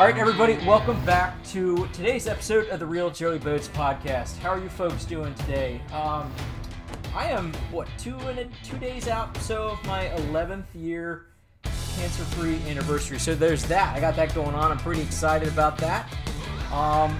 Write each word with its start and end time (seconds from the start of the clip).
All 0.00 0.06
right, 0.06 0.16
everybody, 0.16 0.54
welcome 0.66 0.98
back 1.04 1.44
to 1.48 1.86
today's 1.92 2.26
episode 2.26 2.70
of 2.70 2.80
the 2.80 2.86
Real 2.86 3.10
Joey 3.10 3.38
Boats 3.38 3.68
podcast. 3.68 4.38
How 4.38 4.48
are 4.48 4.58
you 4.58 4.70
folks 4.70 5.04
doing 5.04 5.34
today? 5.34 5.78
Um, 5.92 6.32
I 7.14 7.26
am 7.26 7.52
what 7.70 7.86
two 7.98 8.16
and 8.20 8.38
a, 8.38 8.48
two 8.64 8.78
days 8.78 9.08
out 9.08 9.36
so 9.42 9.68
of 9.68 9.84
my 9.84 10.06
11th 10.16 10.64
year 10.74 11.26
cancer-free 11.64 12.62
anniversary. 12.66 13.18
So 13.18 13.34
there's 13.34 13.62
that. 13.64 13.94
I 13.94 14.00
got 14.00 14.16
that 14.16 14.34
going 14.34 14.54
on. 14.54 14.72
I'm 14.72 14.78
pretty 14.78 15.02
excited 15.02 15.48
about 15.48 15.76
that. 15.76 16.10
Um, 16.72 17.14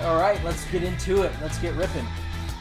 all 0.00 0.16
right, 0.16 0.42
let's 0.42 0.64
get 0.70 0.82
into 0.82 1.24
it. 1.24 1.32
Let's 1.42 1.58
get 1.58 1.74
ripping. 1.74 2.06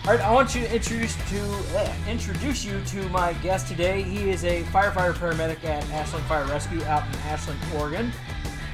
All 0.04 0.12
right, 0.12 0.20
I 0.20 0.34
want 0.34 0.54
you 0.54 0.68
to 0.68 0.76
introduce 0.76 1.16
to 1.30 1.42
uh, 1.78 1.94
introduce 2.06 2.66
you 2.66 2.82
to 2.88 3.08
my 3.12 3.32
guest 3.36 3.70
today. 3.70 4.02
He 4.02 4.30
is 4.30 4.44
a 4.44 4.64
firefighter 4.64 5.14
paramedic 5.14 5.64
at 5.64 5.90
Ashland 5.92 6.26
Fire 6.26 6.46
Rescue 6.48 6.84
out 6.84 7.08
in 7.08 7.16
Ashland, 7.22 7.60
Oregon, 7.78 8.12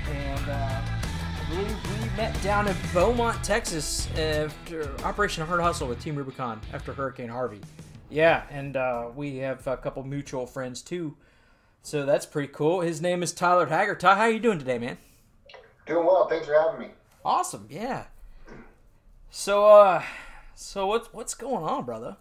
and 0.10 0.50
uh, 0.50 0.82
I 0.82 1.50
believe 1.50 2.02
we 2.02 2.18
met 2.18 2.42
down 2.42 2.68
in 2.68 2.76
Beaumont, 2.94 3.44
Texas, 3.44 4.08
after 4.18 4.90
Operation 5.04 5.46
Hard 5.46 5.62
Hustle 5.62 5.88
with 5.88 6.02
Team 6.02 6.16
Rubicon 6.16 6.62
after 6.74 6.94
Hurricane 6.94 7.30
Harvey. 7.30 7.62
Yeah, 8.10 8.44
and 8.50 8.78
uh, 8.78 9.10
we 9.16 9.38
have 9.38 9.66
a 9.68 9.78
couple 9.78 10.04
mutual 10.04 10.46
friends 10.46 10.82
too, 10.82 11.18
so 11.82 12.06
that's 12.06 12.26
pretty 12.26 12.52
cool. 12.54 12.82
His 12.82 13.02
name 13.02 13.24
is 13.24 13.34
Tyler 13.34 13.66
Haggard. 13.66 14.00
Ty, 14.00 14.16
how 14.16 14.22
are 14.22 14.30
you 14.30 14.40
doing 14.40 14.60
today, 14.60 14.78
man? 14.78 14.98
Doing 15.86 16.06
well. 16.06 16.28
Thanks 16.28 16.46
for 16.48 16.54
having 16.54 16.88
me. 16.88 16.94
Awesome. 17.24 17.68
Yeah. 17.70 18.06
So, 19.30 19.68
uh, 19.68 20.04
so 20.54 20.88
what's 20.88 21.12
what's 21.14 21.34
going 21.34 21.64
on, 21.64 21.84
brother? 21.86 22.18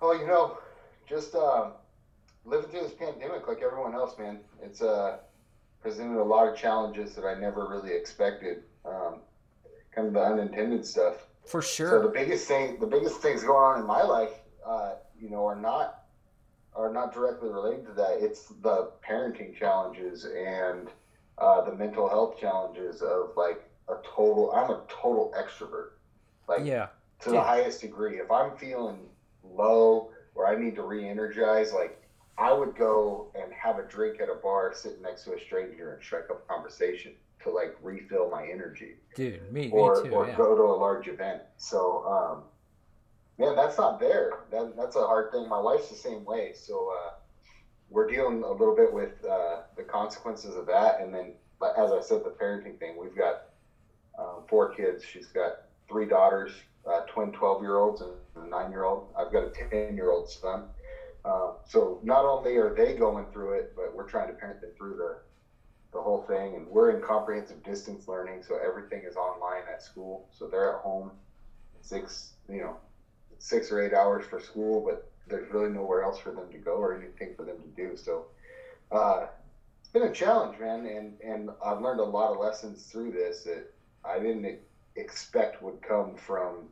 Oh, 0.00 0.12
you 0.12 0.26
know, 0.26 0.58
just 1.08 1.34
um, 1.34 1.72
living 2.44 2.70
through 2.70 2.82
this 2.82 2.92
pandemic 2.92 3.48
like 3.48 3.62
everyone 3.62 3.94
else, 3.94 4.18
man. 4.18 4.40
It's 4.62 4.82
uh, 4.82 5.18
presented 5.82 6.20
a 6.20 6.24
lot 6.24 6.48
of 6.48 6.56
challenges 6.56 7.14
that 7.14 7.24
I 7.24 7.34
never 7.34 7.68
really 7.68 7.94
expected. 7.94 8.64
Um, 8.84 9.20
kind 9.94 10.08
of 10.08 10.14
the 10.14 10.22
unintended 10.22 10.84
stuff. 10.84 11.26
For 11.46 11.62
sure. 11.62 11.90
So 11.90 12.02
the 12.02 12.12
biggest 12.12 12.46
thing, 12.46 12.78
the 12.78 12.86
biggest 12.86 13.20
things 13.20 13.42
going 13.42 13.56
on 13.56 13.80
in 13.80 13.86
my 13.86 14.02
life, 14.02 14.32
uh, 14.66 14.94
you 15.18 15.30
know, 15.30 15.46
are 15.46 15.56
not 15.56 16.04
are 16.74 16.92
not 16.92 17.12
directly 17.12 17.48
related 17.48 17.86
to 17.86 17.92
that. 17.92 18.18
It's 18.20 18.52
the 18.62 18.92
parenting 19.06 19.56
challenges 19.56 20.24
and 20.24 20.88
uh, 21.38 21.62
the 21.62 21.74
mental 21.74 22.08
health 22.08 22.38
challenges 22.38 23.02
of 23.02 23.30
like 23.36 23.68
a 23.88 23.94
total. 24.04 24.52
I'm 24.52 24.70
a 24.70 24.82
total 24.88 25.34
extrovert. 25.36 25.90
Like 26.48 26.64
yeah. 26.64 26.88
to 27.20 27.30
the 27.30 27.42
highest 27.42 27.80
degree. 27.80 28.18
If 28.18 28.30
I'm 28.30 28.56
feeling 28.56 28.98
low 29.42 30.10
or 30.34 30.46
I 30.46 30.58
need 30.58 30.76
to 30.76 30.82
re-energize, 30.82 31.72
like 31.72 31.97
I 32.38 32.52
would 32.52 32.76
go 32.76 33.32
and 33.34 33.52
have 33.52 33.78
a 33.78 33.82
drink 33.82 34.20
at 34.20 34.28
a 34.28 34.34
bar, 34.34 34.72
sitting 34.74 35.02
next 35.02 35.24
to 35.24 35.34
a 35.34 35.40
stranger, 35.40 35.94
and 35.94 36.02
strike 36.02 36.30
up 36.30 36.44
a 36.44 36.52
conversation 36.52 37.12
to 37.42 37.50
like 37.50 37.76
refill 37.82 38.30
my 38.30 38.44
energy, 38.46 38.94
Dude, 39.14 39.52
me, 39.52 39.70
or 39.70 40.02
me 40.02 40.08
too. 40.08 40.14
or 40.14 40.28
yeah. 40.28 40.36
go 40.36 40.56
to 40.56 40.62
a 40.62 40.76
large 40.78 41.08
event. 41.08 41.42
So, 41.56 42.04
um, 42.06 42.42
man, 43.38 43.56
that's 43.56 43.78
not 43.78 43.98
there. 43.98 44.44
That, 44.50 44.76
that's 44.76 44.96
a 44.96 45.06
hard 45.06 45.32
thing. 45.32 45.48
My 45.48 45.60
wife's 45.60 45.88
the 45.88 45.96
same 45.96 46.24
way. 46.24 46.52
So 46.54 46.92
uh, 46.92 47.10
we're 47.90 48.08
dealing 48.08 48.42
a 48.42 48.52
little 48.52 48.76
bit 48.76 48.92
with 48.92 49.24
uh, 49.24 49.62
the 49.76 49.82
consequences 49.82 50.56
of 50.56 50.66
that, 50.66 51.00
and 51.00 51.12
then, 51.12 51.32
but 51.58 51.76
as 51.76 51.90
I 51.90 52.00
said, 52.00 52.22
the 52.24 52.30
parenting 52.30 52.78
thing. 52.78 52.96
We've 52.96 53.16
got 53.16 53.46
um, 54.18 54.42
four 54.48 54.74
kids. 54.74 55.04
She's 55.04 55.26
got 55.26 55.62
three 55.88 56.06
daughters, 56.06 56.52
uh, 56.88 57.00
twin 57.12 57.32
12 57.32 57.62
year 57.62 57.78
olds 57.78 58.00
and 58.00 58.12
a 58.36 58.48
nine 58.48 58.70
year 58.70 58.84
old. 58.84 59.08
I've 59.18 59.32
got 59.32 59.44
a 59.44 59.50
10 59.50 59.96
year 59.96 60.10
old 60.10 60.30
son. 60.30 60.64
Uh, 61.28 61.52
so 61.66 62.00
not 62.02 62.24
only 62.24 62.56
are 62.56 62.74
they 62.74 62.94
going 62.94 63.26
through 63.32 63.52
it, 63.52 63.74
but 63.76 63.94
we're 63.94 64.08
trying 64.08 64.28
to 64.28 64.32
parent 64.32 64.62
them 64.62 64.70
through 64.78 64.96
the, 64.96 65.18
the 65.92 66.00
whole 66.00 66.24
thing. 66.26 66.54
And 66.54 66.66
we're 66.66 66.90
in 66.96 67.02
comprehensive 67.02 67.62
distance 67.62 68.08
learning, 68.08 68.42
so 68.42 68.56
everything 68.56 69.02
is 69.06 69.16
online 69.16 69.64
at 69.70 69.82
school. 69.82 70.26
So 70.30 70.46
they're 70.46 70.76
at 70.76 70.80
home 70.80 71.10
six, 71.82 72.32
you 72.48 72.60
know, 72.62 72.76
six 73.38 73.70
or 73.70 73.82
eight 73.82 73.92
hours 73.92 74.24
for 74.24 74.40
school, 74.40 74.82
but 74.82 75.10
there's 75.28 75.50
really 75.52 75.68
nowhere 75.68 76.02
else 76.02 76.18
for 76.18 76.32
them 76.32 76.50
to 76.50 76.58
go 76.58 76.76
or 76.76 76.96
anything 76.96 77.34
for 77.36 77.44
them 77.44 77.56
to 77.60 77.68
do. 77.76 77.94
So 77.94 78.24
uh, 78.90 79.26
it's 79.80 79.90
been 79.90 80.04
a 80.04 80.12
challenge, 80.12 80.58
man. 80.58 80.86
And, 80.86 81.12
and 81.22 81.50
I've 81.62 81.82
learned 81.82 82.00
a 82.00 82.04
lot 82.04 82.32
of 82.32 82.38
lessons 82.38 82.84
through 82.84 83.12
this 83.12 83.44
that 83.44 83.70
I 84.02 84.18
didn't 84.18 84.60
expect 84.96 85.62
would 85.62 85.82
come 85.82 86.16
from 86.16 86.68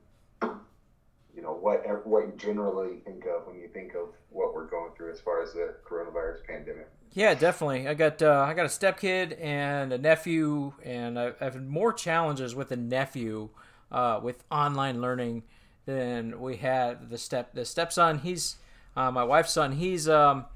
you 1.36 1.42
know 1.42 1.52
what 1.52 1.84
what 2.06 2.26
you 2.26 2.32
generally 2.36 3.00
think 3.04 3.24
of 3.26 3.46
when 3.46 3.56
you 3.56 3.68
think 3.68 3.94
of 3.94 4.08
what 4.30 4.54
we're 4.54 4.66
going 4.66 4.90
through 4.96 5.12
as 5.12 5.20
far 5.20 5.42
as 5.42 5.52
the 5.52 5.74
coronavirus 5.88 6.44
pandemic. 6.46 6.88
Yeah, 7.12 7.34
definitely. 7.34 7.86
I 7.86 7.94
got 7.94 8.20
uh, 8.22 8.44
I 8.48 8.54
got 8.54 8.64
a 8.64 8.68
stepkid 8.68 9.40
and 9.40 9.92
a 9.92 9.98
nephew, 9.98 10.72
and 10.82 11.18
I- 11.18 11.32
I've 11.40 11.54
had 11.54 11.68
more 11.68 11.92
challenges 11.92 12.54
with 12.54 12.70
the 12.70 12.76
nephew 12.76 13.50
uh, 13.92 14.20
with 14.22 14.42
online 14.50 15.00
learning 15.00 15.44
than 15.84 16.40
we 16.40 16.56
had 16.56 17.10
the 17.10 17.18
step 17.18 17.54
the 17.54 17.64
stepson. 17.64 18.18
He's 18.18 18.56
uh, 18.96 19.10
my 19.10 19.22
wife's 19.24 19.52
son. 19.52 19.72
He's 19.72 20.08
um, 20.08 20.46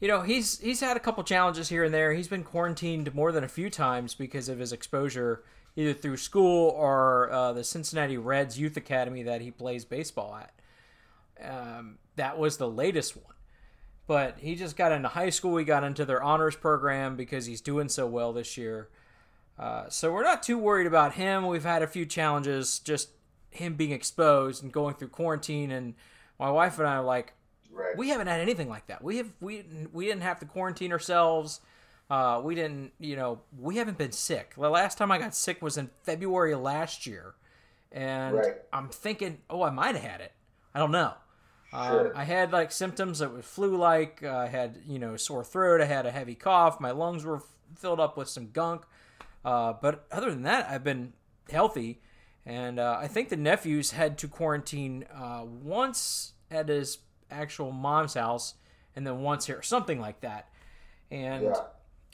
you 0.00 0.08
know 0.08 0.20
he's 0.22 0.60
he's 0.60 0.80
had 0.80 0.96
a 0.96 1.00
couple 1.00 1.24
challenges 1.24 1.68
here 1.70 1.84
and 1.84 1.92
there. 1.92 2.12
He's 2.12 2.28
been 2.28 2.44
quarantined 2.44 3.14
more 3.14 3.32
than 3.32 3.44
a 3.44 3.48
few 3.48 3.70
times 3.70 4.14
because 4.14 4.48
of 4.48 4.58
his 4.58 4.72
exposure 4.72 5.42
either 5.76 5.92
through 5.92 6.16
school 6.18 6.70
or 6.70 7.30
uh, 7.30 7.52
the 7.52 7.64
Cincinnati 7.64 8.18
Reds 8.18 8.58
Youth 8.58 8.76
Academy 8.76 9.22
that 9.22 9.40
he 9.40 9.50
plays 9.50 9.84
baseball 9.84 10.36
at. 10.36 10.52
Um, 11.42 11.98
that 12.16 12.38
was 12.38 12.58
the 12.58 12.68
latest 12.68 13.16
one 13.16 13.32
but 14.06 14.38
he 14.40 14.54
just 14.54 14.76
got 14.76 14.92
into 14.92 15.08
high 15.08 15.30
school. 15.30 15.56
He 15.56 15.64
got 15.64 15.84
into 15.84 16.04
their 16.04 16.22
honors 16.22 16.56
program 16.56 17.16
because 17.16 17.46
he's 17.46 17.60
doing 17.60 17.88
so 17.88 18.06
well 18.06 18.32
this 18.32 18.56
year. 18.56 18.88
Uh, 19.58 19.88
so 19.88 20.12
we're 20.12 20.24
not 20.24 20.42
too 20.42 20.58
worried 20.58 20.86
about 20.86 21.14
him. 21.14 21.46
We've 21.46 21.64
had 21.64 21.82
a 21.82 21.86
few 21.86 22.04
challenges, 22.06 22.78
just 22.78 23.10
him 23.50 23.74
being 23.74 23.92
exposed 23.92 24.62
and 24.62 24.72
going 24.72 24.94
through 24.96 25.08
quarantine. 25.08 25.70
And 25.70 25.94
my 26.38 26.50
wife 26.50 26.78
and 26.78 26.88
I 26.88 26.96
are 26.96 27.02
like, 27.02 27.34
Right. 27.70 27.96
we 27.96 28.10
haven't 28.10 28.26
had 28.26 28.40
anything 28.40 28.68
like 28.68 28.88
that. 28.88 29.02
We 29.02 29.16
have 29.16 29.30
we 29.40 29.64
we 29.94 30.04
didn't 30.04 30.24
have 30.24 30.38
to 30.40 30.46
quarantine 30.46 30.92
ourselves. 30.92 31.62
Uh, 32.12 32.42
we 32.44 32.54
didn't, 32.54 32.92
you 32.98 33.16
know, 33.16 33.40
we 33.58 33.76
haven't 33.78 33.96
been 33.96 34.12
sick. 34.12 34.54
The 34.58 34.68
last 34.68 34.98
time 34.98 35.10
I 35.10 35.16
got 35.16 35.34
sick 35.34 35.62
was 35.62 35.78
in 35.78 35.88
February 36.02 36.54
last 36.54 37.06
year, 37.06 37.34
and 37.90 38.36
Right. 38.36 38.54
I'm 38.70 38.90
thinking, 38.90 39.38
oh, 39.48 39.62
I 39.62 39.70
might 39.70 39.94
have 39.94 40.04
had 40.04 40.20
it. 40.20 40.32
I 40.74 40.78
don't 40.78 40.90
know. 40.90 41.14
Um, 41.72 41.88
Sure. 41.88 42.12
I 42.14 42.24
had 42.24 42.52
like 42.52 42.70
symptoms 42.70 43.20
that 43.20 43.32
were 43.32 43.40
flu-like. 43.40 44.22
Uh, 44.22 44.36
I 44.36 44.46
had 44.48 44.82
you 44.86 44.98
know 44.98 45.16
sore 45.16 45.42
throat. 45.42 45.80
I 45.80 45.86
had 45.86 46.04
a 46.04 46.10
heavy 46.10 46.34
cough. 46.34 46.78
My 46.80 46.90
lungs 46.90 47.24
were 47.24 47.36
f- 47.36 47.44
filled 47.76 47.98
up 47.98 48.18
with 48.18 48.28
some 48.28 48.50
gunk. 48.50 48.82
Uh, 49.42 49.72
but 49.72 50.04
other 50.12 50.30
than 50.30 50.42
that, 50.42 50.68
I've 50.68 50.84
been 50.84 51.14
healthy. 51.50 52.02
And 52.44 52.78
uh, 52.78 52.98
I 53.00 53.08
think 53.08 53.30
the 53.30 53.36
nephews 53.38 53.92
had 53.92 54.18
to 54.18 54.28
quarantine 54.28 55.06
uh, 55.14 55.44
once 55.46 56.32
at 56.50 56.68
his 56.68 56.98
actual 57.30 57.72
mom's 57.72 58.12
house, 58.14 58.54
and 58.94 59.06
then 59.06 59.20
once 59.22 59.46
here, 59.46 59.62
something 59.62 59.98
like 59.98 60.20
that. 60.20 60.50
And 61.10 61.44
Yeah. 61.44 61.60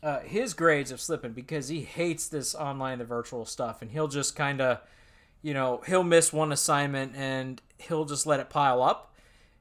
Uh, 0.03 0.21
his 0.21 0.55
grades 0.55 0.91
have 0.91 1.01
slipping 1.01 1.33
because 1.33 1.69
he 1.69 1.83
hates 1.83 2.29
this 2.29 2.55
online, 2.55 2.99
the 2.99 3.05
virtual 3.05 3.45
stuff, 3.45 3.83
and 3.83 3.91
he'll 3.91 4.09
just 4.09 4.37
kind 4.37 4.61
of, 4.61 4.81
you 5.43 5.53
know, 5.55 5.83
he'll 5.87 6.05
miss 6.05 6.33
one 6.33 6.53
assignment 6.53 7.15
and 7.17 7.61
he'll 7.79 8.05
just 8.05 8.27
let 8.27 8.41
it 8.41 8.49
pile 8.51 8.83
up, 8.83 9.15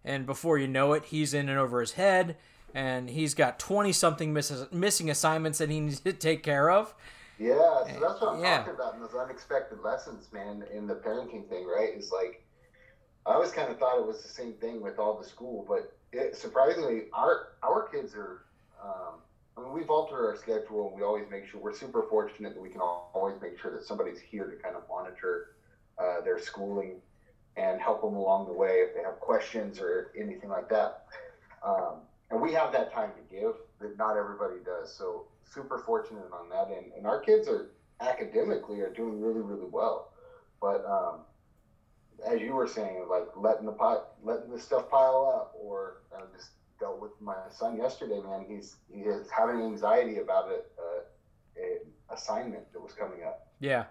and 0.05 0.25
before 0.25 0.57
you 0.57 0.67
know 0.67 0.93
it, 0.93 1.05
he's 1.05 1.33
in 1.33 1.49
and 1.49 1.57
over 1.57 1.79
his 1.79 1.93
head, 1.93 2.35
and 2.73 3.09
he's 3.09 3.33
got 3.33 3.57
twenty 3.59 3.91
something 3.91 4.31
miss- 4.33 4.65
missing 4.71 5.09
assignments 5.09 5.57
that 5.57 5.69
he 5.69 5.79
needs 5.81 5.99
to 6.01 6.13
take 6.13 6.43
care 6.43 6.69
of. 6.69 6.93
Yeah, 7.39 7.55
so 7.55 7.99
that's 8.01 8.21
what 8.21 8.33
I'm 8.35 8.39
Yeah. 8.41 8.57
talking 8.59 8.73
about 8.73 8.95
in 8.95 9.01
those 9.01 9.13
unexpected 9.13 9.79
lessons, 9.83 10.27
man, 10.33 10.63
in 10.73 10.87
the 10.87 10.95
parenting 10.95 11.47
thing, 11.49 11.65
right? 11.67 11.93
Is 11.95 12.11
like 12.11 12.43
I 13.25 13.33
always 13.33 13.51
kind 13.51 13.71
of 13.71 13.77
thought 13.77 13.99
it 13.99 14.05
was 14.07 14.23
the 14.23 14.29
same 14.29 14.53
thing 14.53 14.81
with 14.81 14.97
all 14.99 15.17
the 15.19 15.27
school, 15.27 15.65
but 15.67 15.95
it, 16.11 16.35
surprisingly, 16.35 17.03
our 17.13 17.49
our 17.63 17.87
kids 17.89 18.13
are. 18.15 18.43
Um, 18.83 19.19
I 19.57 19.61
mean, 19.61 19.73
we've 19.73 19.89
altered 19.89 20.23
our 20.27 20.35
schedule, 20.35 20.89
and 20.89 20.95
we 20.95 21.03
always 21.03 21.25
make 21.31 21.47
sure 21.47 21.59
we're 21.59 21.73
super 21.73 22.03
fortunate 22.03 22.53
that 22.53 22.61
we 22.61 22.69
can 22.69 22.81
always 22.81 23.41
make 23.41 23.59
sure 23.59 23.71
that 23.71 23.83
somebody's 23.83 24.19
here 24.19 24.45
to 24.45 24.55
kind 24.57 24.75
of 24.75 24.83
monitor 24.87 25.55
uh, 25.97 26.21
their 26.21 26.39
schooling 26.39 26.97
and 27.55 27.81
help 27.81 28.01
them 28.01 28.15
along 28.15 28.45
the 28.45 28.53
way 28.53 28.83
if 28.87 28.93
they 28.93 29.01
have 29.01 29.19
questions 29.19 29.79
or 29.79 30.11
anything 30.15 30.49
like 30.49 30.69
that. 30.69 31.05
Um, 31.65 32.01
and 32.29 32.39
we 32.39 32.53
have 32.53 32.71
that 32.73 32.93
time 32.93 33.11
to 33.15 33.35
give 33.35 33.53
that 33.79 33.97
not 33.97 34.15
everybody 34.15 34.55
does. 34.63 34.93
So 34.93 35.25
super 35.43 35.79
fortunate 35.79 36.29
on 36.31 36.49
that 36.49 36.71
end. 36.75 36.91
And 36.95 37.07
our 37.07 37.19
kids 37.19 37.47
are 37.47 37.71
academically 37.99 38.81
are 38.81 38.93
doing 38.93 39.19
really, 39.19 39.41
really 39.41 39.69
well. 39.71 40.11
But 40.61 40.85
um, 40.85 41.21
as 42.25 42.41
you 42.41 42.53
were 42.53 42.67
saying, 42.67 43.07
like 43.09 43.25
letting 43.35 43.65
the 43.65 43.71
pot, 43.71 44.09
letting 44.23 44.51
the 44.51 44.59
stuff 44.59 44.89
pile 44.89 45.33
up, 45.35 45.53
or 45.59 46.01
I 46.15 46.19
just 46.35 46.49
dealt 46.79 47.01
with 47.01 47.11
my 47.21 47.35
son 47.49 47.77
yesterday. 47.77 48.19
Man, 48.21 48.45
he's 48.47 48.77
he 48.89 49.01
is 49.01 49.29
having 49.29 49.61
anxiety 49.61 50.19
about 50.19 50.49
a, 50.49 50.53
assignment 52.13 52.71
that 52.71 52.79
was 52.79 52.93
coming 52.93 53.23
up, 53.23 53.47
Yeah, 53.59 53.85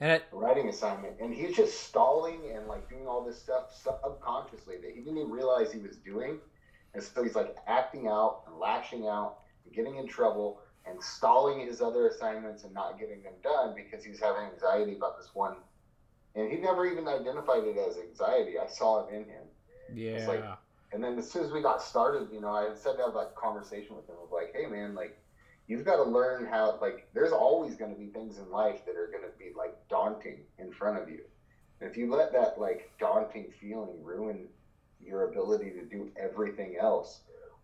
and 0.00 0.12
it 0.12 0.24
a 0.32 0.36
writing 0.36 0.68
assignment, 0.68 1.14
and 1.20 1.32
he's 1.32 1.56
just 1.56 1.80
stalling 1.80 2.40
and 2.54 2.66
like 2.66 2.88
doing 2.88 3.06
all 3.06 3.24
this 3.24 3.40
stuff 3.40 3.72
subconsciously 3.72 4.76
that 4.82 4.90
he 4.94 5.00
didn't 5.00 5.18
even 5.18 5.30
realize 5.30 5.72
he 5.72 5.78
was 5.78 5.96
doing. 5.96 6.38
And 6.94 7.02
so 7.02 7.22
he's 7.22 7.34
like 7.34 7.56
acting 7.66 8.06
out 8.06 8.42
and 8.46 8.56
lashing 8.56 9.06
out 9.06 9.38
and 9.64 9.74
getting 9.74 9.96
in 9.96 10.06
trouble 10.06 10.60
and 10.86 11.02
stalling 11.02 11.66
his 11.66 11.80
other 11.80 12.08
assignments 12.08 12.64
and 12.64 12.72
not 12.72 12.98
getting 12.98 13.22
them 13.22 13.32
done 13.42 13.74
because 13.74 14.04
he's 14.04 14.20
having 14.20 14.44
anxiety 14.52 14.94
about 14.96 15.18
this 15.18 15.30
one. 15.34 15.56
And 16.36 16.50
he 16.50 16.58
never 16.58 16.86
even 16.86 17.06
identified 17.06 17.64
it 17.64 17.76
as 17.78 17.96
anxiety. 17.96 18.58
I 18.58 18.66
saw 18.66 19.06
it 19.06 19.14
in 19.14 19.24
him. 19.24 19.44
Yeah. 19.92 20.26
Like, 20.26 20.44
and 20.94 21.02
then 21.02 21.18
as 21.18 21.30
soon 21.30 21.44
as 21.44 21.50
we 21.50 21.60
got 21.60 21.82
started, 21.82 22.28
you 22.32 22.40
know, 22.40 22.52
I 22.52 22.72
said 22.74 22.96
to 22.98 23.02
have 23.02 23.14
that 23.14 23.34
conversation 23.34 23.96
with 23.96 24.08
him 24.08 24.14
of 24.22 24.30
like, 24.30 24.54
hey 24.54 24.66
man, 24.66 24.94
like 24.94 25.18
you've 25.66 25.84
got 25.84 25.96
to 25.96 26.04
learn 26.04 26.46
how 26.46 26.78
like 26.80 27.08
there's 27.12 27.32
always 27.32 27.74
going 27.74 27.92
to 27.92 27.98
be 27.98 28.06
things 28.06 28.38
in 28.38 28.48
life 28.50 28.84
that 28.86 28.96
are 28.96 29.08
going 29.08 29.24
to 29.24 29.38
be 29.38 29.50
like 29.56 29.76
daunting 29.88 30.44
in 30.58 30.70
front 30.70 31.02
of 31.02 31.08
you. 31.08 31.24
And 31.80 31.90
if 31.90 31.96
you 31.96 32.10
let 32.10 32.32
that 32.32 32.58
like 32.58 32.88
daunting 33.00 33.52
feeling 33.60 34.02
ruin 34.04 34.46
your 35.04 35.28
ability 35.30 35.72
to 35.72 35.84
do 35.84 36.10
everything 36.16 36.76
else 36.80 37.20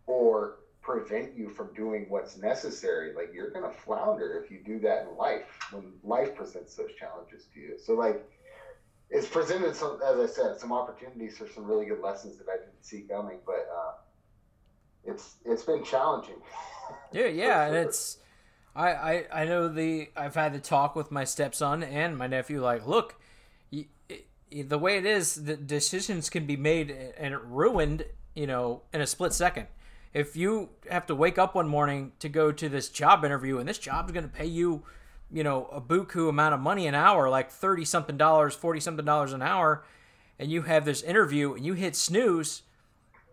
or 0.07 0.57
prevent 0.83 1.37
you 1.37 1.51
from 1.51 1.73
doing 1.75 2.07
what's 2.09 2.37
necessary, 2.37 3.13
like 3.15 3.31
you're 3.33 3.51
going 3.51 3.65
to 3.65 3.79
flounder 3.79 4.43
if 4.43 4.51
you 4.51 4.59
do 4.65 4.81
that 4.81 5.07
in 5.07 5.17
life 5.17 5.45
when 5.71 5.93
life 6.03 6.35
presents 6.35 6.75
those 6.75 6.91
challenges 6.99 7.47
to 7.55 7.61
you. 7.61 7.75
So 7.79 7.95
like 7.95 8.27
it's 9.11 9.27
presented 9.27 9.75
some, 9.75 10.01
as 10.07 10.19
I 10.19 10.27
said, 10.27 10.59
some 10.59 10.73
opportunities 10.73 11.37
for 11.37 11.49
some 11.49 11.65
really 11.65 11.87
good 11.87 12.01
lessons 12.01 12.39
that 12.39 12.47
I 12.49 12.57
didn't 12.59 12.83
see 12.83 13.03
coming, 13.03 13.39
but 13.45 13.69
uh, 13.75 13.93
it's 15.05 15.37
it's 15.45 15.63
been 15.63 15.85
challenging. 15.85 16.37
Yeah, 17.13 17.27
yeah, 17.27 17.67
and 17.67 17.77
it's 17.77 18.19
I, 18.75 18.91
I 18.91 19.25
I 19.33 19.45
know 19.45 19.69
the 19.69 20.11
I've 20.17 20.35
had 20.35 20.53
the 20.53 20.59
talk 20.59 20.97
with 20.97 21.13
my 21.13 21.23
stepson 21.23 21.85
and 21.85 22.19
my 22.19 22.27
nephew. 22.27 22.61
Like, 22.61 22.85
look, 22.85 23.15
the 24.51 24.79
way 24.79 24.99
it 24.99 25.07
is, 25.07 25.45
the 25.45 25.57
decisions 25.57 26.29
can 26.29 26.47
be 26.47 26.57
made 26.57 26.91
and 27.17 27.37
ruined, 27.57 28.07
you 28.35 28.47
know, 28.47 28.83
in 28.93 29.01
a 29.01 29.07
split 29.07 29.33
second. 29.33 29.69
If 30.13 30.37
you 30.37 30.71
have 30.91 31.07
to 31.07 31.15
wake 31.15 31.39
up 31.39 31.55
one 31.55 31.69
morning 31.69 32.13
to 32.19 32.29
go 32.29 32.51
to 32.51 32.69
this 32.69 32.89
job 32.89 33.25
interview 33.25 33.59
and 33.59 33.69
this 33.69 33.79
job 33.79 34.07
is 34.07 34.13
going 34.13 34.29
to 34.29 34.33
pay 34.33 34.47
you, 34.47 34.83
you 35.33 35.45
know, 35.45 35.67
a 35.67 35.81
buku 35.81 36.29
amount 36.29 36.55
of 36.55 36.61
money 36.61 36.87
an 36.87 36.95
hour, 36.95 37.29
like 37.29 37.51
thirty 37.51 37.85
something 37.85 38.17
dollars, 38.17 38.55
forty 38.55 38.81
something 38.81 39.05
dollars 39.05 39.33
an 39.33 39.43
hour, 39.43 39.85
and 40.39 40.51
you 40.51 40.63
have 40.63 40.85
this 40.85 41.03
interview 41.03 41.55
and 41.55 41.65
you 41.65 41.75
hit 41.75 41.95
snooze, 41.95 42.63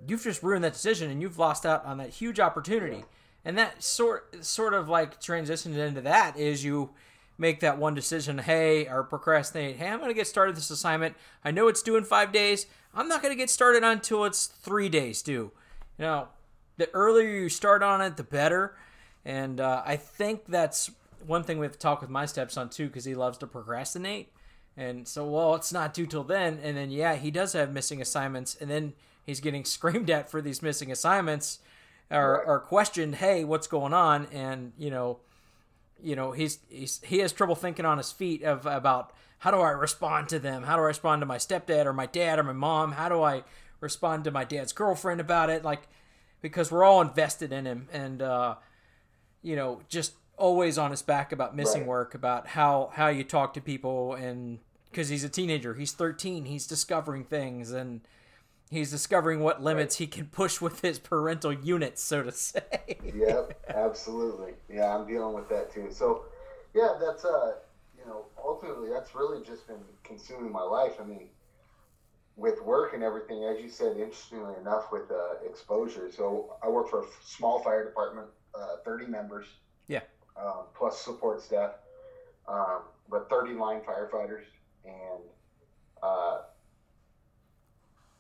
you've 0.06 0.24
just 0.24 0.44
ruined 0.44 0.64
that 0.64 0.74
decision 0.74 1.10
and 1.10 1.22
you've 1.22 1.40
lost 1.40 1.66
out 1.66 1.86
on 1.86 1.98
that 1.98 2.10
huge 2.10 2.40
opportunity. 2.40 3.04
And 3.44 3.58
that 3.58 3.82
sort 3.82 4.44
sort 4.44 4.74
of 4.74 4.90
like 4.90 5.22
transitions 5.22 5.78
into 5.78 6.02
that 6.02 6.38
is 6.38 6.64
you 6.64 6.92
make 7.38 7.60
that 7.62 7.78
one 7.78 7.94
decision, 7.94 8.40
hey, 8.40 8.88
or 8.88 9.04
procrastinate, 9.04 9.78
hey, 9.78 9.88
I'm 9.88 10.00
going 10.00 10.10
to 10.10 10.16
get 10.16 10.28
started 10.28 10.56
this 10.56 10.70
assignment. 10.70 11.16
I 11.46 11.52
know 11.52 11.68
it's 11.68 11.84
due 11.84 11.96
in 11.96 12.04
five 12.04 12.32
days. 12.32 12.66
I'm 12.94 13.08
not 13.08 13.22
going 13.22 13.32
to 13.32 13.38
get 13.38 13.50
started 13.50 13.84
until 13.84 14.26
it's 14.26 14.48
three 14.48 14.90
days 14.90 15.22
due. 15.22 15.52
You 15.98 16.06
know, 16.06 16.28
the 16.78 16.90
earlier 16.94 17.30
you 17.30 17.50
start 17.50 17.84
on 17.84 18.02
it, 18.02 18.18
the 18.18 18.24
better. 18.24 18.76
And 19.24 19.60
uh, 19.60 19.84
I 19.86 19.98
think 19.98 20.46
that's 20.48 20.92
one 21.28 21.44
thing 21.44 21.60
we 21.60 21.66
have 21.66 21.74
to 21.74 21.80
talk 21.80 22.02
with 22.02 22.10
my 22.10 22.26
stepson 22.26 22.70
too, 22.70 22.88
because 22.88 23.06
he 23.06 23.14
loves 23.14 23.38
to 23.40 23.48
procrastinate. 23.48 24.32
And 24.76 25.08
so, 25.08 25.26
well, 25.26 25.56
it's 25.56 25.74
not 25.74 25.94
due 25.94 26.06
till 26.06 26.24
then. 26.24 26.60
And 26.62 26.78
then, 26.78 26.92
yeah, 26.92 27.16
he 27.16 27.32
does 27.32 27.54
have 27.54 27.74
missing 27.74 28.02
assignments. 28.02 28.56
And 28.56 28.70
then 28.70 28.94
he's 29.26 29.40
getting 29.40 29.66
screamed 29.66 30.10
at 30.10 30.30
for 30.30 30.42
these 30.42 30.62
missing 30.62 30.92
assignments 30.92 31.60
or, 32.10 32.44
or 32.44 32.60
questioned, 32.60 33.16
hey, 33.16 33.44
what's 33.44 33.68
going 33.68 33.94
on? 33.94 34.28
And, 34.32 34.74
you 34.78 34.90
know, 34.90 35.20
you 36.02 36.16
know, 36.16 36.32
he's, 36.32 36.60
he's 36.70 37.02
he 37.04 37.20
has 37.20 37.34
trouble 37.34 37.56
thinking 37.56 37.84
on 37.84 37.98
his 37.98 38.12
feet 38.12 38.44
of 38.44 38.68
about 38.68 39.12
how 39.40 39.50
do 39.50 39.58
I 39.58 39.72
respond 39.72 40.30
to 40.30 40.40
them? 40.40 40.64
How 40.64 40.76
do 40.76 40.84
I 40.84 40.86
respond 40.86 41.22
to 41.22 41.26
my 41.26 41.38
stepdad 41.38 41.86
or 41.86 41.94
my 41.94 42.06
dad 42.06 42.38
or 42.38 42.44
my 42.44 42.54
mom? 42.54 42.92
How 42.92 43.10
do 43.10 43.24
I 43.24 43.44
respond 43.80 44.24
to 44.26 44.32
my 44.32 44.44
dad's 44.44 44.74
girlfriend 44.74 45.20
about 45.20 45.50
it? 45.50 45.64
Like, 45.64 45.88
because 46.42 46.72
we're 46.72 46.84
all 46.84 47.02
invested 47.02 47.52
in 47.52 47.66
him 47.66 47.88
and, 47.92 48.22
uh, 48.22 48.56
you 49.42 49.56
know, 49.56 49.82
just 49.90 50.14
always 50.38 50.78
on 50.78 50.92
his 50.92 51.02
back 51.02 51.32
about 51.32 51.56
missing 51.56 51.82
Right. 51.82 51.88
work, 51.88 52.14
about 52.16 52.48
how, 52.48 52.92
how 52.94 53.08
you 53.10 53.24
talk 53.24 53.54
to 53.56 53.62
people 53.62 54.14
and 54.14 54.60
because 54.92 55.10
he's 55.10 55.24
a 55.24 55.30
teenager, 55.30 55.74
he's 55.76 55.92
13, 55.92 56.46
he's 56.46 56.68
discovering 56.68 57.24
things 57.26 57.72
and, 57.72 58.02
He's 58.70 58.92
discovering 58.92 59.40
what 59.40 59.64
limits 59.64 59.96
he 59.96 60.08
can 60.08 60.26
push 60.28 60.60
with 60.60 60.82
his 60.82 61.00
parental 61.00 61.54
units, 61.54 62.04
so 62.04 62.24
to 62.24 62.32
say. 62.34 62.98
yep, 63.16 63.58
absolutely. 63.70 64.54
Yeah, 64.70 64.94
I'm 64.94 65.08
dealing 65.08 65.34
with 65.36 65.48
that 65.50 65.72
too. 65.74 65.88
So, 65.90 66.26
yeah, 66.74 66.98
that's 67.00 67.24
uh, 67.24 67.54
you 67.98 68.06
know, 68.06 68.26
ultimately 68.38 68.90
that's 68.90 69.16
really 69.16 69.42
just 69.46 69.68
been 69.68 69.80
consuming 70.04 70.52
my 70.52 70.64
life. 70.64 70.94
I 71.00 71.06
mean, 71.06 71.30
with 72.36 72.62
work 72.62 72.94
and 72.94 73.04
everything, 73.04 73.44
as 73.46 73.62
you 73.62 73.70
said, 73.70 73.98
interestingly 73.98 74.54
enough, 74.60 74.92
with 74.92 75.10
uh, 75.12 75.46
exposure. 75.50 76.12
So 76.12 76.56
I 76.62 76.70
work 76.70 76.90
for 76.90 77.02
a 77.04 77.06
small 77.26 77.64
fire 77.64 77.86
department, 77.86 78.28
uh, 78.54 78.78
30 78.86 79.08
members. 79.08 79.46
Yeah. 79.88 80.02
Um, 80.40 80.66
plus 80.76 81.00
support 81.00 81.42
staff, 81.42 81.72
um, 82.48 82.82
but 83.10 83.30
30 83.30 83.54
line 83.54 83.82
firefighters, 83.82 84.44
and 84.86 85.24
uh, 86.04 86.42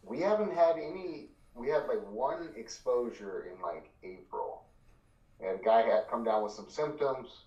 we 0.03 0.19
haven't 0.19 0.51
had 0.53 0.77
any. 0.77 1.29
We 1.53 1.69
had 1.69 1.87
like 1.87 2.01
one 2.09 2.49
exposure 2.55 3.45
in 3.51 3.61
like 3.61 3.89
April, 4.03 4.63
and 5.39 5.59
a 5.59 5.63
guy 5.63 5.81
had 5.83 6.07
come 6.09 6.23
down 6.23 6.43
with 6.43 6.53
some 6.53 6.69
symptoms, 6.69 7.43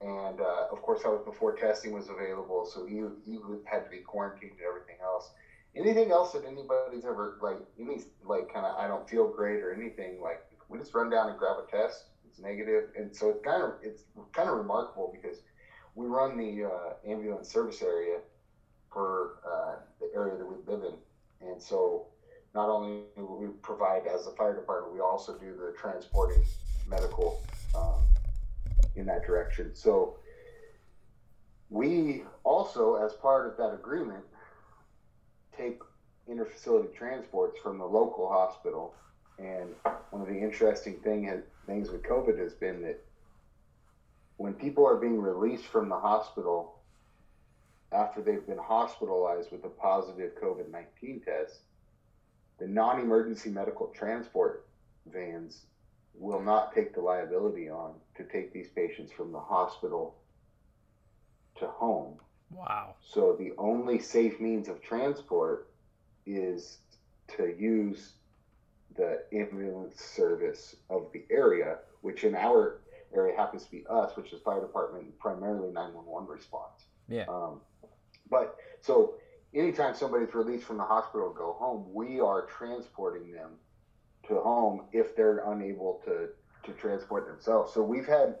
and 0.00 0.40
uh, 0.40 0.66
of 0.70 0.82
course 0.82 1.02
that 1.02 1.10
was 1.10 1.22
before 1.24 1.54
testing 1.54 1.92
was 1.92 2.08
available, 2.08 2.64
so 2.66 2.84
he 2.84 3.02
he 3.24 3.38
had 3.64 3.84
to 3.84 3.90
be 3.90 3.98
quarantined 3.98 4.52
and 4.52 4.66
everything 4.68 4.96
else. 5.02 5.30
Anything 5.76 6.10
else 6.10 6.32
that 6.32 6.44
anybody's 6.44 7.04
ever 7.04 7.38
like 7.40 7.58
any 7.78 8.02
like 8.24 8.52
kind 8.52 8.66
of 8.66 8.76
I 8.76 8.86
don't 8.86 9.08
feel 9.08 9.28
great 9.28 9.62
or 9.62 9.72
anything 9.72 10.20
like 10.20 10.42
we 10.68 10.78
just 10.78 10.94
run 10.94 11.10
down 11.10 11.28
and 11.28 11.38
grab 11.38 11.56
a 11.58 11.70
test. 11.70 12.09
It's 12.30 12.38
negative, 12.38 12.90
and 12.96 13.14
so 13.14 13.30
it's 13.30 13.44
kind 13.44 13.62
of 13.62 13.72
it's 13.82 14.04
kind 14.32 14.48
of 14.48 14.56
remarkable 14.56 15.12
because 15.12 15.38
we 15.96 16.06
run 16.06 16.36
the 16.36 16.64
uh, 16.64 16.92
ambulance 17.04 17.50
service 17.50 17.82
area 17.82 18.18
for 18.92 19.40
uh, 19.44 19.80
the 20.00 20.14
area 20.14 20.36
that 20.38 20.46
we 20.46 20.54
live 20.72 20.84
in, 20.84 21.48
and 21.48 21.60
so 21.60 22.06
not 22.54 22.68
only 22.68 23.02
do 23.16 23.24
we 23.24 23.48
provide 23.62 24.06
as 24.06 24.26
a 24.26 24.30
fire 24.32 24.54
department, 24.54 24.94
we 24.94 25.00
also 25.00 25.36
do 25.38 25.56
the 25.56 25.74
transporting 25.78 26.42
medical 26.88 27.42
um, 27.76 28.00
in 28.96 29.06
that 29.06 29.24
direction. 29.24 29.74
So 29.74 30.16
we 31.68 32.24
also, 32.42 32.94
as 32.94 33.12
part 33.14 33.46
of 33.46 33.56
that 33.56 33.72
agreement, 33.72 34.24
take 35.56 35.80
interfacility 36.28 36.94
transports 36.94 37.58
from 37.62 37.78
the 37.78 37.84
local 37.84 38.28
hospital. 38.28 38.94
And 39.40 39.74
one 40.10 40.22
of 40.22 40.28
the 40.28 40.38
interesting 40.38 40.96
thing 41.00 41.42
things 41.66 41.90
with 41.90 42.02
COVID 42.02 42.38
has 42.38 42.52
been 42.52 42.82
that 42.82 43.02
when 44.36 44.52
people 44.54 44.86
are 44.86 44.96
being 44.96 45.20
released 45.20 45.66
from 45.66 45.88
the 45.88 45.98
hospital 45.98 46.78
after 47.92 48.20
they've 48.20 48.46
been 48.46 48.58
hospitalized 48.58 49.50
with 49.50 49.64
a 49.64 49.68
positive 49.68 50.32
COVID 50.40 50.70
19 50.70 51.22
test, 51.24 51.60
the 52.58 52.66
non 52.66 53.00
emergency 53.00 53.50
medical 53.50 53.86
transport 53.88 54.66
vans 55.10 55.62
will 56.14 56.42
not 56.42 56.74
take 56.74 56.94
the 56.94 57.00
liability 57.00 57.68
on 57.70 57.94
to 58.16 58.24
take 58.24 58.52
these 58.52 58.68
patients 58.68 59.10
from 59.12 59.32
the 59.32 59.40
hospital 59.40 60.16
to 61.58 61.66
home. 61.66 62.18
Wow. 62.50 62.96
So 63.00 63.36
the 63.38 63.52
only 63.58 63.98
safe 63.98 64.40
means 64.40 64.68
of 64.68 64.82
transport 64.82 65.70
is 66.26 66.78
to 67.36 67.54
use 67.58 68.12
the 68.96 69.22
ambulance 69.32 70.00
service 70.00 70.76
of 70.88 71.08
the 71.12 71.24
area, 71.30 71.78
which 72.00 72.24
in 72.24 72.34
our 72.34 72.80
area 73.14 73.36
happens 73.36 73.64
to 73.64 73.70
be 73.70 73.84
us, 73.88 74.16
which 74.16 74.32
is 74.32 74.40
fire 74.42 74.60
department, 74.60 75.18
primarily 75.18 75.72
911 75.72 76.28
response. 76.28 76.84
Yeah. 77.08 77.24
Um, 77.28 77.60
but 78.30 78.56
so 78.80 79.14
anytime 79.54 79.94
somebody's 79.94 80.34
released 80.34 80.64
from 80.64 80.78
the 80.78 80.84
hospital 80.84 81.30
go 81.30 81.56
home, 81.58 81.86
we 81.92 82.20
are 82.20 82.46
transporting 82.46 83.32
them 83.32 83.50
to 84.28 84.40
home 84.40 84.82
if 84.92 85.16
they're 85.16 85.50
unable 85.50 86.00
to, 86.04 86.28
to 86.64 86.72
transport 86.78 87.26
themselves. 87.26 87.72
So 87.72 87.82
we've 87.82 88.06
had, 88.06 88.36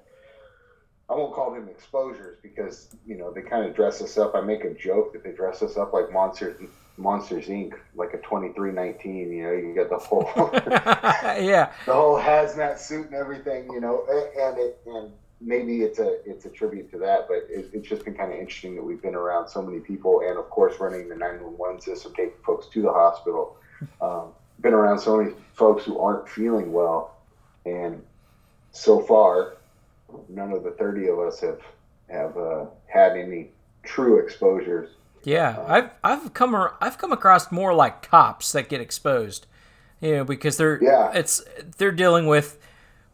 I 1.08 1.14
won't 1.14 1.34
call 1.34 1.52
them 1.52 1.68
exposures 1.68 2.38
because, 2.42 2.94
you 3.04 3.16
know, 3.16 3.32
they 3.32 3.42
kind 3.42 3.66
of 3.66 3.74
dress 3.74 4.00
us 4.00 4.16
up. 4.16 4.34
I 4.34 4.40
make 4.40 4.64
a 4.64 4.74
joke 4.74 5.12
that 5.12 5.24
they 5.24 5.32
dress 5.32 5.62
us 5.62 5.76
up 5.76 5.92
like 5.92 6.12
Monsters, 6.12 6.60
Monsters 7.00 7.46
Inc., 7.46 7.74
like 7.94 8.12
a 8.14 8.18
2319, 8.18 9.32
you 9.32 9.42
know, 9.42 9.52
you 9.52 9.74
get 9.74 9.88
the 9.88 9.96
whole, 9.96 10.30
yeah. 10.54 11.72
the 11.86 11.92
whole 11.92 12.18
hazmat 12.18 12.78
suit 12.78 13.06
and 13.06 13.14
everything, 13.14 13.64
you 13.72 13.80
know, 13.80 14.04
and 14.38 14.58
it, 14.58 14.78
and 14.86 15.10
maybe 15.40 15.82
it's 15.82 15.98
a 15.98 16.18
it's 16.28 16.44
a 16.44 16.50
tribute 16.50 16.90
to 16.90 16.98
that, 16.98 17.26
but 17.26 17.38
it, 17.48 17.70
it's 17.72 17.88
just 17.88 18.04
been 18.04 18.14
kind 18.14 18.32
of 18.32 18.38
interesting 18.38 18.74
that 18.76 18.82
we've 18.82 19.00
been 19.00 19.14
around 19.14 19.48
so 19.48 19.62
many 19.62 19.80
people, 19.80 20.20
and 20.20 20.38
of 20.38 20.50
course 20.50 20.78
running 20.78 21.08
the 21.08 21.16
911 21.16 21.80
system, 21.80 22.12
taking 22.14 22.32
folks 22.44 22.66
to 22.68 22.82
the 22.82 22.92
hospital. 22.92 23.56
Um, 24.00 24.28
been 24.60 24.74
around 24.74 24.98
so 24.98 25.16
many 25.16 25.34
folks 25.54 25.84
who 25.84 25.98
aren't 25.98 26.28
feeling 26.28 26.72
well, 26.72 27.16
and 27.64 28.02
so 28.72 29.00
far, 29.00 29.54
none 30.28 30.52
of 30.52 30.64
the 30.64 30.72
30 30.72 31.08
of 31.08 31.18
us 31.18 31.40
have 31.40 31.60
have 32.10 32.36
uh, 32.36 32.66
had 32.86 33.16
any 33.16 33.48
true 33.82 34.18
exposures. 34.18 34.90
Yeah, 35.24 35.62
I've 35.66 35.90
I've 36.02 36.32
come 36.34 36.54
I've 36.80 36.98
come 36.98 37.12
across 37.12 37.52
more 37.52 37.74
like 37.74 38.08
cops 38.08 38.52
that 38.52 38.68
get 38.68 38.80
exposed, 38.80 39.46
you 40.00 40.16
know, 40.16 40.24
because 40.24 40.56
they're 40.56 40.82
Yeah. 40.82 41.12
it's 41.12 41.42
they're 41.78 41.92
dealing 41.92 42.26
with 42.26 42.58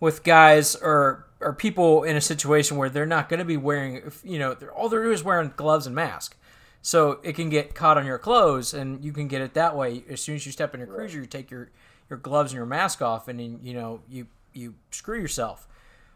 with 0.01 0.23
guys 0.23 0.77
or 0.77 1.27
are 1.41 1.53
people 1.53 2.03
in 2.05 2.17
a 2.17 2.21
situation 2.21 2.77
where 2.77 2.89
they're 2.89 3.05
not 3.07 3.29
going 3.29 3.39
to 3.39 3.45
be 3.45 3.57
wearing, 3.59 4.11
you 4.25 4.39
know, 4.39 4.55
they're, 4.55 4.73
all 4.73 4.89
they're 4.89 5.03
doing 5.03 5.13
is 5.15 5.23
wearing 5.23 5.53
gloves 5.57 5.87
and 5.87 5.95
mask. 5.95 6.35
So 6.81 7.19
it 7.23 7.35
can 7.35 7.51
get 7.51 7.75
caught 7.75 7.99
on 7.99 8.07
your 8.07 8.17
clothes, 8.19 8.73
and 8.73 9.05
you 9.05 9.13
can 9.13 9.27
get 9.29 9.43
it 9.43 9.53
that 9.55 9.77
way. 9.77 10.05
As 10.09 10.23
soon 10.23 10.37
as 10.37 10.47
you 10.47 10.53
step 10.53 10.73
in 10.73 10.81
your 10.81 10.87
cruiser, 10.87 11.19
you 11.19 11.27
take 11.27 11.51
your, 11.51 11.71
your 12.09 12.19
gloves 12.19 12.53
and 12.53 12.57
your 12.57 12.65
mask 12.67 13.03
off, 13.03 13.27
and 13.29 13.39
then, 13.41 13.59
you 13.63 13.75
know 13.75 14.01
you 14.09 14.29
you 14.55 14.75
screw 14.91 15.19
yourself, 15.21 15.67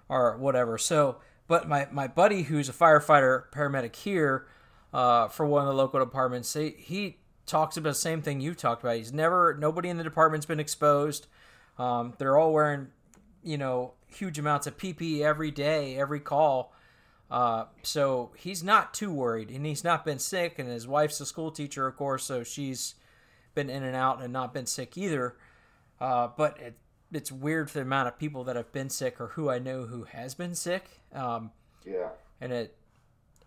or 0.09 0.37
whatever. 0.39 0.79
So, 0.79 1.17
but 1.49 1.69
my 1.69 1.89
my 1.91 2.07
buddy 2.07 2.43
who's 2.45 2.69
a 2.69 2.73
firefighter 2.73 3.45
paramedic 3.53 3.97
here, 3.97 4.47
uh, 4.93 5.29
for 5.29 5.47
one 5.47 5.63
of 5.63 5.69
the 5.69 5.75
local 5.75 6.01
departments, 6.01 6.53
he, 6.55 6.71
he 6.79 7.19
talks 7.47 7.77
about 7.77 7.91
the 7.91 7.95
same 7.95 8.23
thing 8.23 8.41
you 8.41 8.55
talked 8.55 8.83
about. 8.83 8.97
He's 8.97 9.13
never 9.13 9.57
nobody 9.59 9.89
in 9.89 9.97
the 9.97 10.05
department's 10.05 10.47
been 10.47 10.61
exposed. 10.61 11.27
Um, 11.79 12.15
they're 12.19 12.37
all 12.37 12.53
wearing, 12.53 12.89
you 13.43 13.59
know, 13.59 13.95
huge 14.09 14.39
amounts 14.39 14.67
of 14.67 14.77
PPE 14.77 15.21
every 15.21 15.51
day, 15.51 15.97
every 15.97 16.21
call. 16.21 16.75
Uh, 17.31 17.67
so 17.83 18.33
he's 18.37 18.63
not 18.63 18.93
too 18.93 19.13
worried, 19.13 19.51
and 19.51 19.65
he's 19.65 19.85
not 19.85 20.05
been 20.05 20.19
sick. 20.19 20.59
And 20.59 20.69
his 20.69 20.87
wife's 20.87 21.21
a 21.21 21.27
school 21.27 21.51
teacher, 21.51 21.87
of 21.87 21.97
course, 21.97 22.25
so 22.25 22.43
she's 22.43 22.97
been 23.55 23.71
in 23.71 23.83
and 23.83 23.97
out 23.97 24.23
and 24.23 24.33
not 24.33 24.53
been 24.53 24.67
sick 24.67 24.99
either. 24.99 25.37
Uh, 26.01 26.29
but 26.37 26.59
it, 26.61 26.77
it's 27.13 27.31
weird 27.31 27.71
for 27.71 27.79
the 27.79 27.83
amount 27.83 28.09
of 28.09 28.19
people 28.19 28.45
that 28.45 28.57
have 28.57 28.73
been 28.73 28.91
sick 28.91 29.21
or 29.21 29.29
who 29.29 29.49
I 29.49 29.59
know 29.59 29.83
who 29.87 30.05
has 30.05 30.35
been 30.35 30.55
sick. 30.55 31.01
Um, 31.13 31.53
yeah, 31.85 32.09
and 32.41 32.53
it 32.53 32.77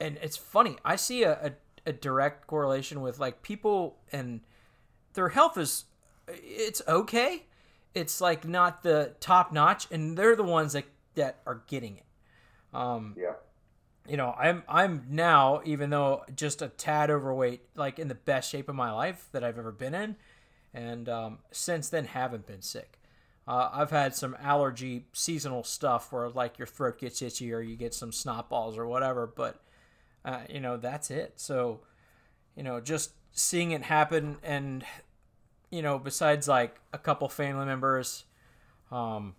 and 0.03 0.17
it's 0.21 0.37
funny. 0.37 0.77
I 0.83 0.95
see 0.95 1.23
a, 1.23 1.31
a, 1.31 1.51
a 1.89 1.93
direct 1.93 2.47
correlation 2.47 3.01
with 3.01 3.19
like 3.19 3.41
people 3.41 3.97
and 4.11 4.41
their 5.13 5.29
health 5.29 5.57
is 5.57 5.85
it's 6.27 6.81
okay. 6.87 7.45
It's 7.93 8.21
like 8.21 8.47
not 8.47 8.83
the 8.83 9.13
top 9.19 9.51
notch, 9.51 9.87
and 9.91 10.17
they're 10.17 10.35
the 10.35 10.43
ones 10.43 10.73
that 10.73 10.85
that 11.15 11.39
are 11.45 11.63
getting 11.67 11.97
it. 11.97 12.05
Um, 12.73 13.15
yeah 13.17 13.33
you 14.07 14.17
know, 14.17 14.35
I'm 14.37 14.63
I'm 14.67 15.05
now 15.09 15.61
even 15.65 15.89
though 15.89 16.23
just 16.35 16.61
a 16.61 16.67
tad 16.67 17.09
overweight, 17.09 17.61
like 17.75 17.99
in 17.99 18.07
the 18.07 18.15
best 18.15 18.49
shape 18.49 18.67
of 18.67 18.75
my 18.75 18.91
life 18.91 19.29
that 19.31 19.43
I've 19.43 19.57
ever 19.57 19.71
been 19.71 19.93
in, 19.93 20.15
and 20.73 21.07
um, 21.07 21.39
since 21.51 21.89
then 21.89 22.05
haven't 22.05 22.45
been 22.45 22.61
sick. 22.61 22.99
Uh, 23.47 23.69
I've 23.73 23.91
had 23.91 24.15
some 24.15 24.37
allergy 24.41 25.05
seasonal 25.13 25.63
stuff 25.63 26.11
where 26.11 26.29
like 26.29 26.57
your 26.57 26.65
throat 26.65 26.99
gets 26.99 27.21
itchy 27.21 27.53
or 27.53 27.61
you 27.61 27.75
get 27.75 27.93
some 27.93 28.11
snot 28.11 28.49
balls 28.49 28.77
or 28.77 28.87
whatever, 28.87 29.27
but 29.27 29.61
uh, 30.25 30.41
you 30.49 30.59
know 30.59 30.77
that's 30.77 31.11
it. 31.11 31.33
So, 31.37 31.81
you 32.55 32.63
know, 32.63 32.79
just 32.79 33.11
seeing 33.31 33.71
it 33.71 33.83
happen 33.83 34.37
and 34.43 34.85
you 35.73 35.81
know, 35.81 35.97
besides 35.97 36.47
like 36.47 36.79
a 36.93 36.99
couple 36.99 37.27
family 37.27 37.65
members, 37.65 38.25
um, 38.91 39.33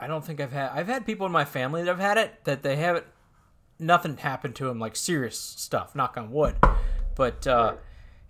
I 0.00 0.08
don't 0.08 0.24
think 0.24 0.40
I've 0.40 0.52
had 0.52 0.70
I've 0.72 0.88
had 0.88 1.06
people 1.06 1.24
in 1.24 1.32
my 1.32 1.44
family 1.44 1.82
that 1.82 1.88
have 1.88 2.00
had 2.00 2.18
it 2.18 2.44
that 2.44 2.62
they 2.62 2.76
haven't 2.76 3.06
nothing 3.78 4.16
happened 4.16 4.56
to 4.56 4.64
them, 4.64 4.80
like 4.80 4.96
serious 4.96 5.38
stuff. 5.38 5.94
Knock 5.94 6.16
on 6.16 6.32
wood, 6.32 6.56
but 7.14 7.46
uh, 7.46 7.74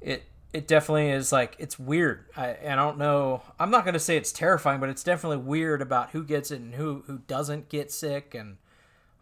it 0.03 0.25
it 0.53 0.69
definitely 0.69 1.11
is 1.11 1.33
like 1.33 1.57
it's 1.59 1.79
weird. 1.79 2.27
I 2.37 2.57
I 2.67 2.75
don't 2.75 2.99
know. 2.99 3.43
I'm 3.59 3.71
not 3.71 3.87
gonna 3.87 3.99
say 3.99 4.19
it's 4.19 4.31
terrifying, 4.31 4.79
but 4.79 4.91
it's 4.91 5.03
definitely 5.03 5.39
weird 5.39 5.81
about 5.81 6.11
who 6.11 6.23
gets 6.23 6.51
it 6.51 6.61
and 6.61 6.75
who 6.75 7.03
who 7.07 7.19
doesn't 7.27 7.71
get 7.71 7.91
sick, 7.91 8.35
and 8.35 8.59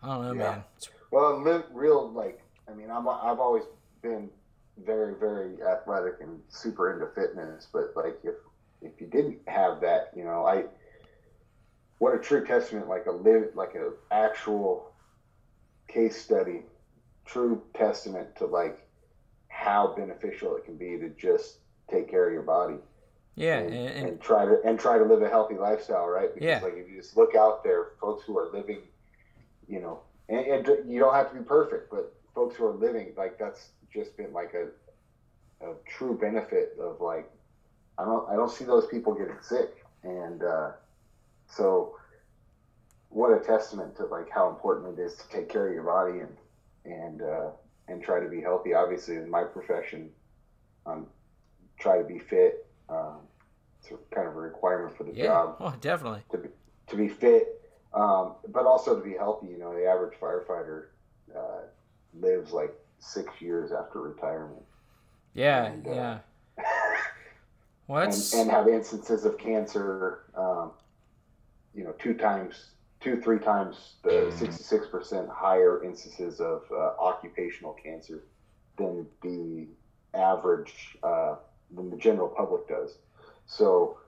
I 0.02 0.08
don't 0.08 0.22
know, 0.22 0.32
yeah. 0.32 0.50
man. 0.50 0.64
It's... 0.76 0.90
Well, 1.12 1.42
live 1.42 1.64
real 1.72 2.10
like 2.10 2.40
I 2.68 2.72
mean, 2.72 2.90
I'm 2.90 3.06
I've 3.06 3.38
always 3.38 3.64
been 4.00 4.30
very 4.84 5.14
very 5.14 5.62
athletic 5.62 6.14
and 6.22 6.40
super 6.48 6.92
into 6.92 7.06
fitness, 7.14 7.68
but 7.70 7.92
like 7.94 8.18
if 8.24 8.34
if 8.80 8.98
you 8.98 9.06
didn't 9.06 9.38
have 9.46 9.80
that, 9.82 10.10
you 10.16 10.24
know, 10.24 10.46
I 10.46 10.64
what 11.98 12.14
a 12.14 12.18
true 12.18 12.44
testament 12.44 12.88
like 12.88 13.06
a 13.06 13.12
live 13.12 13.50
like 13.54 13.74
a 13.74 13.92
actual 14.10 14.90
case 15.86 16.16
study, 16.20 16.62
true 17.26 17.62
testament 17.74 18.34
to 18.36 18.46
like 18.46 18.88
how 19.48 19.94
beneficial 19.94 20.56
it 20.56 20.64
can 20.64 20.78
be 20.78 20.96
to 20.98 21.10
just 21.10 21.58
take 21.90 22.10
care 22.10 22.26
of 22.26 22.32
your 22.32 22.42
body. 22.42 22.76
Yeah, 23.34 23.58
and, 23.58 23.74
and, 23.74 23.88
and, 23.88 24.08
and 24.08 24.20
try 24.20 24.46
to 24.46 24.62
and 24.64 24.80
try 24.80 24.96
to 24.96 25.04
live 25.04 25.20
a 25.20 25.28
healthy 25.28 25.56
lifestyle, 25.56 26.06
right? 26.06 26.32
Because 26.32 26.46
yeah. 26.46 26.60
like 26.62 26.74
if 26.74 26.90
you 26.90 26.96
just 26.96 27.18
look 27.18 27.34
out 27.34 27.62
there, 27.62 27.88
folks 28.00 28.24
who 28.24 28.38
are 28.38 28.50
living, 28.50 28.80
you 29.68 29.80
know, 29.80 30.00
and, 30.28 30.46
and 30.46 30.90
you 30.90 31.00
don't 31.00 31.14
have 31.14 31.30
to 31.32 31.38
be 31.38 31.44
perfect, 31.44 31.90
but 31.90 32.14
folks 32.34 32.56
who 32.56 32.66
are 32.66 32.74
living 32.74 33.12
like 33.16 33.38
that's 33.38 33.68
just 33.92 34.16
been 34.16 34.32
like 34.32 34.54
a 34.54 34.68
a 35.64 35.74
true 35.86 36.18
benefit 36.18 36.76
of 36.80 37.00
like 37.00 37.30
I 37.98 38.04
don't 38.04 38.28
I 38.28 38.34
don't 38.34 38.50
see 38.50 38.64
those 38.64 38.86
people 38.86 39.14
getting 39.14 39.36
sick, 39.42 39.84
and 40.02 40.42
uh, 40.42 40.72
so 41.46 41.96
what 43.10 43.30
a 43.30 43.44
testament 43.44 43.96
to 43.96 44.06
like 44.06 44.30
how 44.30 44.48
important 44.48 44.98
it 44.98 45.02
is 45.02 45.16
to 45.16 45.28
take 45.28 45.48
care 45.48 45.68
of 45.68 45.74
your 45.74 45.84
body 45.84 46.20
and 46.20 46.36
and 46.84 47.22
uh, 47.22 47.50
and 47.88 48.02
try 48.02 48.20
to 48.20 48.28
be 48.28 48.40
healthy. 48.40 48.74
Obviously, 48.74 49.16
in 49.16 49.28
my 49.30 49.44
profession, 49.44 50.10
um, 50.86 51.06
try 51.78 51.98
to 51.98 52.04
be 52.04 52.18
fit. 52.18 52.66
Um, 52.88 53.18
it's 53.80 53.92
kind 54.14 54.28
of 54.28 54.36
a 54.36 54.40
requirement 54.40 54.96
for 54.96 55.04
the 55.04 55.12
yeah. 55.12 55.26
job. 55.26 55.56
Oh, 55.60 55.74
definitely. 55.80 56.22
To 56.30 56.38
be 56.38 56.48
to 56.88 56.96
be 56.96 57.08
fit, 57.08 57.61
um, 57.94 58.34
but 58.48 58.66
also 58.66 58.98
to 58.98 59.04
be 59.04 59.14
healthy. 59.14 59.48
You 59.48 59.58
know, 59.58 59.74
the 59.74 59.86
average 59.86 60.18
firefighter 60.20 60.86
uh, 61.36 61.62
lives 62.18 62.52
like 62.52 62.74
six 62.98 63.40
years 63.40 63.72
after 63.72 64.00
retirement. 64.00 64.62
Yeah, 65.34 65.64
and, 65.64 65.86
uh, 65.86 65.90
yeah. 65.90 66.18
What? 67.86 68.14
and, 68.14 68.34
and, 68.34 68.50
have 68.50 68.68
instances 68.68 69.24
of 69.24 69.36
cancer. 69.38 70.20
Um, 70.36 70.70
you 71.74 71.84
know, 71.84 71.92
two 71.98 72.14
times 72.14 72.70
two, 73.02 73.20
three 73.20 73.38
times 73.38 73.94
the 74.02 74.10
66% 74.10 74.80
mm-hmm. 74.90 75.30
higher 75.30 75.82
instances 75.84 76.40
of 76.40 76.62
uh, 76.70 76.92
occupational 76.98 77.72
cancer 77.72 78.22
than 78.76 79.06
the 79.22 79.66
average, 80.14 80.96
uh, 81.02 81.36
than 81.74 81.90
the 81.90 81.96
general 81.96 82.28
public 82.28 82.68
does. 82.68 82.96
So, 83.46 83.98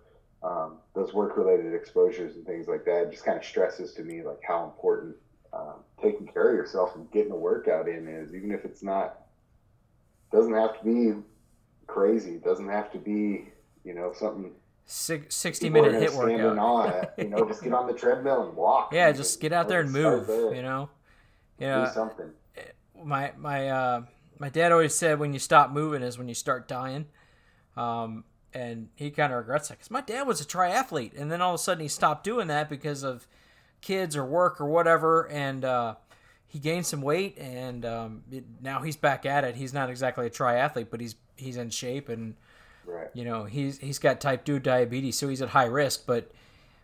um, 0.45 0.77
those 0.95 1.15
work 1.15 1.37
related 1.37 1.75
exposures 1.75 2.37
and 2.37 2.47
things 2.47 2.69
like 2.69 2.85
that 2.85 3.11
just 3.11 3.25
kind 3.25 3.39
of 3.39 3.45
stresses 3.45 3.95
to 3.95 4.03
me 4.03 4.23
like 4.23 4.41
how 4.47 4.65
important 4.65 5.17
um, 5.55 5.75
taking 6.03 6.27
care 6.27 6.51
of 6.51 6.57
yourself 6.57 6.95
and 6.97 7.11
getting 7.11 7.33
a 7.33 7.37
workout 7.37 7.89
in 7.89 8.07
is, 8.07 8.35
even 8.35 8.51
if 8.51 8.65
it's 8.65 8.83
not, 8.83 9.21
doesn't 10.33 10.53
have 10.53 10.79
to 10.79 10.85
be 10.85 11.21
crazy, 11.87 12.39
doesn't 12.39 12.69
have 12.69 12.93
to 12.93 12.99
be, 12.99 13.49
you 13.85 13.95
know, 13.95 14.13
something 14.13 14.53
Six, 14.87 15.35
60 15.37 15.71
minute 15.71 15.93
HIIT 15.95 16.15
workout. 16.15 16.59
On 16.59 17.07
you 17.19 17.31
know, 17.31 17.49
just 17.49 17.63
get 17.63 17.73
on 17.73 17.87
the 17.87 17.95
treadmill 17.95 18.47
and 18.47 18.55
walk. 18.55 18.93
Yeah, 18.93 19.11
just 19.13 19.41
get 19.41 19.51
out 19.51 19.67
there 19.67 19.81
and 19.81 19.91
move. 19.91 20.29
You 20.29 20.61
know, 20.61 20.91
you 21.59 21.67
know, 21.67 21.87
do 21.87 21.93
something. 21.93 22.31
My 23.03 23.33
my 23.39 23.69
uh, 23.71 24.03
my 24.39 24.51
dad 24.51 24.73
always 24.73 24.95
said 24.95 25.19
when 25.19 25.33
you 25.33 25.39
stop 25.39 25.71
moving 25.71 26.03
is 26.03 26.19
when 26.19 26.29
you 26.29 26.35
start 26.35 26.69
dying. 26.69 27.07
Um, 27.79 28.25
and 28.55 28.89
he 28.95 29.11
kind 29.11 29.33
of 29.33 29.39
regrets 29.39 29.69
that 29.69 29.79
because 29.79 29.91
my 29.91 30.01
dad 30.01 30.27
was 30.27 30.41
a 30.41 30.45
triathlete, 30.45 31.19
and 31.19 31.31
then 31.31 31.41
all 31.41 31.55
of 31.55 31.61
a 31.61 31.63
sudden 31.63 31.83
he 31.83 31.89
stopped 31.89 32.25
doing 32.25 32.47
that 32.49 32.71
because 32.71 33.03
of 33.03 33.27
kids 33.81 34.17
or 34.17 34.25
work 34.25 34.61
or 34.61 34.67
whatever, 34.67 35.29
and 35.29 35.65
uh, 35.65 35.95
he 36.47 36.59
gained 36.59 36.87
some 36.87 37.03
weight, 37.03 37.37
and 37.39 37.85
um, 37.85 38.23
it, 38.31 38.45
now 38.63 38.81
he's 38.83 38.97
back 38.97 39.27
at 39.27 39.45
it. 39.45 39.57
He's 39.57 39.75
not 39.75 39.91
exactly 39.91 40.27
a 40.27 40.31
triathlete, 40.31 40.89
but 40.91 41.01
he's 41.01 41.17
he's 41.37 41.57
in 41.57 41.71
shape 41.71 42.09
and 42.09 42.37
Right. 42.87 43.09
You 43.15 43.25
know, 43.25 43.45
he's 43.45 43.79
he's 43.79 43.99
got 43.99 44.21
type 44.21 44.45
two 44.45 44.59
diabetes, 44.59 45.19
so 45.19 45.29
he's 45.29 45.43
at 45.43 45.51
high 45.51 45.67
risk. 45.67 46.05
But 46.07 46.31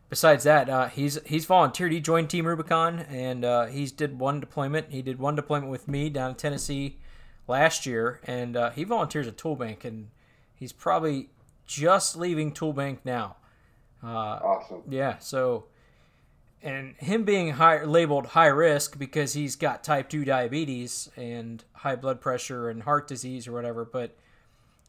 besides 0.08 0.44
that, 0.44 0.68
uh, 0.68 0.88
he's 0.88 1.18
he's 1.26 1.44
volunteered. 1.44 1.92
He 1.92 2.00
joined 2.00 2.30
Team 2.30 2.46
Rubicon, 2.46 3.00
and 3.00 3.44
uh, 3.44 3.66
he's 3.66 3.92
did 3.92 4.18
one 4.18 4.40
deployment. 4.40 4.90
He 4.90 5.02
did 5.02 5.18
one 5.18 5.36
deployment 5.36 5.70
with 5.70 5.88
me 5.88 6.08
down 6.08 6.30
in 6.30 6.36
Tennessee 6.36 6.98
last 7.46 7.86
year, 7.86 8.20
and 8.24 8.56
uh, 8.56 8.70
he 8.70 8.84
volunteers 8.84 9.26
at 9.26 9.36
Toolbank, 9.36 9.84
and 9.84 10.08
he's 10.54 10.72
probably 10.72 11.28
just 11.70 12.16
leaving 12.16 12.52
Toolbank 12.52 12.98
now. 13.04 13.36
Uh, 14.02 14.08
awesome. 14.08 14.82
Yeah. 14.88 15.18
So, 15.18 15.66
and 16.62 16.96
him 16.96 17.24
being 17.24 17.52
high 17.52 17.84
labeled 17.84 18.26
high 18.26 18.48
risk 18.48 18.98
because 18.98 19.34
he's 19.34 19.54
got 19.54 19.84
type 19.84 20.08
two 20.08 20.24
diabetes 20.24 21.08
and 21.16 21.62
high 21.72 21.96
blood 21.96 22.20
pressure 22.20 22.68
and 22.68 22.82
heart 22.82 23.06
disease 23.06 23.46
or 23.46 23.52
whatever, 23.52 23.84
but 23.84 24.16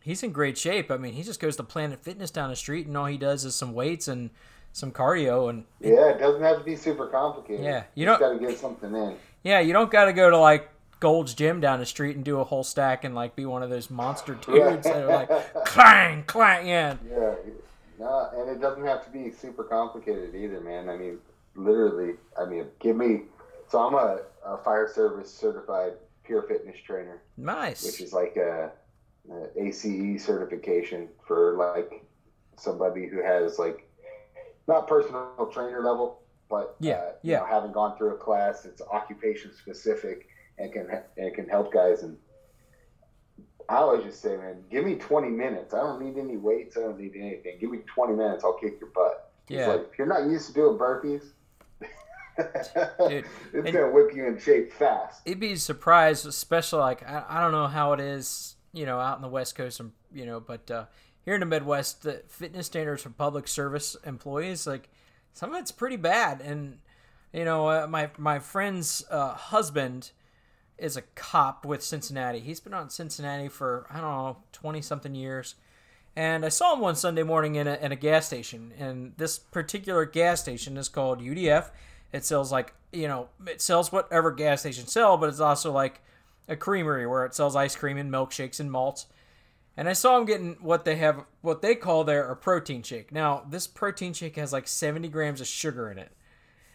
he's 0.02 0.24
in 0.24 0.32
great 0.32 0.58
shape. 0.58 0.90
I 0.90 0.98
mean, 0.98 1.14
he 1.14 1.22
just 1.22 1.40
goes 1.40 1.56
to 1.58 1.64
Planet 1.64 2.04
Fitness 2.04 2.32
down 2.32 2.50
the 2.50 2.56
street, 2.56 2.88
and 2.88 2.98
all 2.98 3.06
he 3.06 3.18
does 3.18 3.46
is 3.46 3.54
some 3.54 3.74
weights 3.74 4.08
and 4.08 4.32
some 4.74 4.92
cardio. 4.92 5.52
And 5.52 5.66
yeah, 5.80 6.10
it 6.10 6.18
doesn't 6.18 6.42
have 6.42 6.58
to 6.58 6.64
be 6.64 6.76
super 6.76 7.08
complicated. 7.08 7.64
Yeah, 7.64 7.84
you, 7.94 8.06
don't 8.06 8.20
got 8.20 8.34
to 8.34 8.40
get 8.40 8.58
something 8.58 8.96
in. 8.96 9.18
Yeah, 9.44 9.60
you 9.60 9.72
don't 9.72 9.92
got 9.92 10.06
to 10.06 10.14
go 10.14 10.32
to 10.32 10.38
like 10.38 10.70
Gold's 11.02 11.34
Gym 11.34 11.60
down 11.60 11.80
the 11.80 11.86
street 11.86 12.16
and 12.16 12.24
do 12.24 12.40
a 12.40 12.44
whole 12.44 12.64
stack 12.64 13.04
and 13.04 13.14
like 13.14 13.36
be 13.36 13.46
one 13.46 13.64
of 13.64 13.70
those 13.70 13.90
monster 13.90 14.36
dudes 14.36 14.86
that 14.86 15.04
are 15.04 15.08
like 15.08 15.66
clang 15.66 16.24
clang. 16.24 16.68
Yeah. 16.68 16.96
Yeah. 17.10 17.34
No, 18.00 18.30
and 18.36 18.50
it 18.50 18.62
doesn't 18.62 18.86
have 18.86 19.04
to 19.06 19.12
be 19.12 19.32
super 19.32 19.64
complicated 19.64 20.34
either, 20.34 20.62
man. 20.62 20.90
I 20.90 20.98
mean, 20.98 21.18
literally, 21.56 22.16
I 22.40 22.46
mean, 22.46 22.66
give 22.80 22.96
me. 22.96 23.24
So 23.68 23.80
I'm 23.80 23.96
a, 23.96 24.22
a 24.46 24.58
fire 24.60 24.88
service 24.94 25.34
certified 25.34 25.94
peer 26.24 26.44
fitness 26.44 26.78
trainer. 26.80 27.22
Nice. 27.36 27.84
Which 27.84 28.00
is 28.00 28.14
like 28.14 28.38
a 28.38 28.72
uh, 29.32 29.46
ACE 29.58 30.24
certification 30.24 31.10
for 31.28 31.56
like 31.58 32.06
somebody 32.58 33.08
who 33.08 33.24
has 33.24 33.58
like 33.58 33.88
not 34.68 34.88
personal 34.88 35.50
trainer 35.52 35.82
level, 35.82 36.22
but 36.48 36.76
Yeah, 36.80 36.94
uh, 36.94 37.12
yeah. 37.24 37.38
Know, 37.40 37.46
having 37.46 37.72
gone 37.72 37.98
through 37.98 38.14
a 38.14 38.18
class, 38.18 38.66
it's 38.66 38.82
occupation 38.84 39.52
specific 39.56 40.28
and 40.62 40.72
can 40.72 40.88
and 41.18 41.34
can 41.34 41.48
help 41.50 41.74
guys. 41.74 42.04
And 42.04 42.18
I 43.70 43.76
always 43.78 44.04
just 44.04 44.22
say, 44.22 44.38
man, 44.38 44.64
give 44.70 44.86
me 44.86 44.96
20 44.96 45.30
minutes. 45.30 45.74
I 45.74 45.78
don't 45.80 46.02
need 46.02 46.18
any 46.20 46.38
weights. 46.38 46.78
I 46.78 46.82
don't 46.82 47.00
need 47.00 47.14
anything. 47.16 47.58
Give 47.60 47.72
me 47.72 47.80
20 47.86 48.14
minutes. 48.14 48.44
I'll 48.44 48.54
kick 48.60 48.80
your 48.80 48.90
butt. 48.90 49.32
Yeah. 49.48 49.68
like 49.68 49.90
if 49.92 49.98
you're 49.98 50.08
not 50.08 50.30
used 50.30 50.48
to 50.48 50.54
doing 50.54 50.78
burpees, 50.78 51.24
Dude, 52.38 53.26
it's 53.54 53.54
and- 53.54 53.74
gonna 53.74 53.92
whip 53.92 54.16
you 54.16 54.26
in 54.26 54.40
shape 54.40 54.72
fast. 54.74 55.22
You'd 55.26 55.40
be 55.40 55.56
surprised, 55.58 56.26
especially 56.26 56.80
like 56.80 57.04
I, 57.08 57.26
I 57.28 57.42
don't 57.42 57.52
know 57.52 57.68
how 57.68 57.94
it 57.94 58.00
is, 58.00 58.56
you 58.72 58.86
know, 58.86 59.00
out 59.00 59.18
in 59.18 59.22
the 59.22 59.28
West 59.28 59.56
Coast, 59.56 59.80
and 59.80 59.92
you 60.14 60.26
know, 60.26 60.40
but 60.40 60.72
uh, 60.72 60.86
here 61.26 61.34
in 61.34 61.42
the 61.42 61.46
Midwest, 61.46 62.04
the 62.04 62.24
fitness 62.30 62.68
standards 62.68 63.04
for 63.04 63.10
public 63.10 63.48
service 63.48 63.98
employees, 64.06 64.66
like 64.66 64.90
some 65.34 65.54
of 65.54 65.60
it's 65.60 65.72
pretty 65.72 65.98
bad. 65.98 66.40
And 66.42 66.78
you 67.34 67.44
know, 67.44 67.68
uh, 67.68 67.88
my 67.88 68.10
my 68.18 68.40
friend's 68.40 69.04
uh, 69.12 69.34
husband 69.34 70.12
is 70.82 70.98
a 70.98 71.04
cop 71.16 71.66
with 71.66 71.84
Cincinnati. 71.84 72.40
He's 72.40 72.60
been 72.60 72.74
on 72.74 72.90
Cincinnati 72.90 73.48
for 73.48 73.86
I 73.90 73.96
don't 74.02 74.12
know 74.12 74.38
twenty 74.52 74.82
something 74.82 75.16
years. 75.16 75.56
And 76.14 76.44
I 76.46 76.50
saw 76.50 76.74
him 76.74 76.82
one 76.82 76.96
Sunday 76.96 77.24
morning 77.24 77.56
in 77.56 77.68
a, 77.68 77.76
in 77.76 77.94
a 77.94 77.96
gas 77.96 78.26
station, 78.26 78.74
and 78.78 79.14
this 79.16 79.40
particular 79.40 80.04
gas 80.04 80.42
station 80.42 80.76
is 80.76 80.90
called 80.90 81.22
UDF. 81.22 81.70
It 82.12 82.26
sells 82.26 82.52
like 82.52 82.74
you 82.92 83.08
know, 83.08 83.30
it 83.48 83.62
sells 83.62 83.92
whatever 83.92 84.32
gas 84.32 84.60
stations 84.62 84.92
sell, 84.92 85.16
but 85.16 85.30
it's 85.30 85.40
also 85.40 85.72
like 85.72 86.02
a 86.50 86.58
creamery 86.58 87.08
where 87.08 87.26
it 87.26 87.34
sells 87.34 87.56
ice 87.56 87.76
cream 87.76 87.96
and 87.98 88.12
milkshakes 88.12 88.60
and 88.60 88.70
malts. 88.70 89.06
And 89.78 89.88
I 89.88 89.94
saw 89.94 90.18
him 90.18 90.26
getting 90.26 90.58
what 90.60 90.84
they 90.84 90.98
have, 90.98 91.24
what 91.40 91.62
they 91.62 91.76
call 91.76 92.04
there 92.04 92.30
a 92.30 92.36
protein 92.36 92.84
shake. 92.84 93.14
Now, 93.14 93.46
this 93.50 93.68
protein 93.68 94.12
shake 94.12 94.36
has 94.36 94.52
like 94.52 94.68
70 94.68 95.08
grams 95.08 95.40
of 95.40 95.48
sugar 95.48 95.90
in 95.90 95.98
it, 95.98 96.12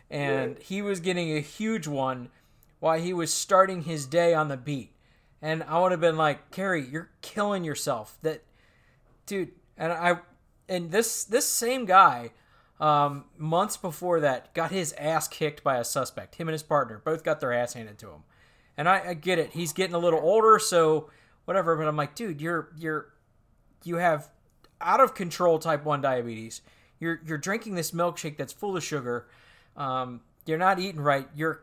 and 0.08 0.52
Right. 0.54 0.62
he 0.62 0.80
was 0.80 1.00
getting 1.00 1.36
a 1.36 1.40
huge 1.40 1.86
one 1.86 2.30
while 2.80 3.00
he 3.00 3.12
was 3.12 3.32
starting 3.32 3.82
his 3.82 4.06
day 4.06 4.34
on 4.34 4.48
the 4.48 4.56
beat. 4.56 4.92
And 5.42 5.62
I 5.64 5.80
would 5.80 5.92
have 5.92 6.00
been 6.00 6.16
like, 6.16 6.50
Carrie, 6.50 6.86
you're 6.86 7.10
killing 7.22 7.64
yourself. 7.64 8.18
That, 8.22 8.42
dude. 9.26 9.52
And 9.76 9.92
I, 9.92 10.18
and 10.68 10.90
this 10.90 11.24
this 11.24 11.46
same 11.46 11.84
guy, 11.84 12.30
um, 12.80 13.26
months 13.36 13.76
before 13.76 14.20
that, 14.20 14.54
got 14.54 14.70
his 14.70 14.94
ass 14.94 15.28
kicked 15.28 15.62
by 15.62 15.76
a 15.76 15.84
suspect. 15.84 16.36
Him 16.36 16.48
and 16.48 16.54
his 16.54 16.62
partner 16.62 17.00
both 17.04 17.22
got 17.22 17.40
their 17.40 17.52
ass 17.52 17.74
handed 17.74 17.98
to 17.98 18.08
him. 18.08 18.24
And 18.76 18.88
I, 18.88 19.10
I 19.10 19.14
get 19.14 19.38
it. 19.38 19.52
He's 19.52 19.72
getting 19.72 19.94
a 19.94 19.98
little 19.98 20.20
older, 20.20 20.58
so 20.58 21.10
whatever. 21.44 21.76
But 21.76 21.88
I'm 21.88 21.96
like, 21.96 22.14
dude, 22.14 22.40
you're 22.40 22.70
you're 22.76 23.12
you 23.84 23.96
have 23.96 24.30
out 24.80 25.00
of 25.00 25.14
control 25.14 25.58
type 25.58 25.84
one 25.84 26.00
diabetes. 26.00 26.62
You're 26.98 27.20
you're 27.24 27.38
drinking 27.38 27.74
this 27.74 27.90
milkshake 27.90 28.36
that's 28.36 28.52
full 28.52 28.76
of 28.76 28.82
sugar. 28.84 29.26
Um, 29.76 30.22
you're 30.46 30.58
not 30.58 30.78
eating 30.78 31.00
right. 31.00 31.28
You're 31.34 31.62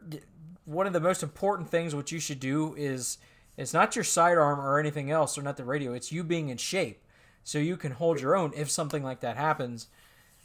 one 0.65 0.87
of 0.87 0.93
the 0.93 0.99
most 0.99 1.23
important 1.23 1.69
things. 1.69 1.93
What 1.95 2.11
you 2.11 2.19
should 2.19 2.39
do 2.39 2.73
is 2.75 3.17
it's 3.57 3.73
not 3.73 3.95
your 3.95 4.03
sidearm 4.03 4.59
or 4.59 4.79
anything 4.79 5.11
else, 5.11 5.37
or 5.37 5.41
not 5.41 5.57
the 5.57 5.63
radio. 5.65 5.93
It's 5.93 6.11
you 6.11 6.23
being 6.23 6.49
in 6.49 6.57
shape, 6.57 7.01
so 7.43 7.57
you 7.59 7.77
can 7.77 7.91
hold 7.93 8.19
your 8.21 8.35
own 8.35 8.51
if 8.55 8.69
something 8.71 9.03
like 9.03 9.19
that 9.21 9.37
happens. 9.37 9.87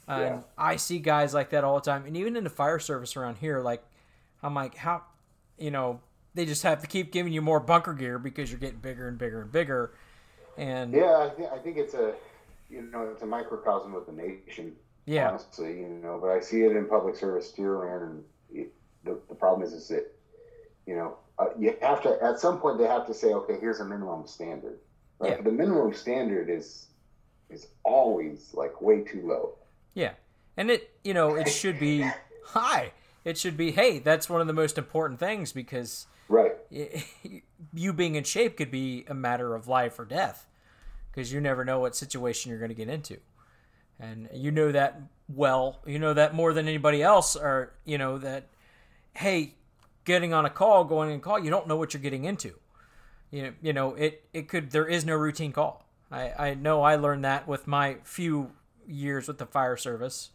And 0.07 0.21
Yeah. 0.21 0.39
I 0.57 0.75
see 0.75 0.99
guys 0.99 1.33
like 1.33 1.51
that 1.51 1.63
all 1.63 1.75
the 1.75 1.85
time, 1.85 2.05
and 2.05 2.17
even 2.17 2.35
in 2.35 2.43
the 2.43 2.49
fire 2.49 2.79
service 2.79 3.15
around 3.15 3.37
here, 3.37 3.59
like 3.61 3.83
I'm 4.41 4.53
like, 4.55 4.75
how, 4.75 5.03
you 5.57 5.71
know, 5.71 5.99
they 6.33 6.45
just 6.45 6.63
have 6.63 6.81
to 6.81 6.87
keep 6.87 7.11
giving 7.11 7.33
you 7.33 7.41
more 7.41 7.59
bunker 7.59 7.93
gear 7.93 8.17
because 8.19 8.49
you're 8.51 8.59
getting 8.59 8.79
bigger 8.79 9.07
and 9.07 9.17
bigger 9.17 9.41
and 9.41 9.51
bigger. 9.51 9.91
And 10.57 10.93
Yeah, 10.93 11.17
I 11.17 11.29
think 11.29 11.51
I 11.51 11.57
think 11.59 11.77
it's 11.77 11.93
a 11.93 12.13
you 12.69 12.81
know 12.83 13.03
it's 13.11 13.23
a 13.23 13.25
microcosm 13.25 13.95
of 13.95 14.05
the 14.05 14.11
nation. 14.11 14.75
yeah, 15.05 15.29
honestly, 15.29 15.79
you 15.79 15.87
know. 15.87 16.19
But 16.21 16.29
I 16.31 16.39
see 16.39 16.63
it 16.63 16.75
in 16.75 16.85
public 16.85 17.15
service 17.15 17.51
too, 17.51 17.79
man. 17.83 18.01
And 18.01 18.23
the 19.03 19.19
the 19.29 19.35
problem 19.35 19.67
is, 19.67 19.73
is 19.73 19.87
that 19.89 20.05
you 20.85 20.95
know 20.95 21.17
uh, 21.37 21.47
you 21.57 21.75
have 21.81 22.01
to 22.03 22.17
at 22.23 22.39
some 22.39 22.59
point 22.59 22.77
they 22.77 22.87
have 22.87 23.05
to 23.07 23.13
say, 23.13 23.33
okay, 23.33 23.57
here's 23.59 23.79
a 23.79 23.85
minimum 23.85 24.25
standard. 24.27 24.79
Right? 25.19 25.37
Yeah. 25.37 25.41
The 25.41 25.51
minimum 25.51 25.93
standard 25.93 26.49
is 26.49 26.87
is 27.49 27.67
always 27.83 28.51
like 28.53 28.81
way 28.81 29.01
too 29.01 29.21
low. 29.27 29.55
yeah, 29.95 30.11
and 30.57 30.69
it, 30.69 30.91
you 31.03 31.13
know, 31.13 31.35
it 31.35 31.47
should 31.49 31.79
be 31.79 32.07
high. 32.45 32.91
It 33.25 33.37
should 33.37 33.57
be, 33.57 33.71
hey, 33.71 33.99
that's 33.99 34.29
one 34.29 34.39
of 34.39 34.47
the 34.47 34.53
most 34.53 34.77
important 34.77 35.19
things 35.19 35.51
because 35.51 36.07
Right. 36.29 36.53
you 37.73 37.91
being 37.93 38.15
in 38.15 38.23
shape 38.23 38.55
could 38.57 38.71
be 38.71 39.03
a 39.07 39.13
matter 39.13 39.55
of 39.55 39.67
life 39.67 39.97
or 39.99 40.05
death 40.05 40.47
because 41.11 41.33
you 41.33 41.41
never 41.41 41.65
know 41.65 41.79
what 41.79 41.95
situation 41.95 42.49
you're 42.51 42.59
going 42.59 42.69
to 42.69 42.75
get 42.75 42.87
into 42.87 43.17
and 43.99 44.29
you 44.33 44.51
know 44.51 44.71
that 44.71 45.01
well 45.27 45.79
you 45.85 45.97
know 45.99 46.13
that 46.13 46.33
more 46.35 46.53
than 46.53 46.67
anybody 46.67 47.01
else 47.01 47.35
or 47.35 47.73
you 47.83 47.97
know 47.97 48.17
that 48.19 48.45
hey 49.15 49.55
getting 50.05 50.33
on 50.33 50.45
a 50.45 50.49
call 50.49 50.83
going 50.83 51.09
on 51.09 51.17
a 51.17 51.19
call 51.19 51.39
you 51.39 51.49
don't 51.49 51.67
know 51.67 51.75
what 51.75 51.93
you're 51.93 52.01
getting 52.01 52.25
into. 52.25 52.53
You 53.31 53.43
know, 53.43 53.53
you 53.61 53.73
know 53.73 53.95
it 53.95 54.23
it 54.33 54.47
could 54.47 54.71
there 54.71 54.87
is 54.87 55.05
no 55.05 55.15
routine 55.15 55.51
call. 55.51 55.85
I 56.11 56.33
i 56.37 56.53
know 56.53 56.81
i 56.81 56.95
learned 56.95 57.25
that 57.25 57.47
with 57.47 57.67
my 57.67 57.97
few 58.03 58.51
years 58.87 59.27
with 59.27 59.37
the 59.37 59.45
fire 59.45 59.77
service. 59.77 60.29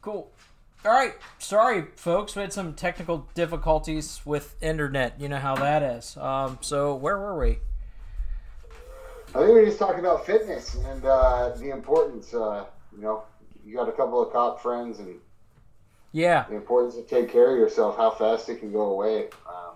Cool. 0.00 0.30
All 0.84 0.92
right. 0.92 1.14
Sorry 1.38 1.86
folks. 1.96 2.36
We 2.36 2.42
had 2.42 2.52
some 2.52 2.74
technical 2.74 3.28
difficulties 3.34 4.20
with 4.24 4.54
internet. 4.62 5.20
You 5.20 5.28
know 5.28 5.38
how 5.38 5.56
that 5.56 5.82
is. 5.82 6.16
Um 6.16 6.58
so 6.60 6.94
where 6.94 7.18
were 7.18 7.38
we? 7.38 7.58
I 9.36 9.40
think 9.40 9.48
we 9.48 9.54
were 9.60 9.64
just 9.66 9.78
talking 9.78 10.00
about 10.00 10.24
fitness 10.24 10.76
and 10.76 11.04
uh, 11.04 11.50
the 11.56 11.68
importance. 11.68 12.32
Uh, 12.32 12.64
you 12.94 13.02
know, 13.02 13.24
you 13.66 13.76
got 13.76 13.86
a 13.86 13.92
couple 13.92 14.22
of 14.22 14.32
cop 14.32 14.62
friends 14.62 14.98
and 14.98 15.16
yeah 16.16 16.46
the 16.48 16.56
importance 16.56 16.94
to 16.94 17.02
take 17.02 17.30
care 17.30 17.50
of 17.52 17.58
yourself, 17.58 17.96
how 17.96 18.10
fast 18.10 18.48
it 18.48 18.58
can 18.60 18.72
go 18.72 18.86
away. 18.92 19.28
Um, 19.46 19.74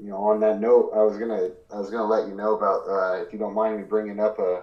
you 0.00 0.08
know, 0.08 0.16
on 0.16 0.40
that 0.40 0.58
note, 0.60 0.92
I 0.94 1.02
was 1.02 1.18
gonna 1.18 1.50
I 1.72 1.78
was 1.78 1.90
gonna 1.90 2.06
let 2.06 2.26
you 2.28 2.34
know 2.34 2.56
about 2.56 2.88
uh, 2.88 3.22
if 3.22 3.32
you 3.32 3.38
don't 3.38 3.54
mind 3.54 3.76
me 3.76 3.82
bringing 3.84 4.18
up 4.20 4.38
a 4.38 4.62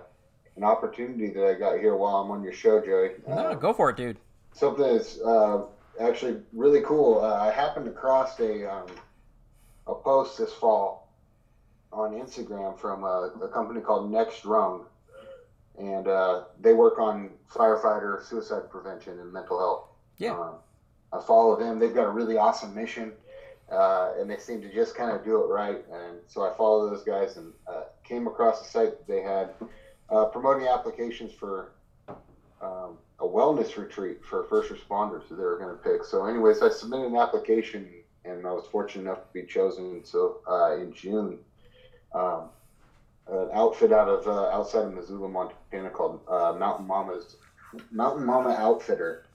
an 0.57 0.63
opportunity 0.63 1.29
that 1.33 1.45
I 1.47 1.53
got 1.53 1.79
here 1.79 1.95
while 1.95 2.17
I'm 2.17 2.31
on 2.31 2.43
your 2.43 2.53
show, 2.53 2.81
Joey. 2.83 3.11
no, 3.27 3.33
Uh, 3.33 3.53
go 3.53 3.73
for 3.73 3.89
it 3.91 3.97
dude 3.97 4.17
something 4.53 4.83
that's 4.83 5.19
uh, 5.21 5.63
actually 5.99 6.41
really 6.53 6.81
cool. 6.81 7.21
Uh, 7.23 7.35
I 7.35 7.51
happened 7.51 7.87
across 7.87 8.39
a 8.39 8.71
um, 8.71 8.87
a 9.87 9.95
post 9.95 10.37
this 10.37 10.53
fall 10.53 11.13
on 11.93 12.13
Instagram 12.13 12.79
from 12.79 13.03
a, 13.03 13.31
a 13.43 13.47
company 13.49 13.81
called 13.81 14.11
Next 14.11 14.45
Rung, 14.45 14.85
and 15.77 16.07
uh, 16.07 16.45
they 16.59 16.73
work 16.73 16.99
on 16.99 17.29
firefighter 17.53 18.23
suicide 18.23 18.69
prevention 18.69 19.19
and 19.19 19.31
mental 19.31 19.59
health. 19.59 19.87
Yeah. 20.17 20.39
Um, 20.39 20.55
I 21.13 21.21
follow 21.21 21.59
them. 21.59 21.79
They've 21.79 21.93
got 21.93 22.05
a 22.05 22.11
really 22.11 22.37
awesome 22.37 22.73
mission, 22.73 23.13
uh, 23.71 24.13
and 24.19 24.29
they 24.29 24.37
seem 24.37 24.61
to 24.61 24.73
just 24.73 24.95
kind 24.95 25.11
of 25.11 25.23
do 25.23 25.41
it 25.43 25.47
right. 25.47 25.83
And 25.91 26.19
so 26.27 26.43
I 26.43 26.55
follow 26.55 26.89
those 26.89 27.03
guys 27.03 27.37
and 27.37 27.51
uh, 27.67 27.83
came 28.03 28.27
across 28.27 28.65
a 28.65 28.69
site 28.69 28.97
that 28.97 29.07
they 29.07 29.21
had 29.21 29.49
uh, 30.09 30.25
promoting 30.25 30.67
applications 30.67 31.31
for 31.33 31.71
um, 32.61 32.97
a 33.19 33.25
wellness 33.25 33.77
retreat 33.77 34.23
for 34.23 34.43
first 34.45 34.71
responders 34.71 35.27
that 35.29 35.35
they 35.35 35.43
were 35.43 35.57
going 35.57 35.75
to 35.75 35.81
pick. 35.81 36.03
So, 36.03 36.25
anyways, 36.25 36.61
I 36.61 36.69
submitted 36.69 37.07
an 37.07 37.15
application, 37.15 37.89
and 38.25 38.45
I 38.45 38.51
was 38.51 38.65
fortunate 38.71 39.03
enough 39.03 39.19
to 39.27 39.33
be 39.33 39.43
chosen. 39.43 40.03
So, 40.03 40.41
uh, 40.47 40.75
in 40.77 40.93
June, 40.93 41.39
um, 42.13 42.49
an 43.27 43.49
outfit 43.53 43.91
out 43.91 44.09
of 44.09 44.27
uh, 44.27 44.49
outside 44.49 44.85
of 44.85 44.93
Missoula, 44.93 45.29
Montana, 45.29 45.89
called 45.89 46.21
uh, 46.27 46.53
Mountain 46.57 46.87
Mama's 46.87 47.37
Mountain 47.91 48.25
Mama 48.25 48.49
Outfitter. 48.49 49.25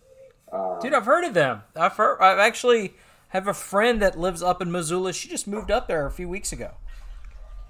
Um, 0.53 0.79
Dude, 0.81 0.95
I've 0.95 1.07
heard 1.07 1.25
of 1.25 1.35
them. 1.35 1.63
I've 1.75 1.93
heard. 1.95 2.21
I've 2.21 2.39
actually 2.39 2.95
have 3.29 3.49
a 3.49 3.55
friend 3.55 4.01
that 4.03 4.19
lives 4.19 4.43
up 4.43 4.63
in 4.63 4.71
Missoula. 4.71 5.13
She 5.13 5.29
just 5.29 5.47
moved 5.47 5.71
up 5.71 5.89
there 5.89 6.07
a 6.07 6.11
few 6.11 6.29
weeks 6.29 6.53
ago. 6.53 6.73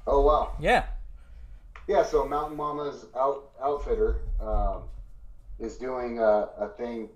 oh 0.06 0.20
wow, 0.20 0.52
Yeah, 0.60 0.84
yeah. 1.88 2.04
So 2.04 2.26
Mountain 2.26 2.56
Mama's 2.56 3.06
out, 3.16 3.50
Outfitter 3.62 4.20
um, 4.40 4.82
is 5.58 5.76
doing 5.76 6.18
a, 6.18 6.48
a 6.58 6.68
thing 6.76 7.08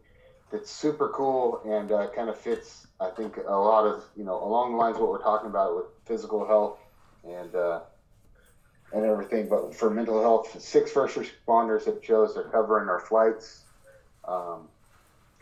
that's 0.50 0.70
super 0.70 1.10
cool 1.10 1.60
and 1.64 1.92
uh, 1.92 2.08
kind 2.14 2.28
of 2.28 2.38
fits. 2.38 2.86
I 2.98 3.10
think 3.10 3.36
a 3.36 3.54
lot 3.54 3.86
of 3.86 4.02
you 4.16 4.24
know 4.24 4.42
along 4.42 4.72
the 4.72 4.78
lines 4.78 4.96
of 4.96 5.02
what 5.02 5.10
we're 5.10 5.22
talking 5.22 5.48
about 5.48 5.76
with 5.76 5.86
physical 6.06 6.46
health 6.46 6.78
and 7.24 7.54
uh, 7.54 7.80
and 8.92 9.04
everything. 9.04 9.48
But 9.48 9.74
for 9.74 9.90
mental 9.90 10.20
health, 10.22 10.60
six 10.60 10.90
first 10.90 11.16
responders 11.16 11.84
have 11.84 12.00
chose. 12.02 12.34
They're 12.34 12.44
covering 12.44 12.88
our 12.88 13.00
flights. 13.00 13.64
Um, 14.26 14.68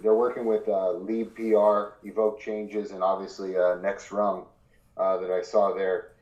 they're 0.01 0.15
working 0.15 0.45
with 0.45 0.69
uh, 0.69 0.93
Lead 0.93 1.35
PR, 1.35 2.07
Evoke 2.07 2.41
Changes, 2.41 2.93
and 2.93 3.03
obviously 3.03 3.57
uh, 3.57 3.77
Next 3.77 4.13
Rung 4.13 4.45
uh, 4.97 5.19
that 5.19 5.31
I 5.31 5.43
saw 5.43 5.75
there. 5.75 6.13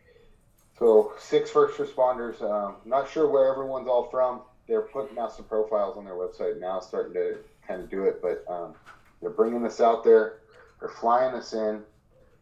So 0.79 1.12
six 1.19 1.51
first 1.51 1.79
responders. 1.79 2.41
Um, 2.43 2.77
not 2.85 3.09
sure 3.11 3.29
where 3.31 3.51
everyone's 3.51 3.89
all 3.89 4.09
from. 4.11 4.43
They're 4.67 4.83
putting 4.83 5.19
out 5.19 5.35
some 5.35 5.45
profiles 5.45 5.97
on 5.97 6.05
their 6.05 6.15
website 6.15 6.61
now, 6.61 6.81
starting 6.81 7.15
to 7.15 7.39
kind 7.67 7.83
of 7.83 7.91
do 7.91 8.05
it. 8.05 8.21
But 8.21 8.45
um, 8.51 8.75
they're 9.21 9.31
bringing 9.31 9.65
us 9.65 9.81
out 9.81 10.05
there. 10.05 10.41
They're 10.81 10.89
flying 10.89 11.35
us 11.35 11.53
in. 11.53 11.83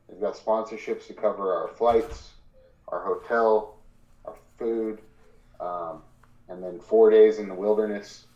They've 0.09 0.21
got 0.21 0.35
sponsorships 0.35 1.07
to 1.07 1.15
cover 1.15 1.55
our 1.55 1.69
flights, 1.69 2.31
our 2.89 3.03
hotel, 3.03 3.77
our 4.25 4.35
food, 4.59 5.01
um, 5.61 6.03
and 6.49 6.63
then 6.63 6.81
four 6.81 7.11
days 7.11 7.39
in 7.39 7.49
the 7.49 7.55
wilderness. 7.55 8.27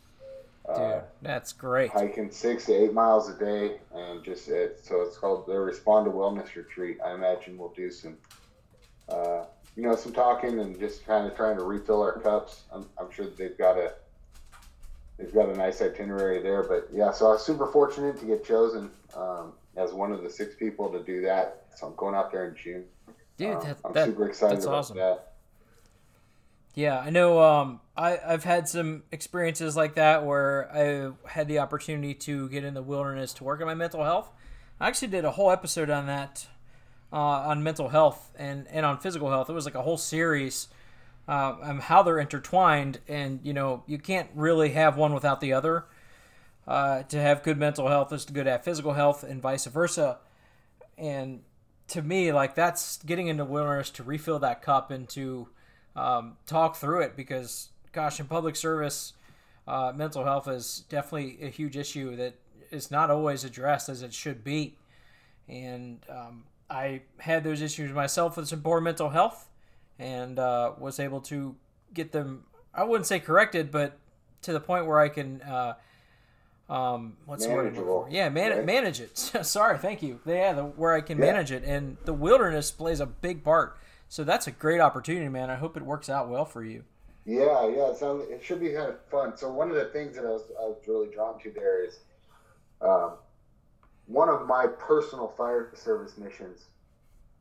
Dude, 0.76 1.02
that's 1.22 1.52
great. 1.52 1.90
Hiking 1.90 2.30
six 2.30 2.66
to 2.66 2.74
eight 2.74 2.92
miles 2.92 3.30
a 3.30 3.38
day, 3.38 3.78
and 3.94 4.22
just 4.22 4.48
it, 4.48 4.80
so 4.84 5.00
it's 5.00 5.16
called 5.16 5.46
the 5.46 5.58
Respond 5.58 6.04
to 6.06 6.10
Wellness 6.10 6.54
Retreat. 6.54 6.98
I 7.04 7.14
imagine 7.14 7.56
we'll 7.56 7.72
do 7.74 7.90
some, 7.90 8.18
uh, 9.08 9.44
you 9.76 9.82
know, 9.84 9.96
some 9.96 10.12
talking 10.12 10.60
and 10.60 10.78
just 10.78 11.06
kind 11.06 11.26
of 11.26 11.34
trying 11.34 11.56
to 11.56 11.64
refill 11.64 12.02
our 12.02 12.18
cups. 12.20 12.64
I'm, 12.72 12.86
I'm 13.00 13.10
sure 13.10 13.26
they've 13.26 13.56
got 13.56 13.78
a 13.78 13.94
they've 15.18 15.32
got 15.32 15.48
a 15.48 15.56
nice 15.56 15.80
itinerary 15.80 16.42
there. 16.42 16.62
But 16.62 16.88
yeah, 16.92 17.12
so 17.12 17.28
I 17.28 17.32
was 17.32 17.46
super 17.46 17.66
fortunate 17.66 18.18
to 18.20 18.26
get 18.26 18.44
chosen 18.44 18.90
um, 19.16 19.54
as 19.76 19.92
one 19.92 20.12
of 20.12 20.22
the 20.22 20.30
six 20.30 20.54
people 20.54 20.90
to 20.90 21.02
do 21.02 21.22
that. 21.22 21.64
So 21.76 21.86
I'm 21.86 21.94
going 21.94 22.14
out 22.14 22.30
there 22.30 22.46
in 22.46 22.54
June. 22.56 22.84
Dude, 23.38 23.54
uh, 23.54 23.60
that, 23.60 23.78
I'm 23.84 23.92
that, 23.94 24.06
super 24.06 24.28
excited 24.28 24.58
about 24.58 24.74
awesome. 24.74 24.96
that. 24.98 25.27
Yeah, 26.74 26.98
I 27.00 27.10
know. 27.10 27.42
Um, 27.42 27.80
I 27.96 28.18
I've 28.24 28.44
had 28.44 28.68
some 28.68 29.02
experiences 29.10 29.76
like 29.76 29.94
that 29.96 30.24
where 30.24 30.70
I 30.72 31.28
had 31.28 31.48
the 31.48 31.58
opportunity 31.58 32.14
to 32.14 32.48
get 32.48 32.64
in 32.64 32.74
the 32.74 32.82
wilderness 32.82 33.32
to 33.34 33.44
work 33.44 33.60
on 33.60 33.66
my 33.66 33.74
mental 33.74 34.04
health. 34.04 34.30
I 34.80 34.86
actually 34.86 35.08
did 35.08 35.24
a 35.24 35.32
whole 35.32 35.50
episode 35.50 35.90
on 35.90 36.06
that, 36.06 36.46
uh, 37.12 37.16
on 37.16 37.62
mental 37.64 37.88
health 37.88 38.30
and 38.38 38.66
and 38.70 38.86
on 38.86 38.98
physical 38.98 39.30
health. 39.30 39.50
It 39.50 39.54
was 39.54 39.64
like 39.64 39.74
a 39.74 39.82
whole 39.82 39.96
series, 39.98 40.68
uh, 41.26 41.56
on 41.62 41.78
how 41.80 42.02
they're 42.02 42.18
intertwined, 42.20 43.00
and 43.08 43.40
you 43.42 43.52
know 43.52 43.82
you 43.86 43.98
can't 43.98 44.28
really 44.34 44.70
have 44.70 44.96
one 44.96 45.12
without 45.14 45.40
the 45.40 45.52
other. 45.52 45.86
Uh, 46.66 47.02
to 47.04 47.18
have 47.18 47.42
good 47.42 47.56
mental 47.58 47.88
health 47.88 48.12
is 48.12 48.26
to 48.26 48.32
good 48.32 48.46
have 48.46 48.62
physical 48.62 48.92
health, 48.92 49.24
and 49.24 49.42
vice 49.42 49.66
versa. 49.66 50.18
And 50.96 51.40
to 51.88 52.02
me, 52.02 52.32
like 52.32 52.54
that's 52.54 52.98
getting 53.02 53.26
into 53.26 53.44
wilderness 53.44 53.90
to 53.90 54.02
refill 54.04 54.38
that 54.40 54.62
cup 54.62 54.90
and 54.90 55.08
to 55.10 55.48
um, 55.98 56.36
talk 56.46 56.76
through 56.76 57.00
it 57.00 57.16
because, 57.16 57.70
gosh, 57.92 58.20
in 58.20 58.26
public 58.26 58.54
service, 58.54 59.14
uh, 59.66 59.92
mental 59.94 60.24
health 60.24 60.46
is 60.48 60.84
definitely 60.88 61.38
a 61.42 61.48
huge 61.48 61.76
issue 61.76 62.14
that 62.16 62.34
is 62.70 62.90
not 62.90 63.10
always 63.10 63.44
addressed 63.44 63.88
as 63.88 64.02
it 64.02 64.14
should 64.14 64.44
be. 64.44 64.76
And 65.48 65.98
um, 66.08 66.44
I 66.70 67.02
had 67.18 67.42
those 67.42 67.62
issues 67.62 67.92
myself 67.92 68.36
with 68.36 68.48
some 68.48 68.62
poor 68.62 68.80
mental 68.80 69.10
health 69.10 69.48
and 69.98 70.38
uh, 70.38 70.72
was 70.78 71.00
able 71.00 71.20
to 71.22 71.56
get 71.92 72.12
them, 72.12 72.44
I 72.72 72.84
wouldn't 72.84 73.06
say 73.06 73.18
corrected, 73.18 73.72
but 73.72 73.98
to 74.42 74.52
the 74.52 74.60
point 74.60 74.86
where 74.86 75.00
I 75.00 75.08
can. 75.08 75.42
Uh, 75.42 75.74
um, 76.68 77.16
what's 77.24 77.46
the 77.46 77.52
word? 77.52 77.74
Yeah, 78.10 78.28
man- 78.28 78.52
right? 78.52 78.64
manage 78.64 79.00
it. 79.00 79.16
Sorry, 79.42 79.78
thank 79.78 80.02
you. 80.02 80.20
Yeah, 80.26 80.52
the, 80.52 80.62
where 80.64 80.92
I 80.92 81.00
can 81.00 81.18
yeah. 81.18 81.24
manage 81.24 81.50
it, 81.50 81.64
and 81.64 81.96
the 82.04 82.12
wilderness 82.12 82.70
plays 82.70 83.00
a 83.00 83.06
big 83.06 83.42
part 83.42 83.78
so 84.08 84.24
that's 84.24 84.46
a 84.46 84.50
great 84.50 84.80
opportunity, 84.80 85.28
man. 85.28 85.50
I 85.50 85.56
hope 85.56 85.76
it 85.76 85.82
works 85.82 86.08
out 86.08 86.28
well 86.28 86.44
for 86.44 86.64
you. 86.64 86.84
Yeah, 87.24 87.68
yeah, 87.68 87.90
it 87.90 88.30
it 88.30 88.42
should 88.42 88.60
be 88.60 88.70
kind 88.70 88.88
of 88.88 89.04
fun. 89.10 89.36
So 89.36 89.52
one 89.52 89.68
of 89.68 89.76
the 89.76 89.86
things 89.86 90.16
that 90.16 90.24
I 90.24 90.30
was 90.30 90.44
I 90.58 90.62
was 90.64 90.78
really 90.86 91.08
drawn 91.14 91.38
to 91.40 91.50
there 91.50 91.84
is, 91.84 91.98
um, 92.80 93.12
one 94.06 94.30
of 94.30 94.46
my 94.46 94.66
personal 94.66 95.28
fire 95.36 95.70
service 95.74 96.16
missions. 96.16 96.64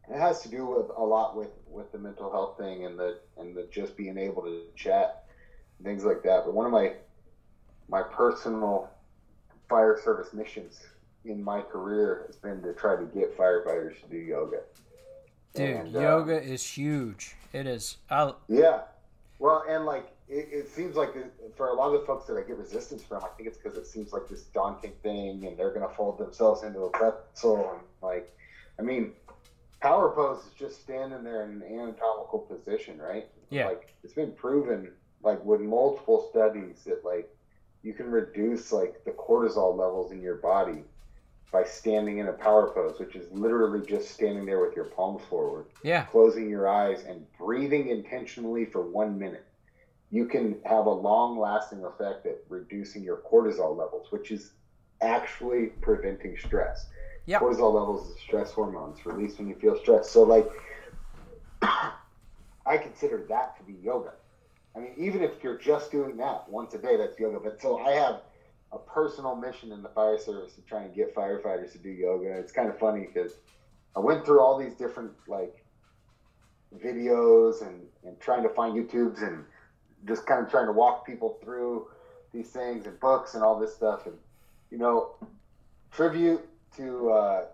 It 0.10 0.20
has 0.20 0.42
to 0.42 0.50
do 0.50 0.66
with 0.66 0.88
a 0.96 1.04
lot 1.04 1.38
with 1.38 1.52
with 1.70 1.92
the 1.94 1.98
mental 1.98 2.30
health 2.32 2.58
thing 2.58 2.86
and 2.86 3.00
the 3.00 3.20
and 3.38 3.56
the 3.56 3.68
just 3.72 3.96
being 3.96 4.18
able 4.18 4.42
to 4.44 4.64
chat, 4.76 5.26
things 5.84 6.04
like 6.04 6.22
that. 6.24 6.44
But 6.46 6.54
one 6.54 6.66
of 6.66 6.72
my 6.74 6.94
my 7.88 8.02
personal 8.02 8.90
fire 9.70 10.00
service 10.04 10.34
missions 10.34 10.82
in 11.24 11.42
my 11.42 11.62
career 11.62 12.24
has 12.28 12.36
been 12.36 12.62
to 12.62 12.74
try 12.74 12.98
to 12.98 13.06
get 13.06 13.38
firefighters 13.38 14.02
to 14.02 14.08
do 14.10 14.18
yoga. 14.18 14.62
Dude, 15.58 15.76
and, 15.76 15.92
yoga 15.92 16.38
uh, 16.38 16.42
is 16.42 16.64
huge. 16.64 17.36
It 17.54 17.68
is. 17.68 17.98
I'll... 18.10 18.38
Yeah. 18.48 18.82
Well, 19.40 19.64
and 19.70 19.86
like 19.86 20.12
it, 20.28 20.50
it 20.52 20.70
seems 20.70 20.96
like 20.96 21.14
for 21.56 21.70
a 21.70 21.74
lot 21.74 21.94
of 21.94 22.02
the 22.02 22.06
folks 22.06 22.26
that 22.28 22.38
I 22.38 22.42
get 22.42 22.58
resistance 22.58 23.04
from, 23.04 23.24
I 23.24 23.28
think 23.38 23.48
it's 23.48 23.58
because 23.58 23.78
it 23.78 23.88
seems 23.88 24.12
like 24.12 24.28
this 24.28 24.44
daunting 24.44 24.94
thing, 25.04 25.46
and 25.46 25.58
they're 25.58 25.72
gonna 25.72 25.94
fold 25.96 26.18
themselves 26.18 26.64
into 26.64 26.82
a 26.82 26.90
pretzel, 26.90 27.72
and 27.72 27.82
like, 28.02 28.36
I 28.80 28.82
mean, 28.82 29.14
power 29.82 30.10
pose 30.10 30.44
is 30.46 30.54
just 30.54 30.82
standing 30.82 31.24
there 31.24 31.44
in 31.46 31.62
an 31.62 31.64
anatomical 31.64 32.40
position, 32.40 33.00
right? 33.00 33.28
Yeah. 33.50 33.68
Like 33.68 33.94
it's 34.04 34.14
been 34.14 34.32
proven, 34.32 34.92
like 35.24 35.44
with 35.46 35.62
multiple 35.62 36.28
studies, 36.32 36.84
that 36.86 37.06
like 37.06 37.30
you 37.84 37.94
can 37.94 38.12
reduce 38.12 38.72
like 38.72 39.04
the 39.06 39.12
cortisol 39.12 39.78
levels 39.78 40.12
in 40.12 40.22
your 40.22 40.36
body 40.36 40.84
by 41.52 41.64
standing 41.64 42.18
in 42.18 42.28
a 42.28 42.34
power 42.34 42.72
pose, 42.74 43.00
which 43.00 43.16
is 43.16 43.32
literally 43.32 43.86
just 43.86 44.12
standing 44.12 44.46
there 44.46 44.60
with 44.60 44.76
your 44.76 44.86
palms 44.86 45.24
forward, 45.30 45.66
yeah, 45.84 46.04
closing 46.04 46.50
your 46.50 46.68
eyes 46.68 47.04
and 47.08 47.26
breathing 47.38 47.90
intentionally 47.90 48.66
for 48.66 48.82
one 48.82 49.18
minute. 49.18 49.46
You 50.10 50.26
can 50.26 50.58
have 50.66 50.86
a 50.86 50.92
long 50.92 51.38
lasting 51.38 51.84
effect 51.84 52.26
at 52.26 52.40
reducing 52.50 53.04
your 53.04 53.18
cortisol 53.18 53.76
levels, 53.76 54.08
which 54.12 54.32
is 54.32 54.52
actually 55.02 55.68
preventing 55.82 56.38
stress. 56.38 56.88
Yep. 57.26 57.42
Cortisol 57.42 57.74
levels 57.74 58.10
is 58.10 58.20
stress 58.20 58.52
hormones 58.52 59.06
released 59.06 59.38
when 59.38 59.50
you 59.50 59.56
feel 59.56 59.78
stressed. 59.78 60.12
So, 60.12 60.24
like, 60.24 60.50
I 61.62 62.78
consider 62.78 63.26
that 63.30 63.58
to 63.58 63.64
be 63.64 63.74
yoga. 63.84 64.14
I 64.76 64.80
mean, 64.80 64.94
even 64.98 65.22
if 65.24 65.44
you're 65.44 65.58
just 65.58 65.92
doing 65.92 66.18
that 66.18 66.48
once 66.50 66.74
a 66.74 66.78
day, 66.78 66.98
that's 66.98 67.20
yoga. 67.20 67.40
But 67.40 67.62
so 67.62 67.80
I 67.80 67.92
have 67.92 68.22
a 68.72 68.78
personal 68.78 69.36
mission 69.36 69.72
in 69.72 69.82
the 69.82 69.90
fire 69.90 70.18
service 70.18 70.54
to 70.54 70.62
try 70.62 70.84
and 70.84 70.94
get 70.94 71.16
firefighters 71.16 71.72
to 71.72 71.78
do 71.78 71.90
yoga. 71.90 72.38
It's 72.38 72.52
kind 72.52 72.70
of 72.70 72.78
funny 72.78 73.08
because 73.08 73.34
I 73.96 74.00
went 74.00 74.26
through 74.26 74.42
all 74.42 74.58
these 74.58 74.76
different 74.76 75.12
like 75.28 75.64
videos 76.76 77.66
and, 77.66 77.82
and 78.04 78.20
trying 78.20 78.44
to 78.44 78.50
find 78.50 78.76
YouTubes 78.76 79.26
and 79.26 79.44
just 80.06 80.26
kind 80.26 80.44
of 80.44 80.52
trying 80.52 80.68
to 80.68 80.72
walk 80.72 81.06
people 81.06 81.38
through 81.44 81.88
these 82.34 82.50
things 82.50 82.86
and 82.86 83.00
books 83.00 83.36
and 83.36 83.44
all 83.44 83.60
this 83.60 83.74
stuff. 83.74 84.06
And, 84.06 84.16
you 84.70 84.78
know, 84.78 85.16
tribute 85.92 86.48
to 86.76 87.10
uh, 87.10 87.46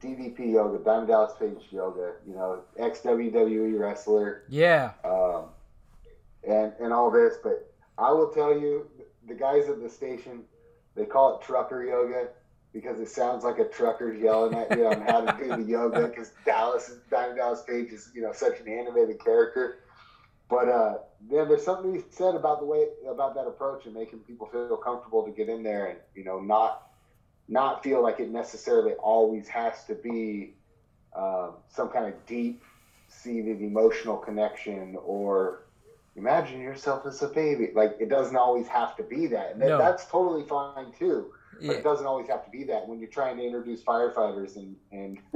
DDP 0.00 0.52
Yoga, 0.52 0.84
Diamond 0.84 1.08
Dallas 1.08 1.32
Page 1.38 1.62
Yoga, 1.70 2.14
you 2.26 2.34
know, 2.34 2.60
ex 2.78 3.00
WWE 3.00 3.78
wrestler. 3.78 4.44
Yeah. 4.48 4.92
Um, 5.04 5.46
and, 6.46 6.72
and 6.80 6.92
all 6.92 7.10
this. 7.10 7.34
But 7.42 7.72
I 7.98 8.12
will 8.12 8.28
tell 8.28 8.58
you, 8.58 8.86
the 9.26 9.34
guys 9.34 9.68
at 9.68 9.82
the 9.82 9.88
station 9.88 10.42
they 10.94 11.04
call 11.04 11.38
it 11.38 11.44
trucker 11.44 11.84
yoga 11.84 12.28
because 12.72 13.00
it 13.00 13.08
sounds 13.08 13.44
like 13.44 13.58
a 13.58 13.64
trucker 13.64 14.12
yelling 14.12 14.54
at 14.54 14.76
you 14.76 14.86
on 14.86 15.00
how 15.02 15.20
to 15.22 15.42
do 15.42 15.48
the 15.48 15.62
yoga 15.62 16.08
because 16.08 16.32
Dallas 16.44 16.94
Diamond 17.10 17.38
Dallas 17.38 17.62
Page 17.66 17.92
is 17.92 18.10
you 18.14 18.22
know 18.22 18.32
such 18.32 18.60
an 18.60 18.68
animated 18.68 19.22
character. 19.22 19.78
But 20.48 20.68
uh, 20.68 20.98
yeah, 21.28 21.44
there's 21.44 21.64
something 21.64 21.92
to 21.92 21.98
be 22.00 22.04
said 22.10 22.34
about 22.34 22.60
the 22.60 22.66
way 22.66 22.86
about 23.08 23.34
that 23.34 23.46
approach 23.46 23.86
and 23.86 23.94
making 23.94 24.20
people 24.20 24.46
feel 24.46 24.76
comfortable 24.76 25.24
to 25.24 25.30
get 25.30 25.48
in 25.48 25.62
there 25.62 25.86
and 25.86 25.98
you 26.14 26.24
know 26.24 26.40
not 26.40 26.88
not 27.48 27.82
feel 27.82 28.02
like 28.02 28.20
it 28.20 28.30
necessarily 28.30 28.92
always 28.92 29.48
has 29.48 29.84
to 29.84 29.94
be 29.94 30.54
um, 31.14 31.54
some 31.68 31.88
kind 31.88 32.06
of 32.06 32.26
deep 32.26 32.62
seated 33.08 33.62
emotional 33.62 34.16
connection 34.16 34.96
or 35.04 35.65
imagine 36.16 36.60
yourself 36.60 37.06
as 37.06 37.22
a 37.22 37.28
baby. 37.28 37.70
Like 37.74 37.96
it 38.00 38.08
doesn't 38.08 38.36
always 38.36 38.66
have 38.68 38.96
to 38.96 39.02
be 39.02 39.26
that, 39.28 39.52
and 39.52 39.60
no. 39.60 39.78
that's 39.78 40.06
totally 40.06 40.44
fine 40.44 40.92
too. 40.98 41.32
But 41.60 41.64
yeah. 41.64 41.72
it 41.72 41.84
doesn't 41.84 42.06
always 42.06 42.28
have 42.28 42.44
to 42.44 42.50
be 42.50 42.64
that. 42.64 42.86
When 42.86 42.98
you're 42.98 43.08
trying 43.08 43.36
to 43.38 43.44
introduce 43.44 43.82
firefighters 43.82 44.56
and 44.56 44.76
and 44.92 45.18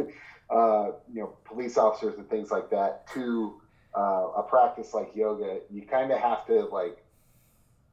uh, 0.51 0.93
you 1.13 1.21
know 1.21 1.37
police 1.45 1.79
officers 1.79 2.17
and 2.17 2.29
things 2.29 2.51
like 2.51 2.71
that 2.71 3.07
to 3.15 3.61
uh, 3.97 4.29
a 4.37 4.43
practice 4.43 4.95
like 4.95 5.15
yoga, 5.15 5.61
you 5.71 5.83
kind 5.83 6.11
of 6.11 6.19
have 6.19 6.47
to 6.47 6.65
like 6.67 7.05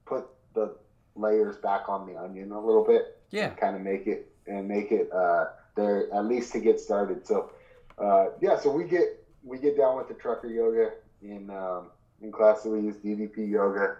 put 0.05 0.25
the 0.53 0.75
layers 1.15 1.57
back 1.57 1.89
on 1.89 2.07
the 2.07 2.17
onion 2.17 2.51
a 2.51 2.59
little 2.59 2.85
bit. 2.85 3.19
Yeah. 3.29 3.49
kind 3.49 3.75
of 3.75 3.81
make 3.81 4.07
it 4.07 4.31
and 4.47 4.67
make 4.67 4.93
it 4.93 5.11
uh, 5.11 5.47
there 5.75 6.11
at 6.13 6.25
least 6.25 6.53
to 6.53 6.59
get 6.59 6.79
started. 6.79 7.27
So 7.27 7.51
uh, 7.97 8.27
yeah, 8.41 8.57
so 8.57 8.71
we 8.71 8.85
get 8.85 9.25
we 9.43 9.57
get 9.57 9.77
down 9.77 9.97
with 9.97 10.07
the 10.07 10.13
trucker 10.13 10.47
yoga 10.47 10.91
in 11.21 11.49
um, 11.49 11.87
in 12.21 12.31
class 12.31 12.63
that 12.63 12.69
we 12.69 12.81
use 12.81 12.97
DDP 12.97 13.49
yoga 13.49 13.97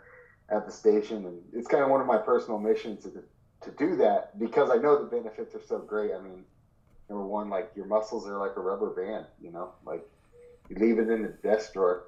at 0.50 0.66
the 0.66 0.72
station, 0.72 1.26
and 1.26 1.42
it's 1.54 1.68
kind 1.68 1.84
of 1.84 1.90
one 1.90 2.02
of 2.02 2.08
my 2.08 2.18
personal 2.18 2.60
missions 2.60 3.04
to 3.04 3.24
to 3.62 3.72
do 3.72 3.96
that 3.98 4.38
because 4.38 4.70
I 4.70 4.76
know 4.76 5.00
the 5.00 5.10
benefits 5.10 5.56
are 5.56 5.62
so 5.68 5.80
great. 5.80 6.12
I 6.14 6.22
mean, 6.22 6.46
number 7.10 7.26
one, 7.26 7.50
like 7.50 7.72
your 7.76 7.86
muscles 7.86 8.28
are 8.28 8.38
like 8.38 8.56
a 8.56 8.60
rubber 8.60 8.92
band, 8.92 9.26
you 9.42 9.52
know, 9.52 9.72
like 9.86 10.08
you 10.70 10.76
leave 10.78 11.00
it 11.00 11.10
in 11.10 11.24
the 11.24 11.30
desk 11.30 11.74
drawer, 11.74 12.04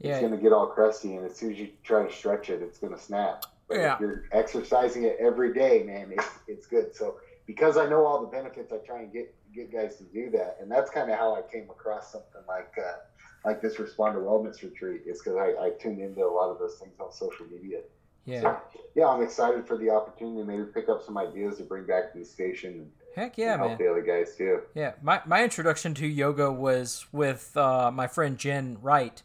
yeah. 0.00 0.12
it's 0.12 0.20
gonna 0.20 0.36
get 0.36 0.52
all 0.52 0.66
crusty, 0.66 1.16
and 1.16 1.24
as 1.26 1.36
soon 1.36 1.52
as 1.52 1.58
you 1.58 1.68
try 1.84 2.06
to 2.06 2.12
stretch 2.12 2.50
it, 2.50 2.62
it's 2.62 2.78
gonna 2.78 2.98
snap. 2.98 3.44
But 3.68 3.78
yeah. 3.78 3.94
if 3.94 4.00
you're 4.00 4.24
exercising 4.32 5.04
it 5.04 5.16
every 5.20 5.52
day, 5.52 5.82
man, 5.84 6.10
it's 6.12 6.28
it's 6.46 6.66
good. 6.66 6.94
So 6.94 7.16
because 7.46 7.76
I 7.76 7.88
know 7.88 8.04
all 8.04 8.20
the 8.20 8.28
benefits, 8.28 8.72
I 8.72 8.78
try 8.78 9.00
and 9.00 9.12
get 9.12 9.34
get 9.54 9.72
guys 9.72 9.96
to 9.96 10.04
do 10.04 10.30
that, 10.30 10.58
and 10.60 10.70
that's 10.70 10.90
kind 10.90 11.10
of 11.10 11.18
how 11.18 11.34
I 11.34 11.42
came 11.42 11.70
across 11.70 12.12
something 12.12 12.42
like. 12.46 12.72
Uh, 12.78 12.96
like 13.44 13.62
this 13.62 13.76
responder 13.76 14.22
wellness 14.22 14.62
retreat 14.62 15.02
is 15.06 15.20
because 15.20 15.36
I, 15.36 15.66
I 15.66 15.70
tuned 15.80 16.00
into 16.00 16.24
a 16.24 16.26
lot 16.26 16.50
of 16.50 16.58
those 16.58 16.76
things 16.76 16.94
on 17.00 17.12
social 17.12 17.46
media. 17.46 17.80
Yeah. 18.24 18.40
So, 18.42 18.60
yeah, 18.94 19.06
I'm 19.06 19.22
excited 19.22 19.66
for 19.66 19.78
the 19.78 19.90
opportunity 19.90 20.40
to 20.40 20.44
maybe 20.44 20.64
pick 20.64 20.88
up 20.88 21.02
some 21.02 21.16
ideas 21.16 21.56
to 21.58 21.62
bring 21.62 21.86
back 21.86 22.12
to 22.12 22.18
the 22.18 22.24
station. 22.24 22.90
Heck 23.16 23.38
yeah, 23.38 23.56
man. 23.56 23.78
the 23.78 23.90
other 23.90 24.02
guys 24.02 24.36
too. 24.36 24.60
Yeah, 24.74 24.92
my, 25.02 25.22
my 25.26 25.42
introduction 25.42 25.94
to 25.94 26.06
yoga 26.06 26.52
was 26.52 27.06
with 27.10 27.56
uh, 27.56 27.90
my 27.90 28.06
friend 28.06 28.36
Jen 28.36 28.76
Wright, 28.82 29.22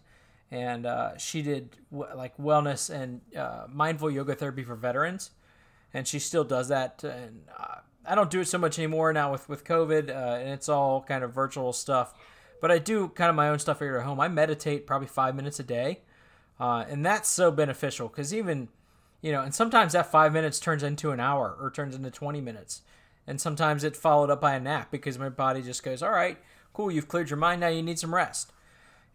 and 0.49 0.86
uh, 0.86 1.17
she 1.17 1.41
did 1.41 1.76
w- 1.91 2.15
like 2.15 2.38
wellness 2.38 2.89
and 2.89 3.21
uh, 3.38 3.65
mindful 3.69 4.10
yoga 4.10 4.36
therapy 4.36 4.63
for 4.63 4.76
veterans, 4.76 5.32
and 5.93 6.08
she 6.08 6.17
still 6.17 6.43
does 6.43 6.69
that. 6.69 7.04
And 7.04 7.41
uh, 7.60 7.80
I 8.06 8.15
don't 8.15 8.32
do 8.32 8.39
it 8.39 8.47
so 8.47 8.58
much 8.58 8.80
anymore 8.80 9.12
now 9.12 9.32
with 9.32 9.49
with 9.49 9.65
COVID, 9.65 10.10
uh, 10.10 10.38
and 10.39 10.49
it's 10.49 10.69
all 10.69 11.04
kind 11.04 11.23
of 11.23 11.34
virtual 11.34 11.73
stuff. 11.73 12.13
But 12.62 12.72
I 12.72 12.80
do 12.80 13.10
kind 13.10 13.30
of 13.30 13.36
my 13.36 13.50
own 13.50 13.60
stuff 13.60 13.80
here 13.80 13.98
at 13.98 14.06
home. 14.06 14.20
I 14.20 14.28
meditate 14.28 14.88
probably 14.88 15.08
five 15.08 15.36
minutes 15.36 15.60
a 15.60 15.63
day, 15.63 16.02
uh, 16.60 16.86
and 16.88 17.06
that's 17.06 17.30
so 17.30 17.52
beneficial 17.52 18.08
because 18.08 18.34
even 18.34 18.70
you 19.22 19.32
know, 19.32 19.42
and 19.42 19.56
sometimes 19.56 19.94
that 19.94 20.12
five 20.12 20.34
minutes 20.34 20.60
turns 20.60 20.84
into 20.84 21.12
an 21.12 21.20
hour 21.20 21.56
or 21.60 21.72
turns 21.72 21.96
into 21.96 22.12
twenty 22.12 22.42
minutes, 22.42 22.82
and 23.26 23.39
sometimes 23.39 23.84
it's 23.84 23.98
followed 23.98 24.30
up 24.30 24.42
by 24.42 24.54
a 24.54 24.60
nap 24.60 24.92
because 24.92 25.18
my 25.18 25.30
body 25.30 25.62
just 25.62 25.84
goes, 25.84 26.04
all 26.04 26.12
right, 26.12 26.38
cool, 26.74 26.92
you've 26.92 27.08
cleared 27.08 27.30
your 27.30 27.38
mind, 27.38 27.62
now 27.62 27.70
you 27.70 27.82
need 27.82 28.00
some 28.00 28.13
rest. 28.13 28.52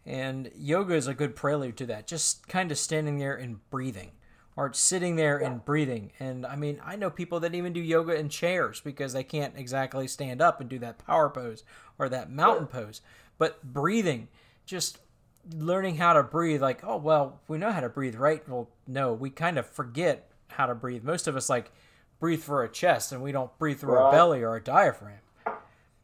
And 0.05 0.49
yoga 0.55 0.95
is 0.95 1.07
a 1.07 1.13
good 1.13 1.35
prelude 1.35 1.77
to 1.77 1.85
that. 1.87 2.07
Just 2.07 2.47
kind 2.47 2.71
of 2.71 2.77
standing 2.79 3.19
there 3.19 3.35
and 3.35 3.59
breathing 3.69 4.11
or 4.55 4.73
sitting 4.73 5.15
there 5.15 5.37
and 5.37 5.63
breathing. 5.63 6.11
And 6.19 6.45
I 6.45 6.55
mean, 6.55 6.81
I 6.83 6.95
know 6.95 7.09
people 7.09 7.39
that 7.41 7.53
even 7.53 7.73
do 7.73 7.79
yoga 7.79 8.15
in 8.15 8.29
chairs 8.29 8.81
because 8.81 9.13
they 9.13 9.23
can't 9.23 9.53
exactly 9.55 10.07
stand 10.07 10.41
up 10.41 10.59
and 10.59 10.69
do 10.69 10.79
that 10.79 11.05
power 11.05 11.29
pose 11.29 11.63
or 11.99 12.09
that 12.09 12.31
mountain 12.31 12.67
pose. 12.67 13.01
But 13.39 13.63
breathing, 13.63 14.27
just 14.65 14.99
learning 15.55 15.95
how 15.95 16.13
to 16.13 16.21
breathe, 16.21 16.61
like, 16.61 16.81
oh, 16.83 16.97
well, 16.97 17.39
we 17.47 17.57
know 17.57 17.71
how 17.71 17.79
to 17.79 17.89
breathe, 17.89 18.15
right? 18.15 18.47
Well, 18.47 18.69
no, 18.87 19.13
we 19.13 19.31
kind 19.31 19.57
of 19.57 19.65
forget 19.65 20.29
how 20.49 20.67
to 20.67 20.75
breathe. 20.75 21.03
Most 21.03 21.27
of 21.27 21.35
us, 21.35 21.49
like, 21.49 21.71
breathe 22.19 22.43
through 22.43 22.57
our 22.57 22.67
chest 22.67 23.11
and 23.11 23.23
we 23.23 23.31
don't 23.31 23.57
breathe 23.57 23.79
through 23.79 23.95
our 23.95 24.11
belly 24.11 24.41
or 24.41 24.49
our 24.49 24.59
diaphragm. 24.59 25.19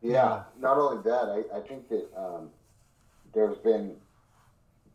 Yeah, 0.02 0.44
not 0.60 0.78
only 0.78 1.04
that, 1.04 1.46
I, 1.54 1.58
I 1.58 1.62
think 1.62 1.90
that 1.90 2.08
um, 2.18 2.50
there's 3.34 3.58
been 3.58 3.96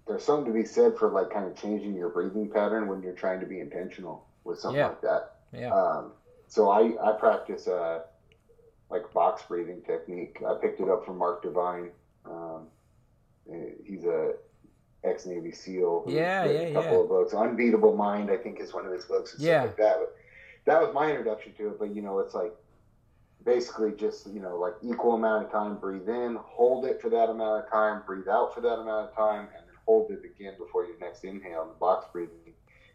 there's 0.07 0.25
something 0.25 0.47
to 0.47 0.59
be 0.59 0.65
said 0.65 0.97
for 0.97 1.11
like 1.11 1.31
kind 1.31 1.47
of 1.47 1.55
changing 1.57 1.95
your 1.95 2.09
breathing 2.09 2.49
pattern 2.49 2.89
when 2.89 3.03
you're 3.03 3.13
trying 3.13 3.39
to 3.41 3.47
be 3.47 3.61
intentional 3.61 4.25
with 4.45 4.59
something 4.59 4.79
Yeah. 4.79 4.89
like 4.89 5.01
that. 5.03 5.33
Yeah. 5.53 5.73
Um, 5.73 6.13
so 6.49 6.71
I 6.71 6.95
I 7.03 7.13
practice 7.13 7.67
a 7.67 8.05
like 8.89 9.13
box 9.13 9.43
breathing 9.47 9.83
technique. 9.83 10.39
I 10.49 10.55
picked 10.55 10.81
it 10.81 10.89
up 10.89 11.05
from 11.05 11.19
Mark 11.19 11.43
Divine. 11.43 11.91
Um, 12.25 12.67
eh, 13.53 13.71
he's 13.85 14.05
a 14.05 14.33
ex 15.05 15.27
Navy 15.27 15.53
SEAL. 15.53 16.05
Yeah, 16.09 16.45
yeah, 16.45 16.51
a 16.51 16.73
couple 16.73 16.93
yeah. 16.93 17.03
of 17.03 17.09
books. 17.09 17.35
Unbeatable 17.35 17.97
Mind, 17.97 18.31
I 18.31 18.37
think, 18.37 18.61
is 18.61 18.73
one 18.73 18.87
of 18.87 18.93
his 18.93 19.05
books. 19.05 19.37
Yeah. 19.39 19.63
like 19.63 19.77
that. 19.79 19.97
But 19.99 20.17
that 20.67 20.81
was 20.81 20.95
my 20.95 21.11
introduction 21.11 21.53
to 21.59 21.69
it. 21.69 21.79
But 21.79 21.95
you 21.95 22.03
know, 22.03 22.19
it's 22.19 22.35
like 22.35 22.53
basically 23.45 23.93
just 23.93 24.27
you 24.27 24.41
know 24.41 24.57
like 24.57 24.75
equal 24.83 25.15
amount 25.15 25.47
of 25.47 25.53
time. 25.53 25.77
Breathe 25.77 26.09
in, 26.09 26.39
hold 26.43 26.85
it 26.85 27.01
for 27.01 27.09
that 27.11 27.31
amount 27.31 27.65
of 27.65 27.71
time. 27.71 28.03
Breathe 28.07 28.29
out 28.29 28.55
for 28.55 28.61
that 28.61 28.75
amount 28.75 29.11
of 29.11 29.17
time, 29.17 29.49
and 29.57 29.67
then 29.67 29.75
hold 29.87 30.11
it 30.11 30.23
again 30.25 30.55
before 30.59 30.85
your 30.85 30.99
next 30.99 31.25
inhale. 31.25 31.67
The 31.67 31.79
box 31.79 32.07
breathing. 32.13 32.37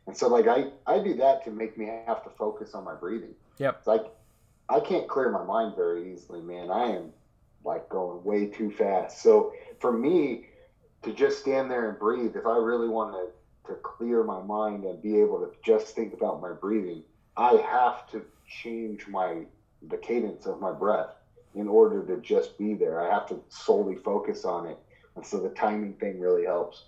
And 0.07 0.15
so 0.15 0.27
like 0.27 0.47
I 0.47 0.71
I 0.85 0.99
do 0.99 1.15
that 1.15 1.43
to 1.45 1.51
make 1.51 1.77
me 1.77 1.89
have 2.05 2.23
to 2.23 2.29
focus 2.37 2.73
on 2.73 2.83
my 2.83 2.95
breathing. 2.95 3.33
Yep. 3.57 3.77
It's 3.79 3.87
like 3.87 4.05
I 4.69 4.79
can't 4.79 5.07
clear 5.07 5.31
my 5.31 5.43
mind 5.43 5.75
very 5.75 6.13
easily, 6.13 6.41
man. 6.41 6.69
I 6.69 6.85
am 6.85 7.11
like 7.65 7.89
going 7.89 8.23
way 8.23 8.45
too 8.47 8.71
fast. 8.71 9.21
So 9.21 9.53
for 9.79 9.91
me 9.91 10.45
to 11.03 11.13
just 11.13 11.39
stand 11.39 11.69
there 11.69 11.89
and 11.89 11.99
breathe, 11.99 12.35
if 12.35 12.45
I 12.45 12.57
really 12.57 12.87
want 12.87 13.13
to 13.13 13.27
to 13.67 13.73
clear 13.77 14.23
my 14.23 14.41
mind 14.43 14.83
and 14.83 15.01
be 15.01 15.19
able 15.19 15.39
to 15.39 15.51
just 15.63 15.95
think 15.95 16.13
about 16.13 16.39
my 16.39 16.51
breathing, 16.51 17.01
I 17.35 17.53
have 17.53 18.07
to 18.11 18.23
change 18.47 19.07
my 19.07 19.45
the 19.87 19.97
cadence 19.97 20.45
of 20.45 20.59
my 20.59 20.71
breath 20.71 21.15
in 21.55 21.67
order 21.67 22.05
to 22.05 22.21
just 22.21 22.57
be 22.57 22.73
there. 22.73 23.01
I 23.01 23.11
have 23.11 23.27
to 23.29 23.41
solely 23.49 23.95
focus 23.95 24.45
on 24.45 24.67
it, 24.67 24.77
and 25.15 25.25
so 25.25 25.39
the 25.39 25.49
timing 25.49 25.93
thing 25.93 26.19
really 26.19 26.45
helps. 26.45 26.85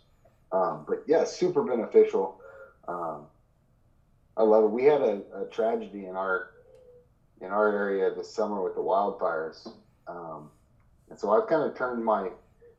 Um, 0.51 0.85
but 0.87 1.03
yeah, 1.07 1.23
super 1.23 1.63
beneficial. 1.63 2.39
Um, 2.87 3.25
I 4.37 4.43
love 4.43 4.65
it. 4.65 4.71
We 4.71 4.83
had 4.83 5.01
a, 5.01 5.21
a 5.33 5.45
tragedy 5.45 6.05
in 6.05 6.15
our 6.15 6.51
in 7.41 7.51
our 7.51 7.71
area 7.71 8.13
this 8.13 8.33
summer 8.33 8.61
with 8.61 8.75
the 8.75 8.81
wildfires, 8.81 9.67
um, 10.07 10.49
and 11.09 11.19
so 11.19 11.31
I've 11.31 11.47
kind 11.47 11.63
of 11.63 11.75
turned 11.77 12.03
my. 12.03 12.29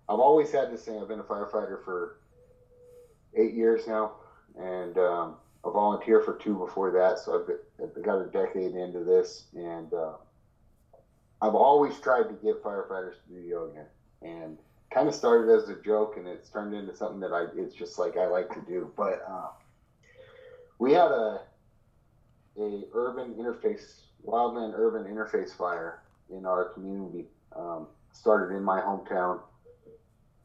I've 0.09 0.21
always 0.21 0.51
had 0.51 0.73
this 0.73 0.85
thing. 0.85 0.99
I've 1.01 1.09
been 1.09 1.21
a 1.21 1.25
firefighter 1.25 1.85
for 1.85 2.19
eight 3.35 3.55
years 3.55 3.87
now, 3.87 4.13
and 4.59 4.97
um, 4.99 5.37
a 5.65 5.71
volunteer 5.71 6.21
for 6.21 6.35
two 6.35 6.57
before 6.57 6.91
that. 6.93 7.19
So 7.19 7.41
I've 7.41 7.47
got, 7.47 7.57
I've 7.83 8.05
got 8.05 8.21
a 8.21 8.27
decade 8.27 8.75
into 8.75 9.01
this, 9.01 9.47
and 9.55 9.93
uh, 9.93 10.15
I've 11.43 11.55
always 11.55 11.99
tried 12.01 12.29
to 12.29 12.35
get 12.43 12.63
firefighters 12.63 13.15
to 13.27 13.35
do 13.35 13.41
yoga, 13.41 13.87
and 14.23 14.59
kind 14.91 15.09
of 15.09 15.15
started 15.15 15.53
as 15.53 15.69
a 15.69 15.81
joke, 15.83 16.17
and 16.17 16.27
it's 16.27 16.49
turned 16.49 16.75
into 16.75 16.95
something 16.95 17.21
that 17.21 17.33
I. 17.33 17.47
It's 17.57 17.75
just 17.75 17.99
like 17.99 18.17
I 18.17 18.27
like 18.27 18.49
to 18.55 18.61
do, 18.67 18.93
but. 18.97 19.23
Um, 19.29 19.49
we 20.79 20.93
had 20.93 21.11
a 21.11 21.41
a 22.59 22.85
urban 22.93 23.35
interface 23.35 24.03
wildland 24.27 24.73
urban 24.75 25.05
interface 25.05 25.57
fire 25.57 26.03
in 26.31 26.45
our 26.45 26.67
community 26.71 27.27
um, 27.57 27.87
started 28.13 28.55
in 28.57 28.63
my 28.63 28.81
hometown 28.81 29.41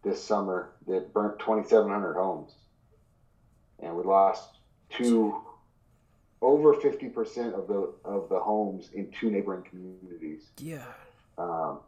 this 0.03 0.21
summer 0.23 0.71
that 0.87 1.13
burnt 1.13 1.39
2700 1.39 2.13
homes 2.15 2.55
and 3.79 3.95
we 3.95 4.03
lost 4.03 4.57
two 4.89 5.35
over 6.41 6.73
50% 6.73 7.53
of 7.53 7.67
the 7.67 7.93
of 8.03 8.27
the 8.29 8.39
homes 8.39 8.89
in 8.93 9.09
two 9.11 9.31
neighboring 9.31 9.63
communities 9.63 10.49
Yeah. 10.59 10.83
um, 11.37 11.79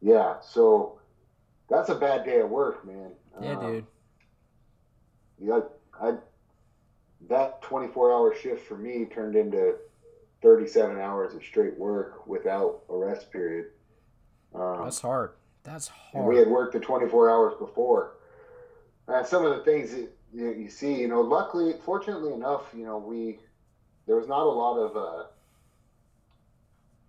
yeah 0.00 0.40
so 0.40 0.98
that's 1.68 1.90
a 1.90 1.94
bad 1.94 2.24
day 2.24 2.38
at 2.38 2.48
work 2.48 2.86
man 2.86 3.10
Yeah, 3.42 3.52
Um, 3.56 3.60
dude. 3.72 3.86
yeah, 5.38 5.60
I 6.00 6.14
that 7.28 7.60
24 7.62 8.12
hour 8.12 8.34
shift 8.34 8.66
for 8.66 8.76
me 8.78 9.04
turned 9.04 9.36
into 9.36 9.74
37 10.42 10.98
hours 10.98 11.34
of 11.34 11.42
straight 11.44 11.78
work 11.78 12.26
without 12.26 12.80
a 12.88 12.96
rest 12.96 13.30
period. 13.30 13.66
Um, 14.54 14.80
That's 14.84 15.00
hard. 15.00 15.32
That's 15.62 15.90
and 16.14 16.24
we 16.24 16.38
had 16.38 16.48
worked 16.48 16.72
the 16.72 16.80
24 16.80 17.30
hours 17.30 17.54
before. 17.58 18.12
Uh, 19.06 19.22
some 19.22 19.44
of 19.44 19.56
the 19.56 19.64
things 19.64 19.90
that 19.90 20.10
you, 20.32 20.52
you 20.52 20.70
see, 20.70 20.94
you 21.00 21.08
know, 21.08 21.20
luckily, 21.20 21.74
fortunately 21.84 22.32
enough, 22.32 22.72
you 22.74 22.84
know, 22.84 22.98
we 22.98 23.38
there 24.06 24.16
was 24.16 24.26
not 24.26 24.42
a 24.42 24.50
lot 24.50 24.76
of 24.78 24.96
uh, 24.96 25.24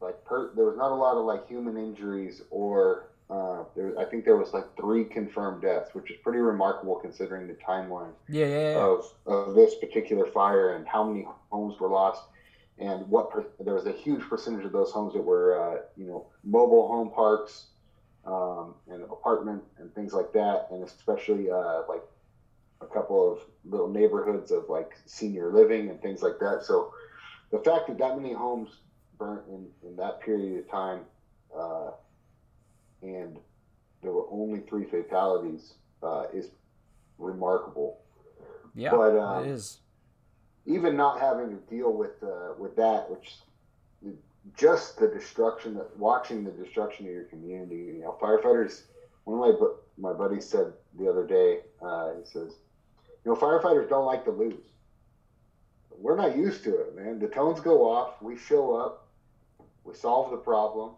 like 0.02 0.24
per, 0.26 0.54
there 0.56 0.66
was 0.66 0.78
not 0.78 0.92
a 0.92 0.96
lot 0.96 1.16
of 1.18 1.26
like 1.26 1.48
human 1.48 1.78
injuries 1.78 2.42
or 2.50 3.08
uh, 3.30 3.64
there, 3.76 3.98
I 3.98 4.04
think 4.04 4.26
there 4.26 4.36
was 4.36 4.54
like 4.54 4.66
three 4.76 5.06
confirmed 5.06 5.62
deaths, 5.62 5.92
which 5.94 6.12
is 6.12 6.18
pretty 6.22 6.40
remarkable 6.40 6.96
considering 6.96 7.48
the 7.48 7.54
timeline 7.54 8.12
Yeah, 8.28 8.46
yeah, 8.46 8.72
yeah. 8.72 8.78
of, 8.78 9.14
of 9.26 9.56
this 9.56 9.76
particular 9.76 10.26
fire 10.26 10.76
and 10.76 10.86
how 10.86 11.06
many 11.06 11.26
homes 11.50 11.80
were 11.80 11.88
lost 11.88 12.24
and 12.78 13.08
what 13.08 13.32
per, 13.32 13.46
there 13.60 13.74
was 13.74 13.86
a 13.86 13.92
huge 13.92 14.22
percentage 14.24 14.66
of 14.66 14.72
those 14.72 14.92
homes 14.92 15.14
that 15.14 15.22
were 15.22 15.60
uh, 15.60 15.82
you 15.98 16.06
know 16.06 16.28
mobile 16.44 16.88
home 16.88 17.12
parks 17.12 17.68
um, 18.26 18.76
and 18.90 19.04
apartment 19.04 19.64
and 19.78 19.94
things 19.94 20.14
like 20.14 20.32
that 20.34 20.68
and 20.72 20.84
especially 20.84 21.50
uh, 21.50 21.82
like 21.88 22.04
a 22.82 22.86
couple 22.86 23.32
of 23.32 23.40
little 23.66 23.90
neighborhoods 23.90 24.52
of 24.52 24.70
like 24.70 24.94
senior 25.06 25.52
living 25.52 25.90
and 25.90 26.02
things 26.02 26.22
like 26.22 26.40
that 26.40 26.64
so 26.64 26.94
the 27.52 27.60
fact 27.60 27.88
that 27.88 27.98
that 27.98 28.16
many 28.16 28.34
homes 28.34 28.78
burnt 29.18 29.44
in, 29.50 29.68
in 29.88 29.96
that 29.96 30.20
period 30.22 30.60
of 30.60 30.70
time 30.70 31.02
uh, 31.58 31.92
and 33.04 33.38
there 34.02 34.12
were 34.12 34.26
only 34.32 34.60
three 34.62 34.86
fatalities 34.86 35.74
uh, 36.02 36.26
is 36.34 36.50
remarkable 37.20 38.02
yeah, 38.76 38.92
but, 38.92 39.18
um, 39.18 39.46
it 39.46 39.52
is. 39.52 39.80
Even 40.72 40.96
not 40.96 41.20
having 41.20 41.50
to 41.50 41.58
deal 41.74 41.94
with 41.94 42.22
uh, 42.24 42.54
with 42.58 42.76
that, 42.76 43.10
which 43.10 43.36
just 44.58 44.98
the 44.98 45.08
destruction 45.08 45.76
that 45.76 45.96
watching 45.98 46.44
the 46.44 46.52
destruction 46.52 47.06
of 47.06 47.12
your 47.12 47.24
community. 47.26 47.94
You 47.96 48.02
know, 48.02 48.18
firefighters. 48.22 48.84
One 49.26 49.50
of 49.50 49.60
my 49.60 50.10
my 50.12 50.18
buddies 50.18 50.48
said 50.48 50.74
the 50.98 51.08
other 51.10 51.26
day. 51.26 51.60
Uh, 51.82 52.14
he 52.16 52.26
says, 52.26 52.56
"You 53.24 53.32
know, 53.32 53.36
firefighters 53.36 53.88
don't 53.90 54.06
like 54.06 54.24
to 54.26 54.32
lose. 54.32 54.64
We're 55.92 56.16
not 56.16 56.36
used 56.36 56.64
to 56.64 56.76
it, 56.82 56.96
man. 56.96 57.20
The 57.20 57.28
tones 57.28 57.60
go 57.60 57.88
off. 57.88 58.22
We 58.22 58.36
show 58.36 58.74
up. 58.74 59.08
We 59.84 59.94
solve 59.94 60.32
the 60.32 60.38
problem 60.38 60.96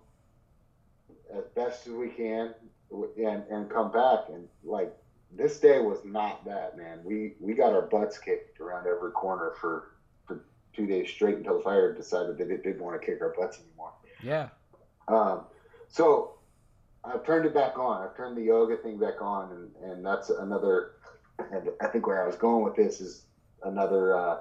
as 1.33 1.43
best 1.55 1.87
as 1.87 1.93
we 1.93 2.09
can, 2.09 2.53
and 2.91 3.43
and 3.49 3.69
come 3.69 3.91
back 3.91 4.29
and 4.29 4.47
like." 4.63 4.95
This 5.35 5.59
day 5.59 5.79
was 5.79 5.99
not 6.05 6.45
that, 6.45 6.77
man. 6.77 6.99
We 7.03 7.33
we 7.39 7.53
got 7.53 7.73
our 7.73 7.83
butts 7.83 8.17
kicked 8.17 8.59
around 8.59 8.87
every 8.87 9.11
corner 9.11 9.53
for 9.59 9.91
for 10.25 10.45
two 10.73 10.85
days 10.85 11.09
straight 11.09 11.37
until 11.37 11.57
the 11.57 11.63
fire 11.63 11.93
decided 11.93 12.37
that 12.37 12.51
it 12.51 12.63
didn't 12.63 12.81
want 12.81 12.99
to 12.99 13.05
kick 13.05 13.21
our 13.21 13.33
butts 13.37 13.59
anymore. 13.59 13.93
Yeah. 14.21 14.49
Um, 15.07 15.41
so 15.89 16.35
I've 17.03 17.25
turned 17.25 17.45
it 17.45 17.53
back 17.53 17.77
on. 17.77 18.01
I've 18.01 18.15
turned 18.15 18.37
the 18.37 18.43
yoga 18.43 18.77
thing 18.77 18.97
back 18.97 19.21
on, 19.21 19.51
and, 19.51 19.91
and 19.91 20.05
that's 20.05 20.29
another. 20.29 20.91
And 21.39 21.69
I 21.81 21.87
think 21.87 22.05
where 22.05 22.23
I 22.23 22.27
was 22.27 22.35
going 22.35 22.63
with 22.63 22.75
this 22.75 23.01
is 23.01 23.23
another 23.63 24.15
uh, 24.15 24.39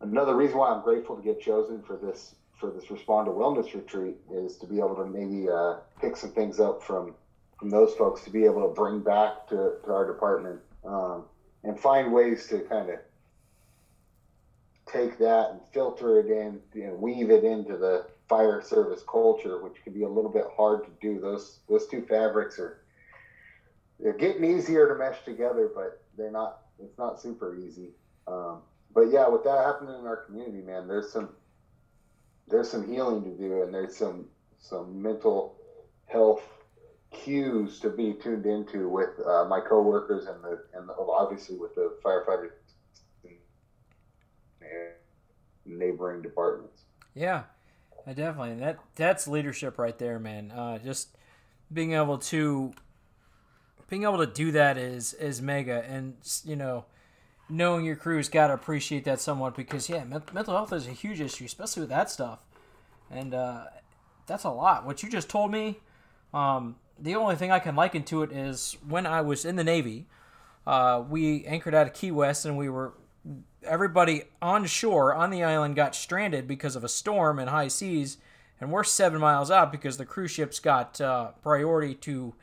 another 0.00 0.36
reason 0.36 0.58
why 0.58 0.70
I'm 0.70 0.82
grateful 0.82 1.16
to 1.16 1.22
get 1.22 1.40
chosen 1.40 1.82
for 1.82 1.96
this 1.96 2.34
for 2.58 2.70
this 2.70 2.90
respond 2.90 3.26
to 3.26 3.32
wellness 3.32 3.74
retreat 3.74 4.16
is 4.32 4.56
to 4.58 4.66
be 4.66 4.78
able 4.78 4.94
to 4.96 5.06
maybe 5.06 5.48
uh, 5.48 5.76
pick 6.00 6.16
some 6.16 6.30
things 6.30 6.60
up 6.60 6.82
from 6.82 7.14
from 7.58 7.70
those 7.70 7.94
folks 7.94 8.22
to 8.24 8.30
be 8.30 8.44
able 8.44 8.68
to 8.68 8.74
bring 8.74 9.00
back 9.00 9.46
to, 9.48 9.74
to 9.84 9.92
our 9.92 10.06
department 10.06 10.60
um, 10.84 11.24
and 11.62 11.78
find 11.78 12.12
ways 12.12 12.46
to 12.48 12.60
kind 12.60 12.90
of 12.90 12.98
take 14.86 15.18
that 15.18 15.50
and 15.50 15.60
filter 15.72 16.20
it 16.20 16.26
in 16.26 16.60
and 16.74 16.98
weave 16.98 17.30
it 17.30 17.44
into 17.44 17.76
the 17.76 18.06
fire 18.28 18.62
service 18.62 19.02
culture, 19.08 19.62
which 19.62 19.82
can 19.82 19.92
be 19.92 20.02
a 20.02 20.08
little 20.08 20.30
bit 20.30 20.44
hard 20.56 20.84
to 20.84 20.90
do. 21.00 21.20
Those 21.20 21.60
those 21.68 21.86
two 21.86 22.02
fabrics 22.02 22.58
are 22.58 22.80
they're 24.00 24.12
getting 24.12 24.44
easier 24.44 24.88
to 24.88 24.94
mesh 24.94 25.24
together, 25.24 25.70
but 25.74 26.02
they're 26.16 26.30
not. 26.30 26.60
It's 26.82 26.98
not 26.98 27.20
super 27.20 27.56
easy. 27.56 27.90
Um, 28.26 28.58
but 28.92 29.10
yeah, 29.10 29.28
with 29.28 29.44
that 29.44 29.64
happening 29.64 29.94
in 29.98 30.06
our 30.06 30.16
community, 30.16 30.60
man, 30.60 30.88
there's 30.88 31.12
some 31.12 31.30
there's 32.48 32.68
some 32.68 32.86
healing 32.86 33.22
to 33.24 33.30
do, 33.30 33.62
and 33.62 33.72
there's 33.72 33.96
some 33.96 34.26
some 34.58 35.00
mental 35.00 35.56
health 36.06 36.42
cues 37.14 37.80
to 37.80 37.90
be 37.90 38.14
tuned 38.22 38.46
into 38.46 38.88
with 38.88 39.10
uh, 39.26 39.44
my 39.46 39.60
coworkers 39.60 40.26
and 40.26 40.42
the 40.42 40.64
and 40.74 40.88
the, 40.88 40.94
obviously 40.94 41.56
with 41.56 41.74
the 41.74 41.96
firefighters 42.04 42.50
neighboring 45.66 46.22
departments. 46.22 46.82
Yeah, 47.14 47.44
I 48.06 48.12
definitely. 48.12 48.56
That 48.56 48.78
that's 48.96 49.26
leadership 49.26 49.78
right 49.78 49.98
there, 49.98 50.18
man. 50.18 50.50
Uh, 50.50 50.78
just 50.78 51.16
being 51.72 51.92
able 51.92 52.18
to 52.18 52.72
being 53.88 54.02
able 54.02 54.18
to 54.18 54.26
do 54.26 54.52
that 54.52 54.76
is 54.76 55.14
is 55.14 55.40
mega, 55.40 55.84
and 55.88 56.16
you 56.44 56.56
know, 56.56 56.86
knowing 57.48 57.84
your 57.84 57.96
crew's 57.96 58.28
got 58.28 58.48
to 58.48 58.54
appreciate 58.54 59.04
that 59.04 59.20
somewhat 59.20 59.56
because 59.56 59.88
yeah, 59.88 60.04
mental 60.04 60.54
health 60.54 60.72
is 60.72 60.86
a 60.86 60.92
huge 60.92 61.20
issue, 61.20 61.44
especially 61.44 61.80
with 61.80 61.90
that 61.90 62.10
stuff, 62.10 62.40
and 63.10 63.34
uh, 63.34 63.64
that's 64.26 64.44
a 64.44 64.50
lot. 64.50 64.84
What 64.84 65.02
you 65.02 65.08
just 65.08 65.28
told 65.28 65.50
me, 65.50 65.78
um, 66.32 66.76
the 66.98 67.14
only 67.16 67.36
thing 67.36 67.50
I 67.50 67.58
can 67.58 67.76
liken 67.76 68.02
to 68.04 68.22
it 68.22 68.32
is 68.32 68.76
when 68.86 69.06
I 69.06 69.20
was 69.20 69.44
in 69.44 69.56
the 69.56 69.64
Navy. 69.64 70.06
Uh, 70.66 71.02
we 71.08 71.44
anchored 71.44 71.74
out 71.74 71.86
of 71.86 71.94
Key 71.94 72.10
West, 72.10 72.44
and 72.46 72.56
we 72.56 72.68
were 72.68 72.94
everybody 73.62 74.24
on 74.42 74.66
shore 74.66 75.14
on 75.14 75.30
the 75.30 75.42
island 75.42 75.74
got 75.74 75.94
stranded 75.94 76.46
because 76.46 76.76
of 76.76 76.84
a 76.84 76.88
storm 76.88 77.38
and 77.38 77.50
high 77.50 77.68
seas, 77.68 78.18
and 78.60 78.70
we're 78.70 78.84
seven 78.84 79.20
miles 79.20 79.50
out 79.50 79.72
because 79.72 79.96
the 79.96 80.04
cruise 80.04 80.30
ships 80.30 80.60
got 80.60 81.00
uh, 81.00 81.28
priority 81.42 81.94
to 81.94 82.34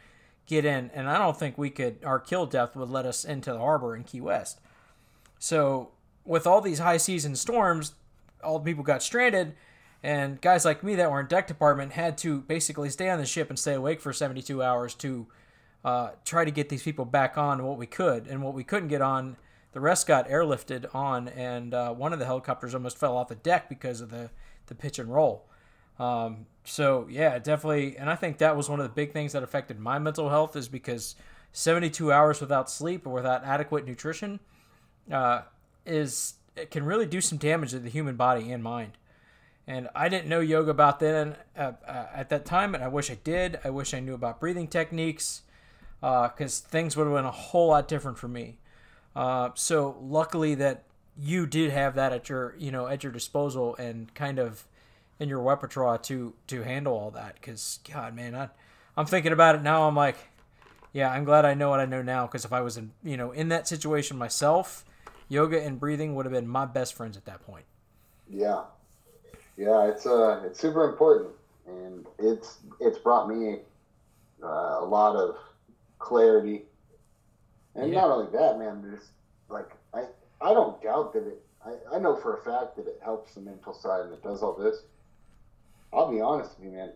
get 0.45 0.65
in, 0.65 0.91
and 0.93 1.09
I 1.09 1.17
don't 1.17 1.37
think 1.37 1.57
we 1.57 1.69
could. 1.69 1.97
Our 2.03 2.19
keel 2.19 2.45
depth 2.45 2.75
would 2.75 2.89
let 2.89 3.05
us 3.05 3.23
into 3.23 3.53
the 3.53 3.59
harbor 3.59 3.95
in 3.95 4.03
Key 4.03 4.21
West. 4.21 4.59
So 5.39 5.91
with 6.25 6.45
all 6.45 6.61
these 6.61 6.79
high 6.79 6.97
seas 6.97 7.25
and 7.25 7.37
storms, 7.37 7.93
all 8.43 8.59
the 8.59 8.65
people 8.65 8.83
got 8.83 9.01
stranded, 9.01 9.55
and 10.03 10.41
guys 10.41 10.65
like 10.65 10.83
me 10.83 10.95
that 10.95 11.11
were 11.11 11.19
in 11.19 11.27
deck 11.27 11.47
department 11.47 11.93
had 11.93 12.17
to 12.19 12.41
basically 12.41 12.89
stay 12.89 13.09
on 13.09 13.19
the 13.19 13.25
ship 13.25 13.49
and 13.49 13.59
stay 13.59 13.73
awake 13.73 14.01
for 14.01 14.11
72 14.11 14.61
hours 14.61 14.93
to 14.95 15.27
uh, 15.83 16.11
try 16.25 16.45
to 16.45 16.51
get 16.51 16.69
these 16.69 16.83
people 16.83 17.05
back 17.05 17.37
on 17.37 17.63
what 17.63 17.77
we 17.77 17.85
could, 17.85 18.27
and 18.27 18.43
what 18.43 18.53
we 18.53 18.63
couldn't 18.63 18.89
get 18.89 19.01
on 19.01 19.37
the 19.73 19.79
rest 19.79 20.05
got 20.05 20.27
airlifted 20.27 20.93
on, 20.93 21.27
and 21.29 21.73
uh, 21.73 21.93
one 21.93 22.13
of 22.13 22.19
the 22.19 22.25
helicopters 22.25 22.75
almost 22.75 22.97
fell 22.97 23.17
off 23.17 23.29
the 23.29 23.35
deck 23.35 23.69
because 23.69 24.01
of 24.01 24.11
the, 24.11 24.29
the 24.67 24.75
pitch 24.75 24.99
and 24.99 25.13
roll. 25.13 25.47
Um, 25.97 26.45
so 26.63 27.07
yeah, 27.09 27.39
definitely, 27.39 27.97
and 27.97 28.09
I 28.09 28.15
think 28.15 28.37
that 28.39 28.57
was 28.57 28.69
one 28.69 28.79
of 28.79 28.83
the 28.83 28.93
big 28.93 29.13
things 29.13 29.33
that 29.33 29.43
affected 29.43 29.79
my 29.79 29.97
mental 29.97 30.29
health 30.29 30.55
is 30.55 30.67
because 30.67 31.15
72 31.53 32.11
hours 32.11 32.41
without 32.41 32.69
sleep 32.69 33.05
or 33.05 33.11
without 33.11 33.43
adequate 33.43 33.85
nutrition 33.85 34.39
uh, 35.11 35.41
is 35.85 36.35
it 36.55 36.69
can 36.69 36.83
really 36.83 37.05
do 37.05 37.21
some 37.21 37.37
damage 37.37 37.71
to 37.71 37.79
the 37.79 37.89
human 37.89 38.15
body 38.15 38.51
and 38.51 38.63
mind. 38.63 38.97
And 39.67 39.89
I 39.95 40.09
didn't 40.09 40.27
know 40.27 40.39
yoga 40.39 40.71
about 40.71 40.99
then 40.99 41.35
uh, 41.57 41.73
uh, 41.87 42.07
at 42.13 42.29
that 42.29 42.45
time, 42.45 42.73
and 42.73 42.83
I 42.83 42.87
wish 42.87 43.11
I 43.11 43.17
did. 43.23 43.59
I 43.63 43.69
wish 43.69 43.93
I 43.93 43.99
knew 43.99 44.13
about 44.13 44.39
breathing 44.39 44.67
techniques 44.67 45.43
because 45.99 46.63
uh, 46.65 46.69
things 46.69 46.97
would 46.97 47.05
have 47.05 47.15
been 47.15 47.25
a 47.25 47.31
whole 47.31 47.67
lot 47.67 47.87
different 47.87 48.17
for 48.17 48.27
me. 48.27 48.57
Uh, 49.15 49.49
so 49.53 49.97
luckily 50.01 50.55
that 50.55 50.83
you 51.17 51.45
did 51.45 51.71
have 51.71 51.95
that 51.95 52.13
at 52.13 52.29
your 52.29 52.55
you 52.57 52.71
know 52.71 52.87
at 52.87 53.03
your 53.03 53.11
disposal 53.11 53.75
and 53.75 54.13
kind 54.15 54.39
of 54.39 54.65
in 55.19 55.29
your 55.29 55.41
repertoire 55.41 55.97
to 55.99 56.33
to 56.47 56.63
handle 56.63 56.93
all 56.93 57.11
that. 57.11 57.35
Because 57.35 57.79
God, 57.91 58.15
man, 58.15 58.33
I, 58.33 58.49
I'm 58.97 59.05
thinking 59.05 59.31
about 59.31 59.55
it 59.55 59.61
now. 59.61 59.87
I'm 59.87 59.95
like, 59.95 60.17
yeah, 60.91 61.11
I'm 61.11 61.23
glad 61.23 61.45
I 61.45 61.53
know 61.53 61.69
what 61.69 61.79
I 61.79 61.85
know 61.85 62.01
now. 62.01 62.25
Because 62.25 62.45
if 62.45 62.51
I 62.51 62.61
was 62.61 62.77
in 62.77 62.91
you 63.03 63.17
know 63.17 63.31
in 63.31 63.49
that 63.49 63.67
situation 63.67 64.17
myself, 64.17 64.83
yoga 65.29 65.61
and 65.61 65.79
breathing 65.79 66.15
would 66.15 66.25
have 66.25 66.33
been 66.33 66.47
my 66.47 66.65
best 66.65 66.93
friends 66.95 67.15
at 67.15 67.25
that 67.25 67.45
point. 67.45 67.65
Yeah, 68.27 68.63
yeah, 69.63 69.87
it's 69.87 70.05
uh 70.05 70.43
it's 70.45 70.59
super 70.59 70.89
important, 70.89 71.31
and 71.67 72.05
it's 72.19 72.59
it's 72.79 72.97
brought 72.97 73.29
me 73.29 73.59
uh, 74.43 74.79
a 74.79 74.85
lot 74.85 75.15
of 75.15 75.35
clarity 75.99 76.63
and 77.75 77.91
yeah. 77.91 78.01
not 78.01 78.11
only 78.11 78.31
that, 78.31 78.57
man, 78.57 78.81
there's 78.81 79.09
like 79.49 79.69
I 79.93 80.05
I 80.41 80.53
don't 80.53 80.81
doubt 80.81 81.13
that 81.13 81.27
it. 81.27 81.41
I, 81.65 81.95
I 81.95 81.99
know 81.99 82.15
for 82.15 82.37
a 82.37 82.43
fact 82.43 82.75
that 82.77 82.87
it 82.87 82.99
helps 83.03 83.35
the 83.35 83.41
mental 83.41 83.73
side 83.73 84.05
and 84.05 84.13
it 84.13 84.23
does 84.23 84.41
all 84.41 84.55
this. 84.55 84.77
I'll 85.93 86.11
be 86.11 86.21
honest 86.21 86.57
with 86.57 86.69
you, 86.69 86.77
man. 86.77 86.91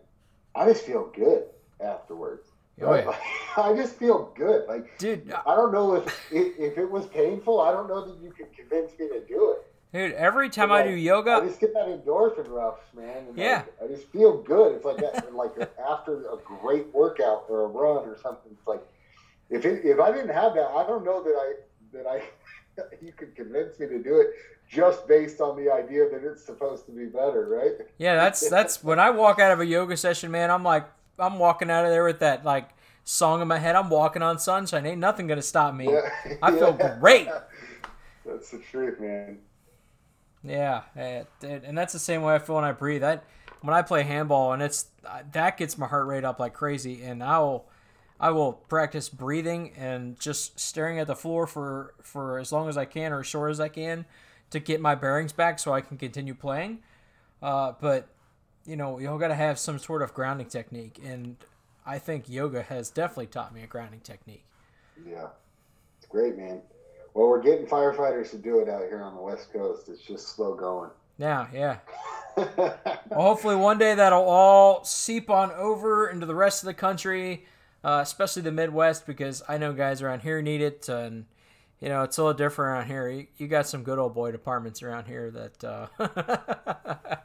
I 0.54 0.66
just 0.66 0.84
feel 0.84 1.12
good 1.14 1.44
afterwards. 1.80 2.48
Oh, 2.80 2.94
yeah. 2.94 3.16
I 3.56 3.74
just 3.74 3.96
feel 3.96 4.32
good. 4.34 4.66
Like, 4.66 4.98
dude, 4.98 5.32
I 5.46 5.54
don't 5.54 5.72
know 5.72 5.94
if 5.94 6.32
if 6.32 6.78
it 6.78 6.90
was 6.90 7.06
painful. 7.06 7.60
I 7.60 7.72
don't 7.72 7.88
know 7.88 8.06
that 8.06 8.22
you 8.22 8.32
could 8.32 8.52
convince 8.54 8.92
me 8.98 9.08
to 9.08 9.20
do 9.26 9.52
it. 9.52 9.66
Dude, 9.96 10.12
every 10.12 10.50
time 10.50 10.70
I 10.70 10.82
do 10.82 10.90
yoga, 10.90 11.40
I 11.42 11.46
just 11.46 11.58
get 11.58 11.72
that 11.72 11.86
endorphin 11.86 12.50
rush, 12.50 12.78
man. 12.94 13.28
yeah, 13.34 13.64
like, 13.80 13.90
I 13.90 13.94
just 13.94 14.06
feel 14.12 14.42
good. 14.42 14.74
It's 14.74 14.84
like 14.84 14.98
that, 14.98 15.34
like 15.34 15.52
after 15.88 16.20
a 16.28 16.36
great 16.44 16.92
workout 16.92 17.46
or 17.48 17.62
a 17.62 17.66
run 17.66 18.06
or 18.06 18.18
something. 18.22 18.52
It's 18.52 18.66
like 18.66 18.82
if 19.48 19.64
it, 19.64 19.86
if 19.86 19.98
I 19.98 20.12
didn't 20.12 20.34
have 20.34 20.52
that, 20.54 20.68
I 20.68 20.86
don't 20.86 21.02
know 21.02 21.22
that 21.22 21.34
I 21.34 21.52
that 21.94 22.06
I 22.06 22.22
you 23.02 23.12
could 23.12 23.34
convince 23.34 23.78
me 23.80 23.86
to 23.86 24.02
do 24.02 24.20
it 24.20 24.34
just 24.68 25.08
based 25.08 25.40
on 25.40 25.56
the 25.56 25.72
idea 25.72 26.10
that 26.10 26.22
it's 26.22 26.44
supposed 26.44 26.84
to 26.84 26.92
be 26.92 27.06
better, 27.06 27.48
right? 27.48 27.88
Yeah, 27.96 28.16
that's 28.16 28.50
that's 28.50 28.84
when 28.84 28.98
I 28.98 29.08
walk 29.08 29.38
out 29.38 29.50
of 29.50 29.60
a 29.60 29.66
yoga 29.66 29.96
session, 29.96 30.30
man. 30.30 30.50
I'm 30.50 30.62
like 30.62 30.86
I'm 31.18 31.38
walking 31.38 31.70
out 31.70 31.86
of 31.86 31.90
there 31.90 32.04
with 32.04 32.18
that 32.18 32.44
like 32.44 32.68
song 33.04 33.40
in 33.40 33.48
my 33.48 33.58
head. 33.58 33.74
I'm 33.74 33.88
walking 33.88 34.20
on 34.20 34.38
sunshine. 34.38 34.84
Ain't 34.84 34.98
nothing 34.98 35.26
gonna 35.26 35.40
stop 35.40 35.74
me. 35.74 35.90
Yeah. 35.90 36.36
I 36.42 36.52
feel 36.52 36.72
great. 37.00 37.28
That's 38.26 38.50
the 38.50 38.58
truth, 38.58 39.00
man. 39.00 39.38
Yeah, 40.46 40.82
and 40.94 41.76
that's 41.76 41.92
the 41.92 41.98
same 41.98 42.22
way 42.22 42.34
I 42.34 42.38
feel 42.38 42.56
when 42.56 42.64
I 42.64 42.72
breathe. 42.72 43.02
I 43.02 43.20
when 43.62 43.74
I 43.74 43.82
play 43.82 44.02
handball, 44.04 44.52
and 44.52 44.62
it's 44.62 44.86
that 45.32 45.56
gets 45.56 45.76
my 45.76 45.86
heart 45.86 46.06
rate 46.06 46.24
up 46.24 46.38
like 46.38 46.54
crazy, 46.54 47.02
and 47.02 47.22
I'll 47.22 47.66
I 48.18 48.30
will 48.30 48.54
practice 48.54 49.08
breathing 49.08 49.72
and 49.76 50.18
just 50.18 50.58
staring 50.58 50.98
at 50.98 51.06
the 51.06 51.16
floor 51.16 51.46
for, 51.46 51.94
for 52.02 52.38
as 52.38 52.50
long 52.50 52.68
as 52.68 52.76
I 52.76 52.86
can 52.86 53.12
or 53.12 53.20
as 53.20 53.26
short 53.26 53.50
as 53.50 53.60
I 53.60 53.68
can 53.68 54.06
to 54.50 54.58
get 54.60 54.80
my 54.80 54.94
bearings 54.94 55.32
back 55.32 55.58
so 55.58 55.72
I 55.74 55.82
can 55.82 55.98
continue 55.98 56.34
playing. 56.34 56.78
Uh, 57.42 57.72
but, 57.78 58.08
you 58.64 58.76
know, 58.76 58.98
you 58.98 59.10
all 59.10 59.18
got 59.18 59.28
to 59.28 59.34
have 59.34 59.58
some 59.58 59.78
sort 59.78 60.00
of 60.00 60.14
grounding 60.14 60.46
technique. 60.46 60.98
And 61.04 61.36
I 61.84 61.98
think 61.98 62.28
yoga 62.28 62.62
has 62.62 62.88
definitely 62.88 63.26
taught 63.26 63.54
me 63.54 63.62
a 63.62 63.66
grounding 63.66 64.00
technique. 64.00 64.44
Yeah. 65.06 65.28
It's 65.98 66.06
great, 66.06 66.38
man. 66.38 66.62
Well, 67.16 67.28
we're 67.28 67.42
getting 67.42 67.66
firefighters 67.66 68.30
to 68.32 68.38
do 68.38 68.60
it 68.60 68.68
out 68.68 68.82
here 68.82 69.02
on 69.02 69.14
the 69.14 69.22
West 69.22 69.52
Coast. 69.52 69.88
It's 69.88 70.02
just 70.02 70.36
slow 70.36 70.54
going. 70.54 70.90
Yeah, 71.18 71.46
yeah. 71.52 71.78
well, 72.36 72.78
hopefully 73.10 73.56
one 73.56 73.78
day 73.78 73.94
that'll 73.94 74.22
all 74.22 74.84
seep 74.84 75.30
on 75.30 75.50
over 75.52 76.08
into 76.08 76.26
the 76.26 76.34
rest 76.34 76.62
of 76.62 76.66
the 76.66 76.74
country 76.74 77.46
uh, 77.86 78.00
especially 78.02 78.42
the 78.42 78.50
Midwest, 78.50 79.06
because 79.06 79.44
I 79.48 79.58
know 79.58 79.72
guys 79.72 80.02
around 80.02 80.20
here 80.22 80.42
need 80.42 80.60
it, 80.60 80.88
and 80.88 81.24
you 81.80 81.88
know 81.88 82.02
it's 82.02 82.18
a 82.18 82.22
little 82.22 82.36
different 82.36 82.70
around 82.70 82.86
here. 82.88 83.08
You, 83.08 83.26
you 83.38 83.46
got 83.46 83.68
some 83.68 83.84
good 83.84 84.00
old 84.00 84.12
boy 84.12 84.32
departments 84.32 84.82
around 84.82 85.06
here 85.06 85.30
that, 85.30 85.64
uh, 85.64 85.86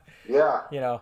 yeah, 0.29 0.61
you 0.71 0.79
know. 0.79 1.01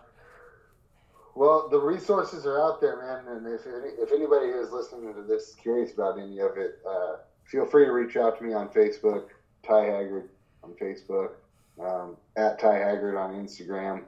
Well, 1.34 1.68
the 1.68 1.78
resources 1.78 2.46
are 2.46 2.58
out 2.58 2.80
there, 2.80 2.96
man, 2.96 3.36
and 3.36 3.46
if 3.46 3.66
any, 3.66 3.92
if 3.98 4.12
anybody 4.12 4.50
who's 4.50 4.72
listening 4.72 5.12
to 5.12 5.22
this 5.22 5.48
is 5.50 5.54
curious 5.56 5.92
about 5.92 6.18
any 6.18 6.38
of 6.38 6.56
it, 6.56 6.78
uh, 6.88 7.16
feel 7.50 7.66
free 7.66 7.84
to 7.84 7.92
reach 7.92 8.16
out 8.16 8.38
to 8.38 8.44
me 8.44 8.52
on 8.54 8.68
Facebook, 8.68 9.24
Ty 9.66 9.84
Haggard 9.84 10.28
on 10.62 10.72
Facebook, 10.80 11.32
um, 11.82 12.16
at 12.36 12.60
Ty 12.60 12.74
Haggard 12.74 13.18
on 13.18 13.34
Instagram. 13.34 14.02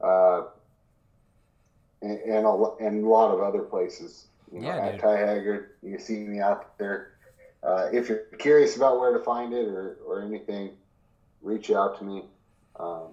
Uh, 0.00 0.44
and, 2.02 2.18
and, 2.20 2.46
a, 2.46 2.70
and 2.80 3.04
a 3.04 3.08
lot 3.08 3.32
of 3.32 3.40
other 3.40 3.62
places. 3.62 4.26
You 4.52 4.60
know, 4.60 4.68
yeah, 4.68 4.76
at 4.76 4.92
dude. 4.92 5.00
Ty 5.00 5.16
Haggard, 5.16 5.70
you 5.82 5.98
see 5.98 6.18
me 6.18 6.40
out 6.40 6.76
there. 6.78 7.12
Uh, 7.62 7.88
if 7.92 8.08
you're 8.08 8.24
curious 8.38 8.76
about 8.76 9.00
where 9.00 9.16
to 9.16 9.24
find 9.24 9.52
it 9.52 9.66
or, 9.66 9.98
or 10.06 10.22
anything, 10.22 10.70
reach 11.42 11.70
out 11.70 11.98
to 11.98 12.04
me. 12.04 12.24
Um, 12.78 13.08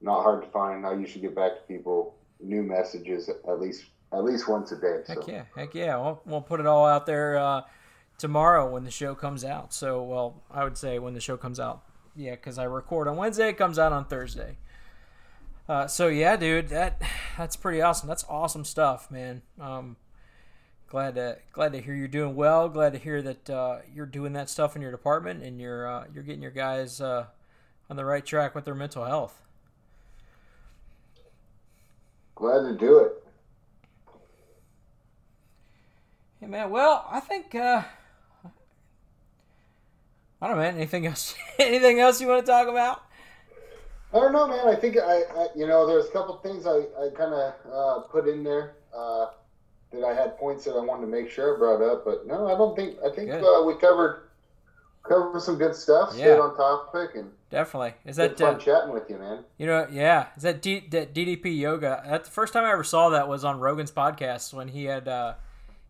not 0.00 0.22
hard 0.22 0.42
to 0.42 0.48
find. 0.48 0.86
I 0.86 0.94
usually 0.94 1.20
get 1.20 1.34
back 1.34 1.52
to 1.52 1.62
people 1.68 2.16
new 2.40 2.62
messages 2.62 3.28
at 3.28 3.60
least 3.60 3.84
at 4.12 4.24
least 4.24 4.48
once 4.48 4.72
a 4.72 4.76
day. 4.76 5.00
Heck 5.06 5.26
yeah, 5.26 5.44
heck 5.54 5.74
yeah. 5.74 5.96
We'll, 5.96 6.20
we'll 6.26 6.40
put 6.42 6.60
it 6.60 6.66
all 6.66 6.84
out 6.84 7.06
there 7.06 7.38
uh, 7.38 7.62
tomorrow 8.22 8.70
when 8.70 8.84
the 8.84 8.90
show 8.90 9.16
comes 9.16 9.44
out. 9.44 9.74
So, 9.74 10.00
well, 10.00 10.42
I 10.48 10.62
would 10.62 10.78
say 10.78 11.00
when 11.00 11.12
the 11.12 11.20
show 11.20 11.36
comes 11.36 11.58
out. 11.58 11.82
Yeah, 12.14 12.36
because 12.36 12.56
I 12.56 12.62
record 12.64 13.08
on 13.08 13.16
Wednesday, 13.16 13.48
it 13.48 13.58
comes 13.58 13.80
out 13.80 13.92
on 13.92 14.04
Thursday. 14.04 14.58
Uh, 15.68 15.88
so 15.88 16.06
yeah, 16.06 16.36
dude, 16.36 16.68
that 16.68 17.02
that's 17.36 17.56
pretty 17.56 17.82
awesome. 17.82 18.08
That's 18.08 18.24
awesome 18.28 18.64
stuff, 18.64 19.10
man. 19.10 19.42
Um, 19.60 19.96
glad 20.88 21.16
to 21.16 21.38
glad 21.52 21.72
to 21.72 21.80
hear 21.80 21.94
you're 21.94 22.06
doing 22.06 22.36
well. 22.36 22.68
Glad 22.68 22.92
to 22.92 22.98
hear 23.00 23.22
that 23.22 23.50
uh, 23.50 23.78
you're 23.92 24.06
doing 24.06 24.34
that 24.34 24.48
stuff 24.48 24.76
in 24.76 24.82
your 24.82 24.92
department 24.92 25.42
and 25.42 25.60
you're 25.60 25.88
uh, 25.88 26.04
you're 26.14 26.22
getting 26.22 26.42
your 26.42 26.52
guys 26.52 27.00
uh, 27.00 27.26
on 27.90 27.96
the 27.96 28.04
right 28.04 28.24
track 28.24 28.54
with 28.54 28.64
their 28.64 28.74
mental 28.76 29.04
health. 29.04 29.42
Glad 32.36 32.68
to 32.68 32.76
do 32.78 32.98
it. 32.98 33.24
Hey 36.38 36.46
man, 36.46 36.70
well, 36.70 37.04
I 37.10 37.18
think 37.18 37.54
uh, 37.56 37.82
I 40.42 40.48
don't 40.48 40.56
know, 40.56 40.62
man. 40.62 40.74
Anything 40.74 41.06
else? 41.06 41.36
anything 41.60 42.00
else 42.00 42.20
you 42.20 42.26
want 42.26 42.44
to 42.44 42.50
talk 42.50 42.66
about? 42.66 43.04
I 44.12 44.18
don't 44.18 44.32
know, 44.32 44.48
man. 44.48 44.66
I 44.66 44.74
think 44.74 44.96
I, 44.98 45.22
I 45.36 45.46
you 45.54 45.68
know, 45.68 45.86
there's 45.86 46.06
a 46.06 46.10
couple 46.10 46.36
things 46.38 46.66
I, 46.66 46.80
I 47.00 47.10
kind 47.14 47.32
of 47.32 47.54
uh, 47.72 48.00
put 48.08 48.26
in 48.26 48.42
there 48.42 48.74
uh, 48.94 49.26
that 49.92 50.02
I 50.02 50.12
had 50.12 50.36
points 50.36 50.64
that 50.64 50.72
I 50.72 50.80
wanted 50.80 51.02
to 51.02 51.06
make 51.06 51.30
sure 51.30 51.54
I 51.54 51.58
brought 51.58 51.80
up, 51.80 52.04
but 52.04 52.26
no, 52.26 52.52
I 52.52 52.58
don't 52.58 52.74
think. 52.74 52.96
I 53.06 53.14
think 53.14 53.30
uh, 53.30 53.62
we 53.64 53.74
covered 53.74 54.24
covered 55.04 55.40
some 55.40 55.58
good 55.58 55.76
stuff. 55.76 56.10
Yeah. 56.16 56.24
Stayed 56.24 56.40
on 56.40 56.56
topic 56.56 57.14
and 57.14 57.30
definitely 57.50 57.94
is 58.04 58.16
that 58.16 58.36
fun 58.36 58.56
uh, 58.56 58.58
chatting 58.58 58.92
with 58.92 59.08
you, 59.08 59.18
man. 59.18 59.44
You 59.58 59.66
know, 59.66 59.86
yeah, 59.92 60.26
is 60.36 60.42
that, 60.42 60.60
D, 60.60 60.80
that 60.90 61.14
DDP 61.14 61.56
yoga? 61.56 62.02
That's 62.04 62.28
the 62.28 62.34
first 62.34 62.52
time 62.52 62.64
I 62.64 62.72
ever 62.72 62.84
saw 62.84 63.10
that 63.10 63.28
was 63.28 63.44
on 63.44 63.60
Rogan's 63.60 63.92
podcast 63.92 64.52
when 64.52 64.68
he 64.68 64.86
had 64.86 65.06
uh, 65.06 65.34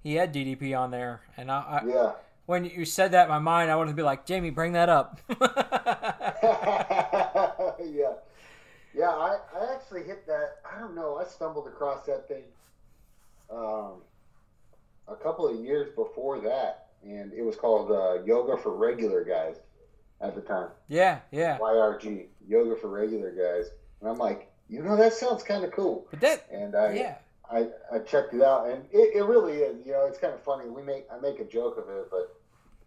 he 0.02 0.16
had 0.16 0.34
DDP 0.34 0.78
on 0.78 0.90
there, 0.90 1.22
and 1.38 1.50
I, 1.50 1.80
I 1.82 1.86
yeah 1.86 2.12
when 2.46 2.64
you 2.64 2.84
said 2.84 3.12
that 3.12 3.24
in 3.24 3.28
my 3.28 3.38
mind, 3.38 3.70
I 3.70 3.76
wanted 3.76 3.90
to 3.90 3.96
be 3.96 4.02
like, 4.02 4.26
Jamie, 4.26 4.50
bring 4.50 4.72
that 4.72 4.88
up. 4.88 5.20
yeah. 7.80 8.14
Yeah, 8.94 9.08
I, 9.08 9.38
I 9.56 9.74
actually 9.74 10.02
hit 10.02 10.26
that. 10.26 10.58
I 10.70 10.78
don't 10.78 10.94
know. 10.94 11.16
I 11.16 11.24
stumbled 11.24 11.66
across 11.66 12.04
that 12.06 12.28
thing 12.28 12.44
um, 13.50 14.02
a 15.08 15.16
couple 15.16 15.48
of 15.48 15.64
years 15.64 15.94
before 15.94 16.40
that, 16.40 16.88
and 17.02 17.32
it 17.32 17.42
was 17.42 17.56
called 17.56 17.90
uh, 17.90 18.22
Yoga 18.24 18.60
for 18.62 18.74
Regular 18.74 19.24
Guys 19.24 19.56
at 20.20 20.34
the 20.34 20.40
time. 20.40 20.68
Yeah, 20.88 21.20
yeah. 21.30 21.58
YRG, 21.58 22.26
Yoga 22.46 22.76
for 22.80 22.88
Regular 22.88 23.30
Guys. 23.30 23.70
And 24.00 24.10
I'm 24.10 24.18
like, 24.18 24.50
you 24.68 24.82
know, 24.82 24.96
that 24.96 25.12
sounds 25.12 25.42
kind 25.42 25.64
of 25.64 25.72
cool. 25.72 26.06
But 26.10 26.20
that, 26.20 26.46
and 26.50 26.74
I, 26.74 26.92
yeah. 26.94 27.14
I, 27.52 27.66
I 27.94 27.98
checked 27.98 28.34
it 28.34 28.42
out, 28.42 28.68
and 28.70 28.84
it, 28.90 29.16
it 29.16 29.24
really 29.24 29.58
is. 29.58 29.84
You 29.84 29.92
know, 29.92 30.06
it's 30.06 30.18
kind 30.18 30.32
of 30.32 30.42
funny. 30.42 30.68
We 30.68 30.82
make 30.82 31.06
I 31.12 31.20
make 31.20 31.38
a 31.38 31.44
joke 31.44 31.76
of 31.76 31.88
it, 31.88 32.08
but 32.10 32.34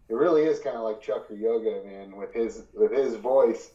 it 0.08 0.14
really 0.14 0.42
is 0.42 0.58
kind 0.58 0.76
of 0.76 0.82
like 0.82 1.02
Chukar 1.02 1.40
Yoga, 1.40 1.82
man, 1.86 2.16
with 2.16 2.34
his 2.34 2.64
with 2.74 2.92
his 2.92 3.14
voice. 3.16 3.70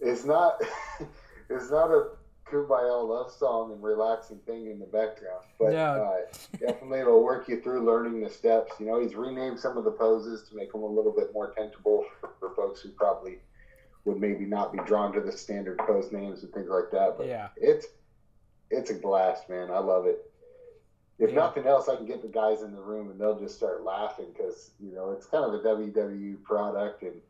It's 0.00 0.24
not 0.24 0.60
it's 1.50 1.70
not 1.70 1.90
a 1.90 2.08
kumbaya 2.52 3.08
love 3.08 3.30
song 3.30 3.72
and 3.72 3.82
relaxing 3.82 4.38
thing 4.46 4.70
in 4.70 4.78
the 4.78 4.86
background, 4.86 5.44
but 5.58 5.72
no. 5.72 6.14
uh, 6.22 6.36
definitely 6.58 7.00
it'll 7.00 7.24
work 7.24 7.48
you 7.48 7.60
through 7.60 7.84
learning 7.84 8.20
the 8.20 8.30
steps. 8.30 8.72
You 8.78 8.86
know, 8.86 9.00
he's 9.00 9.14
renamed 9.14 9.58
some 9.58 9.76
of 9.76 9.84
the 9.84 9.92
poses 9.92 10.48
to 10.48 10.56
make 10.56 10.72
them 10.72 10.82
a 10.82 10.86
little 10.86 11.12
bit 11.12 11.32
more 11.32 11.52
tangible 11.52 12.04
for, 12.20 12.30
for 12.38 12.54
folks 12.54 12.80
who 12.80 12.90
probably 12.90 13.38
would 14.04 14.18
maybe 14.18 14.44
not 14.44 14.72
be 14.72 14.78
drawn 14.84 15.12
to 15.12 15.20
the 15.20 15.32
standard 15.32 15.78
pose 15.78 16.10
names 16.12 16.42
and 16.42 16.52
things 16.52 16.68
like 16.68 16.90
that. 16.90 17.16
But 17.16 17.28
yeah, 17.28 17.48
it's 17.56 17.86
it's 18.72 18.90
a 18.90 18.94
blast, 18.94 19.48
man. 19.48 19.70
I 19.70 19.78
love 19.78 20.06
it. 20.06 20.30
If 21.18 21.30
yeah. 21.30 21.36
nothing 21.36 21.66
else, 21.66 21.88
I 21.88 21.96
can 21.96 22.06
get 22.06 22.22
the 22.22 22.28
guys 22.28 22.62
in 22.62 22.72
the 22.72 22.80
room 22.80 23.10
and 23.10 23.20
they'll 23.20 23.38
just 23.38 23.56
start 23.56 23.84
laughing 23.84 24.26
because 24.32 24.70
you 24.80 24.92
know 24.94 25.10
it's 25.10 25.26
kind 25.26 25.44
of 25.44 25.54
a 25.54 25.58
WWE 25.58 26.42
product, 26.42 27.02
and 27.02 27.20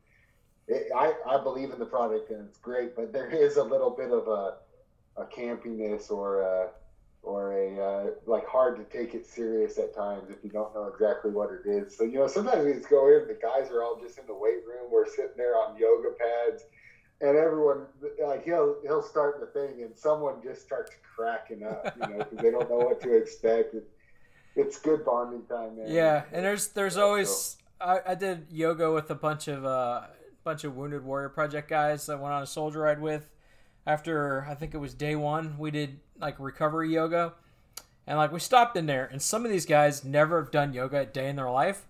it, 0.69 0.87
I 0.97 1.13
I 1.29 1.43
believe 1.43 1.73
in 1.73 1.79
the 1.79 1.87
product 1.87 2.31
and 2.31 2.49
it's 2.49 2.59
great, 2.59 2.95
but 2.97 3.13
there 3.13 3.29
is 3.29 3.57
a 3.57 3.63
little 3.63 3.91
bit 3.91 4.11
of 4.11 4.29
a 4.29 4.55
a 5.21 5.27
campiness 5.27 6.11
or 6.11 6.41
a 6.41 6.71
or 7.23 7.53
a 7.53 7.79
uh, 7.79 8.11
like 8.27 8.47
hard 8.47 8.77
to 8.77 8.99
take 8.99 9.15
it 9.15 9.27
serious 9.27 9.79
at 9.79 9.95
times 9.95 10.31
if 10.31 10.43
you 10.43 10.51
don't 10.51 10.75
know 10.75 10.87
exactly 10.87 11.31
what 11.31 11.51
it 11.51 11.69
is. 11.69 11.97
So 11.97 12.05
you 12.05 12.15
know 12.15 12.29
sometimes 12.29 12.65
we 12.65 12.73
just 12.73 12.89
go 12.89 13.09
in, 13.09 13.27
the 13.27 13.39
guys 13.41 13.71
are 13.71 13.83
all 13.83 14.01
just 14.01 14.19
in 14.19 14.27
the 14.27 14.35
weight 14.35 14.65
room, 14.67 14.91
we're 14.91 15.09
sitting 15.09 15.37
there 15.37 15.57
on 15.57 15.77
yoga 15.77 16.11
pads 16.19 16.65
and 17.23 17.37
everyone 17.37 17.87
like 18.27 18.45
he'll 18.45 18.77
he'll 18.83 19.03
start 19.03 19.41
the 19.41 19.47
thing 19.47 19.83
and 19.83 19.97
someone 19.97 20.35
just 20.43 20.63
starts 20.63 20.91
cracking 21.17 21.63
up 21.63 21.97
you 21.97 22.09
know 22.09 22.19
because 22.19 22.39
they 22.39 22.51
don't 22.51 22.69
know 22.69 22.79
what 22.79 23.01
to 23.01 23.17
expect. 23.17 23.75
It, 23.75 23.89
it's 24.55 24.79
good 24.79 25.05
bonding 25.05 25.45
time 25.47 25.77
man. 25.77 25.87
Yeah 25.89 26.25
and 26.33 26.45
there's 26.45 26.69
there's 26.69 26.97
always. 26.97 27.57
I, 27.81 28.01
I 28.09 28.15
did 28.15 28.47
yoga 28.51 28.93
with 28.93 29.11
a 29.11 29.15
bunch 29.15 29.49
of 29.49 29.65
uh 29.65 30.03
bunch 30.45 30.65
of 30.65 30.77
wounded 30.77 31.05
warrior 31.05 31.29
project 31.29 31.69
guys 31.69 32.07
that 32.07 32.21
went 32.21 32.35
on 32.35 32.43
a 32.43 32.47
soldier 32.47 32.81
ride 32.81 33.01
with. 33.01 33.29
After 33.87 34.47
i 34.49 34.55
think 34.55 34.75
it 34.75 34.79
was 34.79 34.93
day 34.93 35.17
one 35.17 35.57
we 35.59 35.71
did 35.71 36.01
like 36.21 36.39
recovery 36.39 36.93
yoga. 36.93 37.35
And 38.05 38.19
like 38.19 38.33
we 38.33 38.41
stopped 38.41 38.77
in 38.77 38.87
there 38.87 39.09
and 39.11 39.23
some 39.23 39.45
of 39.45 39.51
these 39.53 39.65
guys 39.65 40.05
never 40.05 40.43
have 40.43 40.51
done 40.51 40.73
yoga 40.73 41.01
a 41.01 41.07
day 41.07 41.29
in 41.29 41.37
their 41.37 41.51
life 41.51 41.87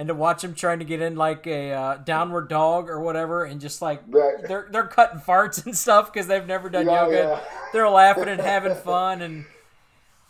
and 0.00 0.08
to 0.08 0.14
watch 0.14 0.40
them 0.40 0.54
trying 0.54 0.78
to 0.78 0.84
get 0.86 1.02
in 1.02 1.14
like 1.14 1.46
a 1.46 1.72
uh, 1.72 1.96
downward 1.98 2.48
dog 2.48 2.88
or 2.88 3.00
whatever, 3.00 3.44
and 3.44 3.60
just 3.60 3.82
like 3.82 4.02
right. 4.08 4.36
they're 4.48 4.66
they're 4.72 4.86
cutting 4.86 5.20
farts 5.20 5.62
and 5.66 5.76
stuff 5.76 6.10
because 6.10 6.26
they've 6.26 6.46
never 6.46 6.70
done 6.70 6.86
yeah, 6.86 7.04
yoga. 7.04 7.16
Yeah. 7.16 7.40
They're 7.74 7.90
laughing 7.90 8.28
and 8.28 8.40
having 8.40 8.74
fun, 8.76 9.20
and 9.20 9.44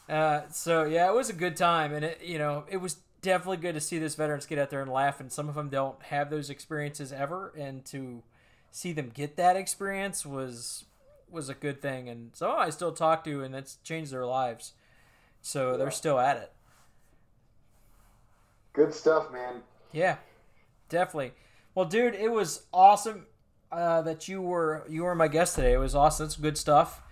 uh, 0.08 0.40
so 0.50 0.82
yeah, 0.82 1.08
it 1.08 1.14
was 1.14 1.30
a 1.30 1.32
good 1.32 1.56
time, 1.56 1.94
and 1.94 2.04
it 2.04 2.20
you 2.20 2.36
know 2.36 2.64
it 2.68 2.78
was 2.78 2.96
definitely 3.22 3.58
good 3.58 3.74
to 3.76 3.80
see 3.80 4.00
this 4.00 4.16
veterans 4.16 4.44
get 4.44 4.58
out 4.58 4.70
there 4.70 4.82
and 4.82 4.90
laugh, 4.90 5.20
and 5.20 5.30
some 5.30 5.48
of 5.48 5.54
them 5.54 5.68
don't 5.68 6.02
have 6.02 6.30
those 6.30 6.50
experiences 6.50 7.12
ever, 7.12 7.52
and 7.56 7.84
to 7.84 8.24
see 8.72 8.90
them 8.90 9.12
get 9.14 9.36
that 9.36 9.54
experience 9.54 10.26
was 10.26 10.84
was 11.30 11.48
a 11.48 11.54
good 11.54 11.80
thing, 11.80 12.08
and 12.08 12.32
so 12.34 12.50
I 12.50 12.70
still 12.70 12.90
talk 12.90 13.22
to, 13.22 13.44
and 13.44 13.54
that's 13.54 13.76
changed 13.84 14.10
their 14.10 14.26
lives, 14.26 14.72
so 15.40 15.70
yeah. 15.70 15.76
they're 15.76 15.90
still 15.92 16.18
at 16.18 16.38
it. 16.38 16.52
Good 18.72 18.94
stuff, 18.94 19.32
man. 19.32 19.62
Yeah, 19.92 20.16
definitely. 20.88 21.32
Well, 21.74 21.86
dude, 21.86 22.14
it 22.14 22.30
was 22.30 22.66
awesome 22.72 23.26
uh, 23.72 24.02
that 24.02 24.28
you 24.28 24.40
were 24.40 24.84
you 24.88 25.04
were 25.04 25.14
my 25.14 25.28
guest 25.28 25.56
today. 25.56 25.72
It 25.72 25.78
was 25.78 25.94
awesome. 25.94 26.26
That's 26.26 26.36
good 26.36 26.58
stuff. 26.58 27.02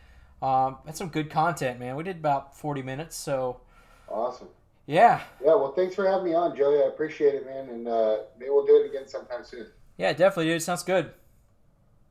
Um, 0.41 0.79
that's 0.85 0.99
some 0.99 1.09
good 1.09 1.31
content, 1.31 1.81
man. 1.81 1.97
We 1.97 2.05
did 2.05 2.17
about 2.17 2.57
forty 2.57 2.83
minutes, 2.83 3.17
so 3.17 3.61
awesome. 4.09 4.49
Yeah. 4.87 5.21
Yeah. 5.45 5.55
Well, 5.55 5.73
thanks 5.73 5.95
for 5.95 6.09
having 6.09 6.25
me 6.27 6.35
on, 6.35 6.57
Joey. 6.57 6.83
I 6.83 6.87
appreciate 6.87 7.35
it, 7.35 7.45
man. 7.45 7.69
And 7.69 7.89
uh, 7.89 8.19
maybe 8.39 8.51
we'll 8.51 8.65
do 8.65 8.77
it 8.77 8.89
again 8.89 9.07
sometime 9.07 9.45
soon. 9.45 9.67
Yeah, 9.97 10.13
definitely, 10.13 10.47
dude. 10.47 10.63
Sounds 10.63 10.83
good. 10.83 11.13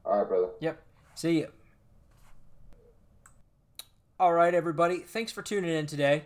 All 0.05 0.19
right, 0.19 0.27
brother. 0.27 0.49
Yep. 0.59 0.81
See 1.15 1.39
you. 1.39 1.47
All 4.19 4.33
right, 4.33 4.53
everybody. 4.53 4.99
Thanks 4.99 5.31
for 5.31 5.41
tuning 5.41 5.71
in 5.71 5.85
today. 5.85 6.25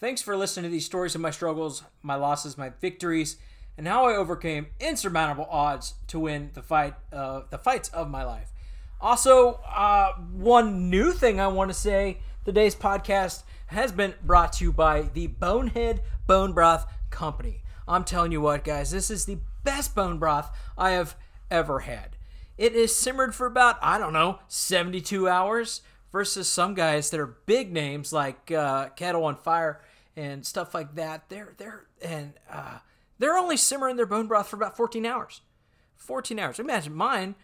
Thanks 0.00 0.20
for 0.20 0.36
listening 0.36 0.64
to 0.64 0.70
these 0.70 0.84
stories 0.84 1.14
of 1.14 1.20
my 1.20 1.30
struggles, 1.30 1.84
my 2.02 2.16
losses, 2.16 2.58
my 2.58 2.70
victories, 2.80 3.36
and 3.78 3.86
how 3.86 4.06
I 4.06 4.16
overcame 4.16 4.66
insurmountable 4.80 5.46
odds 5.48 5.94
to 6.08 6.18
win 6.18 6.50
the 6.54 6.62
fight, 6.62 6.94
uh, 7.12 7.42
the 7.50 7.58
fights 7.58 7.90
of 7.90 8.10
my 8.10 8.24
life. 8.24 8.50
Also, 9.00 9.60
uh, 9.64 10.14
one 10.32 10.90
new 10.90 11.12
thing 11.12 11.38
I 11.38 11.46
want 11.46 11.70
to 11.70 11.74
say: 11.74 12.18
today's 12.44 12.74
podcast 12.74 13.44
has 13.66 13.92
been 13.92 14.14
brought 14.24 14.54
to 14.54 14.64
you 14.64 14.72
by 14.72 15.02
the 15.02 15.28
Bonehead 15.28 16.02
Bone 16.26 16.52
Broth 16.52 16.92
Company. 17.10 17.62
I'm 17.86 18.02
telling 18.02 18.32
you 18.32 18.40
what, 18.40 18.64
guys, 18.64 18.90
this 18.90 19.12
is 19.12 19.26
the 19.26 19.38
best 19.62 19.94
bone 19.94 20.18
broth 20.18 20.50
I 20.76 20.90
have 20.90 21.14
ever 21.52 21.80
had. 21.80 22.16
It 22.58 22.74
is 22.74 22.94
simmered 22.96 23.32
for 23.32 23.46
about 23.46 23.78
I 23.80 23.98
don't 23.98 24.12
know 24.12 24.40
72 24.48 25.28
hours 25.28 25.82
versus 26.14 26.46
some 26.46 26.74
guys 26.74 27.10
that 27.10 27.18
are 27.18 27.26
big 27.26 27.72
names 27.72 28.12
like 28.12 28.52
uh, 28.52 28.88
Kettle 28.90 29.28
and 29.28 29.36
Fire 29.36 29.80
and 30.16 30.46
stuff 30.46 30.72
like 30.72 30.94
that. 30.94 31.28
They're 31.28 31.54
they're 31.58 31.86
and 32.00 32.34
uh, 32.48 32.78
they're 33.18 33.36
only 33.36 33.56
simmering 33.56 33.96
their 33.96 34.06
bone 34.06 34.28
broth 34.28 34.46
for 34.46 34.54
about 34.54 34.76
14 34.76 35.04
hours. 35.04 35.40
14 35.96 36.38
hours. 36.38 36.60
Imagine 36.60 36.94
mine, 36.94 37.34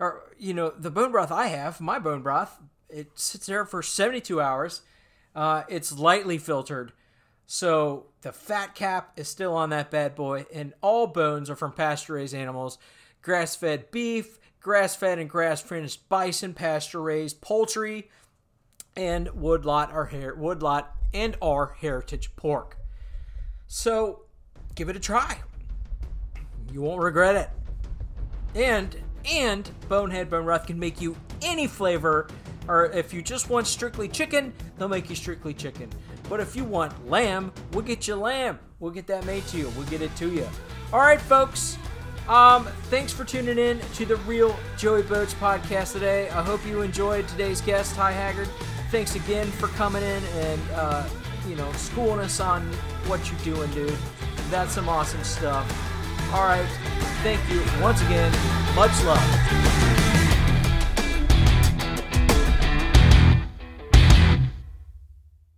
or 0.00 0.22
you 0.38 0.54
know 0.54 0.70
the 0.70 0.90
bone 0.90 1.12
broth 1.12 1.30
I 1.30 1.48
have, 1.48 1.82
my 1.82 1.98
bone 1.98 2.22
broth, 2.22 2.58
it 2.88 3.10
sits 3.14 3.44
there 3.44 3.66
for 3.66 3.82
72 3.82 4.40
hours. 4.40 4.80
Uh, 5.34 5.64
it's 5.68 5.92
lightly 5.92 6.38
filtered, 6.38 6.92
so 7.44 8.06
the 8.22 8.32
fat 8.32 8.74
cap 8.74 9.12
is 9.16 9.28
still 9.28 9.54
on 9.54 9.68
that 9.70 9.90
bad 9.90 10.14
boy, 10.14 10.46
and 10.54 10.72
all 10.80 11.08
bones 11.08 11.50
are 11.50 11.56
from 11.56 11.72
pasture 11.72 12.14
raised 12.14 12.34
animals, 12.34 12.78
grass 13.20 13.54
fed 13.54 13.90
beef, 13.90 14.38
grass 14.64 14.96
fed 14.96 15.18
and 15.18 15.28
grass 15.28 15.60
finished 15.60 16.08
bison, 16.08 16.54
pasture 16.54 17.02
raised 17.02 17.42
poultry, 17.42 18.10
and 18.96 19.28
woodlot 19.34 19.92
or 19.92 20.06
hair 20.06 20.34
woodlot 20.34 20.90
and 21.12 21.36
our 21.42 21.76
heritage 21.80 22.34
pork. 22.34 22.78
So 23.66 24.22
give 24.74 24.88
it 24.88 24.96
a 24.96 25.00
try. 25.00 25.38
You 26.72 26.80
won't 26.80 27.02
regret 27.02 27.36
it. 27.36 27.50
And 28.58 28.96
and 29.30 29.70
Bonehead 29.88 30.30
Bone 30.30 30.46
Broth 30.46 30.66
can 30.66 30.78
make 30.78 31.00
you 31.00 31.14
any 31.42 31.66
flavor. 31.66 32.28
Or 32.66 32.86
if 32.86 33.12
you 33.12 33.20
just 33.20 33.50
want 33.50 33.66
strictly 33.66 34.08
chicken, 34.08 34.54
they'll 34.78 34.88
make 34.88 35.10
you 35.10 35.16
strictly 35.16 35.52
chicken. 35.52 35.90
But 36.30 36.40
if 36.40 36.56
you 36.56 36.64
want 36.64 37.10
lamb, 37.10 37.52
we'll 37.72 37.84
get 37.84 38.08
you 38.08 38.16
lamb. 38.16 38.58
We'll 38.80 38.92
get 38.92 39.06
that 39.08 39.26
made 39.26 39.46
to 39.48 39.58
you. 39.58 39.70
We'll 39.76 39.86
get 39.86 40.00
it 40.00 40.14
to 40.16 40.30
you. 40.30 40.48
All 40.90 41.00
right, 41.00 41.20
folks. 41.20 41.76
Um, 42.28 42.64
thanks 42.84 43.12
for 43.12 43.24
tuning 43.24 43.58
in 43.58 43.80
to 43.94 44.06
the 44.06 44.16
Real 44.16 44.56
Joey 44.78 45.02
Boats 45.02 45.34
podcast 45.34 45.92
today. 45.92 46.30
I 46.30 46.42
hope 46.42 46.64
you 46.66 46.80
enjoyed 46.80 47.28
today's 47.28 47.60
guest, 47.60 47.94
Ty 47.96 48.12
Haggard. 48.12 48.48
Thanks 48.90 49.14
again 49.14 49.46
for 49.46 49.68
coming 49.68 50.02
in 50.02 50.22
and 50.24 50.62
uh, 50.74 51.06
you 51.46 51.54
know, 51.54 51.70
schooling 51.72 52.20
us 52.20 52.40
on 52.40 52.62
what 53.06 53.30
you're 53.30 53.54
doing, 53.54 53.70
dude. 53.72 53.96
That's 54.50 54.72
some 54.72 54.88
awesome 54.88 55.22
stuff. 55.22 55.70
All 56.32 56.44
right, 56.44 56.66
thank 57.22 57.40
you 57.50 57.62
once 57.82 58.00
again. 58.02 58.32
Much 58.74 58.92
love. 59.04 60.23